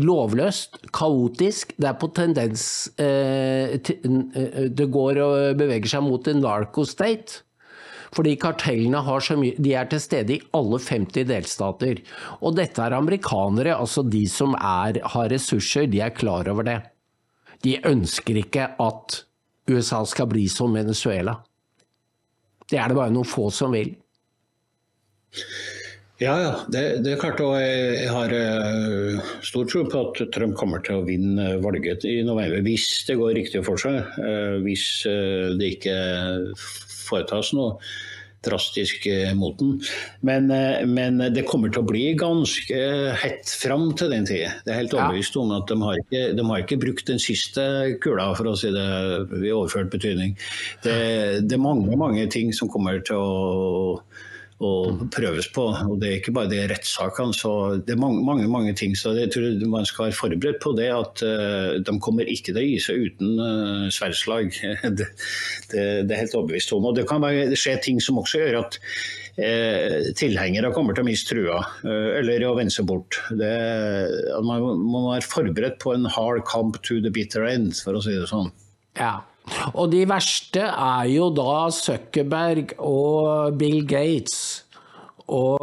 lovløst, 0.00 0.78
kaotisk. 0.94 1.74
Det 1.78 1.88
er 1.90 1.98
på 1.98 2.10
tendens 2.14 2.64
eh, 2.98 3.76
eh, 3.78 4.64
Det 4.74 4.88
går 4.90 5.20
og 5.22 5.58
beveger 5.60 5.96
seg 5.96 6.06
mot 6.06 6.30
en 6.30 6.42
narco-state. 6.42 7.44
Fordi 8.14 8.36
kartellene 8.38 9.02
mye, 9.40 9.56
de 9.58 9.74
er 9.74 9.88
til 9.90 10.02
stede 10.02 10.36
i 10.36 10.42
alle 10.54 10.78
50 10.78 11.26
delstater. 11.28 12.02
Og 12.40 12.56
dette 12.56 12.82
er 12.82 12.94
amerikanere, 12.94 13.74
altså 13.74 14.04
de 14.06 14.24
som 14.30 14.54
er, 14.54 15.00
har 15.02 15.30
ressurser, 15.32 15.88
de 15.90 16.00
er 16.00 16.14
klar 16.14 16.48
over 16.48 16.66
det. 16.66 16.80
De 17.64 17.78
ønsker 17.88 18.38
ikke 18.38 18.74
at 18.80 19.24
USA 19.70 20.04
skal 20.06 20.28
bli 20.30 20.46
som 20.52 20.74
Venezuela. 20.76 21.38
Det 22.70 22.78
er 22.78 22.88
det 22.88 22.96
bare 22.96 23.12
noen 23.12 23.28
få 23.28 23.50
som 23.52 23.74
vil. 23.74 23.94
Ja, 26.22 26.34
ja. 26.38 26.52
Det, 26.70 26.82
det, 27.04 27.14
er 27.14 27.20
klart. 27.20 27.40
Og 27.42 27.56
jeg 27.58 28.08
har 28.12 28.32
uh, 28.32 29.32
stor 29.44 29.66
tro 29.68 29.82
på 29.90 30.02
at 30.06 30.22
Trump 30.34 30.56
kommer 30.60 30.84
til 30.84 31.00
å 31.00 31.06
vinne 31.06 31.56
valget 31.64 32.06
i 32.08 32.20
november. 32.26 32.62
Hvis 32.64 32.86
det 33.08 33.18
går 33.20 33.34
riktig 33.40 33.64
for 33.66 33.80
seg. 33.80 34.00
Uh, 34.20 34.60
hvis 34.64 34.86
uh, 35.10 35.52
det 35.58 35.74
ikke 35.76 35.96
foretas 37.04 37.54
noe 37.56 37.78
drastisk 38.44 39.06
mot 39.38 39.56
den. 39.56 39.78
Men, 40.20 40.50
men, 40.92 41.22
det 41.32 41.46
kommer 41.48 41.72
til 41.72 41.80
å 41.80 41.88
bli 41.88 42.02
ganske 42.20 42.80
hett 43.22 43.48
fram 43.48 43.86
til 43.96 44.12
den 44.12 44.28
tid. 44.28 44.50
Det 44.66 44.74
er 44.74 44.82
helt 44.82 44.96
overbevist 44.96 45.38
om 45.40 45.54
at 45.56 45.70
de 45.70 45.78
har, 45.80 46.00
ikke, 46.02 46.22
de 46.36 46.44
har 46.50 46.60
ikke 46.64 46.80
brukt 46.82 47.08
den 47.08 47.22
siste 47.22 47.64
kula, 48.04 48.30
for 48.36 48.52
å 48.52 48.56
si 48.60 48.72
det 48.74 48.84
i 49.40 49.54
overført 49.54 49.88
betydning. 49.94 50.36
Det, 50.84 50.98
det 51.48 51.56
er 51.56 51.64
mange, 51.64 51.96
mange 51.96 52.28
ting 52.32 52.52
som 52.52 52.68
kommer 52.72 53.00
til 53.08 53.16
å 53.16 53.32
og 54.62 55.08
prøves 55.10 55.48
på. 55.50 55.64
Og 55.90 56.00
Det 56.00 56.08
er 56.08 56.20
ikke 56.20 56.34
bare 56.34 56.50
det 56.50 56.70
rettssakene. 56.70 57.34
så 57.34 57.82
Det 57.86 57.94
er 57.94 58.00
mange, 58.00 58.24
mange, 58.24 58.48
mange 58.48 58.74
ting. 58.74 58.94
så 58.96 59.12
jeg 59.18 59.30
tror 59.32 59.68
Man 59.68 59.86
skal 59.86 60.04
være 60.04 60.12
forberedt 60.12 60.62
på 60.62 60.72
det 60.76 60.90
at 60.90 61.22
uh, 61.22 61.82
de 61.82 62.00
kommer 62.00 62.22
ikke 62.22 62.52
til 62.52 62.62
å 62.62 62.66
gi 62.68 62.78
seg 62.78 62.94
uten 62.96 63.40
uh, 63.40 63.90
sverdslag. 63.90 64.54
det, 64.98 65.08
det, 65.70 66.06
det, 66.06 66.12
er 66.12 66.22
helt 66.22 66.34
overbevist 66.34 66.72
om. 66.72 66.84
Og 66.84 66.96
Det 66.96 67.08
kan 67.08 67.22
være, 67.22 67.50
det 67.50 67.58
skje 67.58 67.80
ting 67.82 68.00
som 68.00 68.18
også 68.18 68.38
gjør 68.38 68.60
at 68.62 68.78
uh, 69.42 70.12
tilhengere 70.14 70.72
kommer 70.72 70.94
til 70.94 71.02
å 71.02 71.08
miste 71.08 71.34
trua, 71.34 71.60
eller 71.82 72.46
å 72.46 72.54
vende 72.54 72.70
seg 72.70 72.86
bort. 72.86 73.18
Man 73.34 74.64
må 74.78 75.08
være 75.10 75.26
forberedt 75.26 75.80
på 75.82 75.94
en 75.96 76.06
hard 76.06 76.44
camp 76.46 76.78
to 76.82 77.00
the 77.02 77.10
bitter 77.10 77.46
end, 77.48 77.74
for 77.74 77.98
å 77.98 78.04
si 78.04 78.14
det 78.14 78.30
sånn. 78.30 78.52
Ja, 78.94 79.24
og 79.74 79.90
de 79.92 80.04
verste 80.08 80.62
er 80.64 81.08
jo 81.12 81.28
da 81.34 81.68
Zuckerberg 81.74 82.76
og 82.80 83.58
Bill 83.60 83.82
Gates 83.88 84.64
og 85.24 85.60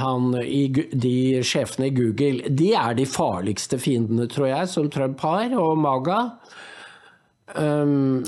han, 0.00 0.32
de 0.34 1.16
sjefene 1.46 1.88
i 1.88 1.94
Google, 1.94 2.50
de 2.50 2.72
er 2.74 2.96
de 2.98 3.06
farligste 3.06 3.78
fiendene, 3.78 4.26
tror 4.30 4.48
jeg, 4.48 4.70
som 4.72 4.88
Trump 4.90 5.20
har, 5.22 5.54
og 5.54 5.78
Maga. 5.78 6.18
Um, 7.54 8.24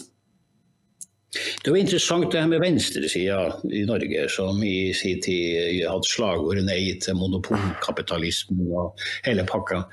det 1.65 1.73
var 1.73 1.81
interessant 1.81 2.31
det 2.33 2.41
her 2.41 2.51
med 2.51 2.63
venstresida 2.63 3.39
i 3.71 3.85
Norge, 3.89 4.29
som 4.33 4.63
i 4.65 4.93
sin 4.97 5.21
tid 5.25 5.83
hadde 5.89 6.11
slagordet 6.11 6.65
'nei 6.67 6.95
til 7.01 7.19
monopolkapitalismen' 7.19 8.71
og 8.71 9.01
hele 9.27 9.47
pakka. 9.49 9.85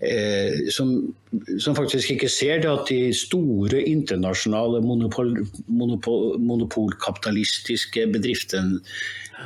Eh, 0.00 0.70
som, 0.70 1.14
som, 1.58 1.76
faktisk 1.76 2.10
ikke 2.16 2.28
ser 2.28 2.62
det 2.62 2.70
at 2.72 2.88
de 2.88 3.12
store 3.14 3.82
internasjonale 3.82 4.80
monopol, 4.80 5.46
monopol, 5.68 6.38
monopolkapitalistiske 6.40 8.06
bedriftene 8.12 8.80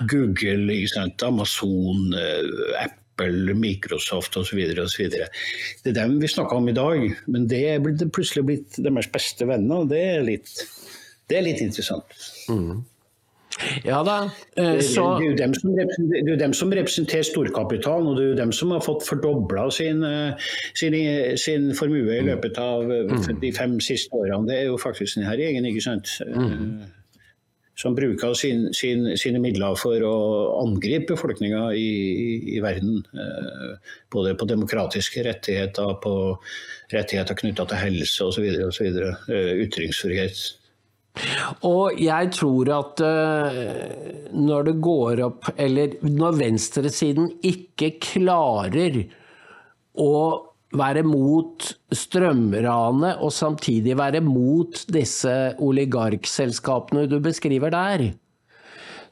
Google, 0.08 0.72
Amazon, 1.22 2.14
eh, 2.14 2.84
Apple, 2.84 3.54
Microsoft 3.54 4.36
osv. 4.36 4.58
Det 4.58 5.90
er 5.90 5.92
dem 5.92 6.18
vi 6.20 6.28
snakker 6.28 6.56
om 6.56 6.68
i 6.68 6.76
dag, 6.76 7.10
men 7.26 7.48
det 7.48 7.62
er 7.68 7.82
plutselig 8.08 8.44
blitt 8.46 8.78
deres 8.78 9.10
beste 9.12 9.46
venner. 9.46 9.84
Det 9.88 10.00
er 10.00 10.24
litt, 10.26 10.48
det 11.32 11.38
er 11.38 11.46
litt 11.48 11.62
interessant. 11.64 12.16
Mm. 12.52 12.82
Ja 13.84 13.98
da. 14.04 14.16
Eh, 14.56 14.78
så... 14.80 15.04
Det, 15.18 15.26
er 15.26 15.26
jo 15.26 15.34
dem 15.38 15.54
som, 15.54 15.74
det 15.76 16.22
er 16.22 16.40
dem 16.40 16.54
som 16.56 16.72
representerer 16.72 17.26
storkapitalen, 17.28 18.08
og 18.08 18.16
det 18.16 18.24
er 18.24 18.30
jo 18.30 18.38
dem 18.40 18.54
som 18.56 18.72
har 18.74 18.80
fått 18.84 19.04
fordobla 19.06 19.66
sin, 19.74 20.00
eh, 20.08 20.48
sin, 20.78 20.96
sin, 21.40 21.68
formue 21.76 22.16
i 22.16 22.24
løpet 22.26 22.58
av 22.60 22.88
mm. 22.88 23.28
de 23.44 23.52
fem 23.56 23.78
siste 23.84 24.16
årene. 24.16 24.48
Det 24.48 24.58
er 24.58 24.66
jo 24.70 24.80
faktisk 24.80 25.20
denne 25.20 25.36
gjengen, 25.40 25.68
ikke 25.68 25.86
sant. 25.90 26.18
Mm 26.32 26.82
som 27.74 27.94
bruker 27.94 28.34
sin, 28.34 28.66
sin, 28.76 29.06
sine 29.18 29.40
midler 29.42 29.76
for 29.80 30.04
å 30.04 30.16
angripe 30.60 31.14
befolkninga 31.14 31.64
i, 31.74 31.88
i, 32.12 32.32
i, 32.56 32.58
verden. 32.62 33.00
Eh, 33.16 33.92
både 34.12 34.34
på 34.38 34.48
demokratiske 34.50 35.24
rettigheter, 35.26 35.94
på 36.02 36.14
rettigheter 36.92 37.38
knytta 37.38 37.66
til 37.70 37.80
helse 37.80 38.28
osv. 38.28 38.44
Eh, 38.46 39.52
ytringsfrihet. 39.64 40.42
Og 41.68 41.98
jeg 42.00 42.30
tror 42.32 42.70
at 42.72 43.02
uh, 43.04 43.58
når 44.32 44.64
det 44.70 44.74
går 44.80 45.20
opp 45.26 45.50
Eller 45.60 45.98
når 46.06 46.38
venstresiden 46.38 47.28
ikke 47.44 47.90
klarer 48.00 48.96
å 50.00 50.14
være 50.72 51.02
mot 51.04 51.66
strømranet 51.92 53.20
og 53.20 53.34
samtidig 53.36 53.92
være 54.00 54.22
mot 54.24 54.78
disse 54.88 55.34
oligarkselskapene 55.60 57.04
du 57.10 57.18
beskriver 57.20 57.74
der, 57.74 58.06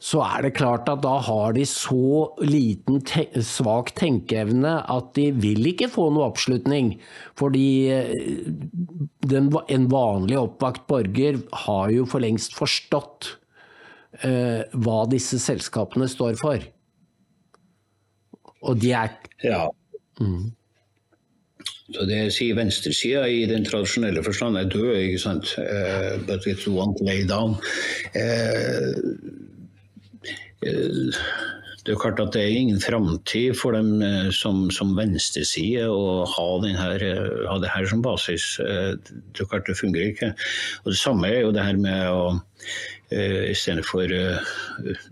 så 0.01 0.22
er 0.24 0.46
det 0.46 0.55
klart 0.57 0.88
at 0.88 1.03
da 1.05 1.18
har 1.20 1.53
de 1.53 1.66
så 1.68 2.30
liten 2.40 3.03
te 3.05 3.26
svak 3.44 3.92
tenkeevne 3.98 4.78
at 4.88 5.11
de 5.18 5.26
vil 5.36 5.66
ikke 5.74 5.90
få 5.92 6.07
noe 6.14 6.30
oppslutning. 6.30 6.94
Fordi 7.36 7.66
eh, 7.92 8.14
den, 9.28 9.51
en 9.53 9.88
vanlig 9.92 10.38
oppvakt 10.40 10.86
borger 10.88 11.42
har 11.66 11.92
jo 11.92 12.07
for 12.09 12.24
lengst 12.24 12.57
forstått 12.57 13.34
uh, 14.24 14.64
hva 14.72 15.03
disse 15.12 15.36
selskapene 15.42 16.09
står 16.09 16.40
for. 16.40 16.64
Og 18.64 18.80
de 18.80 18.94
er 18.96 19.12
Ja. 19.44 19.66
Mm. 20.20 20.51
Så 21.90 22.05
det 22.07 22.18
sier 22.32 22.57
venstresida 22.57 23.26
i 23.28 23.44
den 23.51 23.64
tradisjonelle 23.66 24.22
forstand 24.24 24.57
er 24.57 24.68
død, 24.70 24.94
ikke 24.96 25.20
sant. 25.20 25.53
Uh, 25.59 26.16
but 26.24 26.46
it's 26.48 26.68
one 26.70 26.94
way 27.05 27.24
down. 27.26 27.57
Uh, 28.14 29.49
det 30.61 31.94
er 31.94 32.00
klart 32.00 32.20
at 32.20 32.34
det 32.34 32.42
er 32.42 32.58
ingen 32.58 32.80
framtid 32.82 33.54
for 33.56 33.72
dem 33.72 34.02
som, 34.36 34.66
som 34.74 34.92
venstreside 34.98 35.86
å 35.88 36.26
ha, 36.28 36.48
denne, 36.64 36.90
ha, 37.48 37.56
det 37.62 37.72
her 37.72 37.88
som 37.88 38.02
basis. 38.04 38.52
Det 38.61 39.40
er 39.40 39.48
klart 39.48 39.70
det 39.70 39.78
fungerer 39.80 40.12
ikke. 40.12 40.34
Og 40.84 40.92
Det 40.92 41.00
samme 41.00 41.30
er 41.30 41.46
jo 41.46 41.54
det 41.56 41.64
her 41.64 41.80
med 41.80 42.11
å 42.12 42.24
istedenfor 43.11 44.12
uh, 44.14 44.50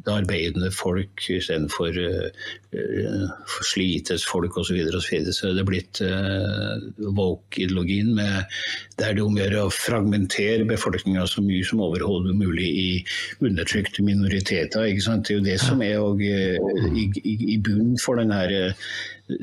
det 0.07 0.13
arbeidende 0.13 0.71
folk, 0.71 1.25
istedenfor 1.35 1.97
uh, 1.99 3.33
slites 3.67 4.27
folk 4.29 4.55
osv. 4.57 4.69
Så, 4.69 4.75
videre, 4.77 5.33
så, 5.33 5.49
er 5.49 5.57
det 5.59 5.67
blitt 5.67 6.03
woke-ideologien 7.19 8.15
der 8.19 9.17
det 9.17 9.25
om 9.25 9.39
å 9.39 9.67
fragmentere 9.73 10.69
befolkninga 10.69 11.27
så 11.27 11.43
mye 11.43 11.65
som 11.67 11.83
overhodet 11.83 12.37
mulig 12.39 12.69
i 12.69 12.89
undertrykte 13.41 14.05
minoriteter. 14.07 14.87
Ikke 14.87 15.07
sant? 15.09 15.27
Det 15.27 15.35
er 15.35 15.41
jo 15.41 15.49
det 15.49 15.61
som 15.63 15.83
er 15.83 16.23
i, 16.23 17.09
i, 17.25 17.37
i 17.55 17.59
bunnen 17.59 17.99
for 18.03 18.21
den 18.21 18.35
her 18.35 18.75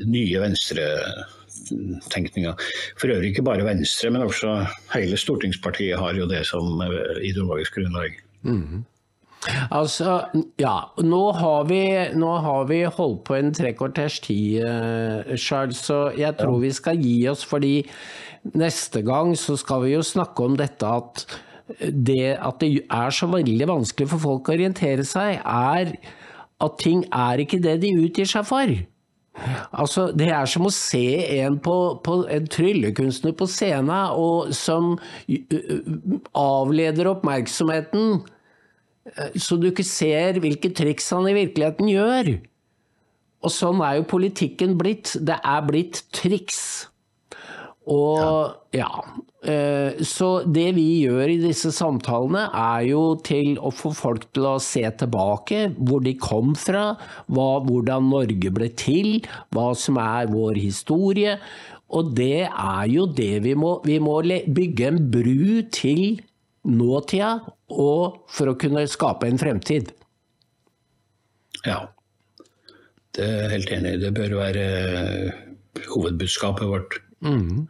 nye 0.06 0.40
venstre 0.42 0.86
tenkninga. 2.12 2.54
For 3.00 3.12
øvrig 3.12 3.32
ikke 3.32 3.46
bare 3.46 3.64
Venstre, 3.64 4.10
men 4.10 4.26
også 4.26 4.58
hele 4.94 5.16
Stortingspartiet 5.16 5.98
har 5.98 6.14
jo 6.18 6.28
det 6.28 6.44
som 6.46 6.82
ideologisk 7.22 7.78
grunnlag. 7.78 8.18
Mm. 8.42 8.84
Altså, 9.70 10.20
ja. 10.58 10.76
Nå 11.02 11.22
har, 11.32 11.66
vi, 11.70 11.80
nå 12.18 12.32
har 12.42 12.68
vi 12.70 12.82
holdt 12.84 13.24
på 13.28 13.36
en 13.38 13.52
tre 13.54 13.72
kvarters 13.78 14.20
tid, 14.24 14.64
uh, 14.64 15.36
Charles, 15.36 15.84
så 15.86 16.10
jeg 16.16 16.36
tror 16.38 16.60
vi 16.62 16.72
skal 16.74 17.00
gi 17.02 17.16
oss. 17.30 17.44
Fordi 17.46 17.80
neste 18.54 19.02
gang 19.06 19.34
så 19.38 19.56
skal 19.60 19.84
vi 19.86 19.94
jo 19.94 20.02
snakke 20.06 20.44
om 20.44 20.56
dette 20.58 20.86
at 20.86 21.26
det 21.90 22.36
at 22.38 22.60
det 22.62 22.84
er 22.94 23.10
så 23.10 23.26
veldig 23.26 23.66
vanskelig 23.66 24.06
for 24.12 24.22
folk 24.22 24.48
å 24.48 24.54
orientere 24.54 25.02
seg, 25.06 25.40
er 25.42 25.96
at 26.62 26.76
ting 26.78 27.02
er 27.10 27.42
ikke 27.42 27.58
det 27.62 27.80
de 27.82 27.90
utgir 27.98 28.28
seg 28.30 28.46
for. 28.46 28.70
Altså, 29.76 30.08
det 30.16 30.30
er 30.32 30.48
som 30.48 30.64
å 30.68 30.72
se 30.72 31.04
en, 31.40 31.58
på, 31.60 31.76
på, 32.04 32.22
en 32.32 32.46
tryllekunstner 32.48 33.34
på 33.36 33.48
scenen 33.50 34.14
og 34.16 34.54
som 34.56 34.94
avleder 36.32 37.12
oppmerksomheten 37.12 38.24
Eh, 39.14 39.38
så 39.38 39.58
du 39.60 39.70
ikke 39.70 39.86
ser 39.86 40.40
hvilke 40.42 40.72
triks 40.74 41.08
han 41.14 41.28
i 41.30 41.36
virkeligheten 41.36 41.90
gjør. 41.90 42.32
Og 43.46 43.52
sånn 43.52 43.82
er 43.84 44.00
jo 44.00 44.10
politikken 44.10 44.76
blitt. 44.80 45.14
Det 45.22 45.38
er 45.38 45.64
blitt 45.68 46.02
triks. 46.16 46.60
Og 47.86 48.56
ja. 48.74 48.90
Eh, 48.90 49.22
så 49.46 50.28
det 50.50 50.72
vi 50.74 50.84
gjør 51.04 51.30
i 51.30 51.38
disse 51.38 51.70
samtalene, 51.74 52.48
er 52.50 52.86
jo 52.88 53.02
til 53.26 53.54
å 53.62 53.70
få 53.70 53.92
folk 53.94 54.26
til 54.34 54.48
å 54.48 54.56
se 54.62 54.82
tilbake, 54.98 55.68
hvor 55.78 56.02
de 56.02 56.16
kom 56.18 56.56
fra, 56.58 56.96
hva, 57.30 57.48
hvordan 57.66 58.10
Norge 58.10 58.50
ble 58.54 58.70
til, 58.74 59.20
hva 59.54 59.68
som 59.78 60.00
er 60.02 60.32
vår 60.32 60.58
historie. 60.58 61.36
Og 61.94 62.10
det 62.18 62.48
er 62.48 62.86
jo 62.90 63.06
det 63.06 63.44
vi 63.44 63.52
må 63.54 63.76
Vi 63.86 64.00
må 64.02 64.18
bygge 64.26 64.88
en 64.88 65.04
bru 65.12 65.62
til 65.70 66.18
nåtida 66.66 67.36
og 67.70 68.26
for 68.26 68.50
å 68.50 68.58
kunne 68.58 68.82
skape 68.90 69.28
en 69.30 69.38
fremtid. 69.38 69.92
Ja, 71.66 71.86
det 73.16 73.26
er 73.26 73.54
helt 73.54 73.70
enig. 73.74 73.96
Det 74.02 74.12
bør 74.14 74.36
være 74.40 74.66
eh, 74.66 75.38
hovedbudskapet 75.86 76.68
vårt. 76.68 76.98
Mm. 77.24 77.66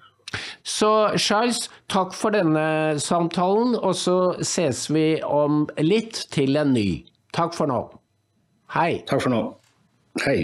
Så 0.66 0.91
Charles, 1.18 1.66
takk 1.93 2.14
for 2.16 2.34
denne 2.34 2.99
samtalen, 3.03 3.76
og 3.78 3.95
så 3.99 4.18
ses 4.45 4.87
vi 4.91 5.22
om 5.22 5.64
litt 5.80 6.26
til 6.34 6.57
en 6.61 6.74
ny. 6.76 6.89
Takk 7.37 7.57
for 7.57 7.70
nå. 7.70 7.80
Hei. 8.74 9.03
Takk 9.09 9.22
for 9.26 9.32
nå. 9.34 9.43
Hei. 10.24 10.41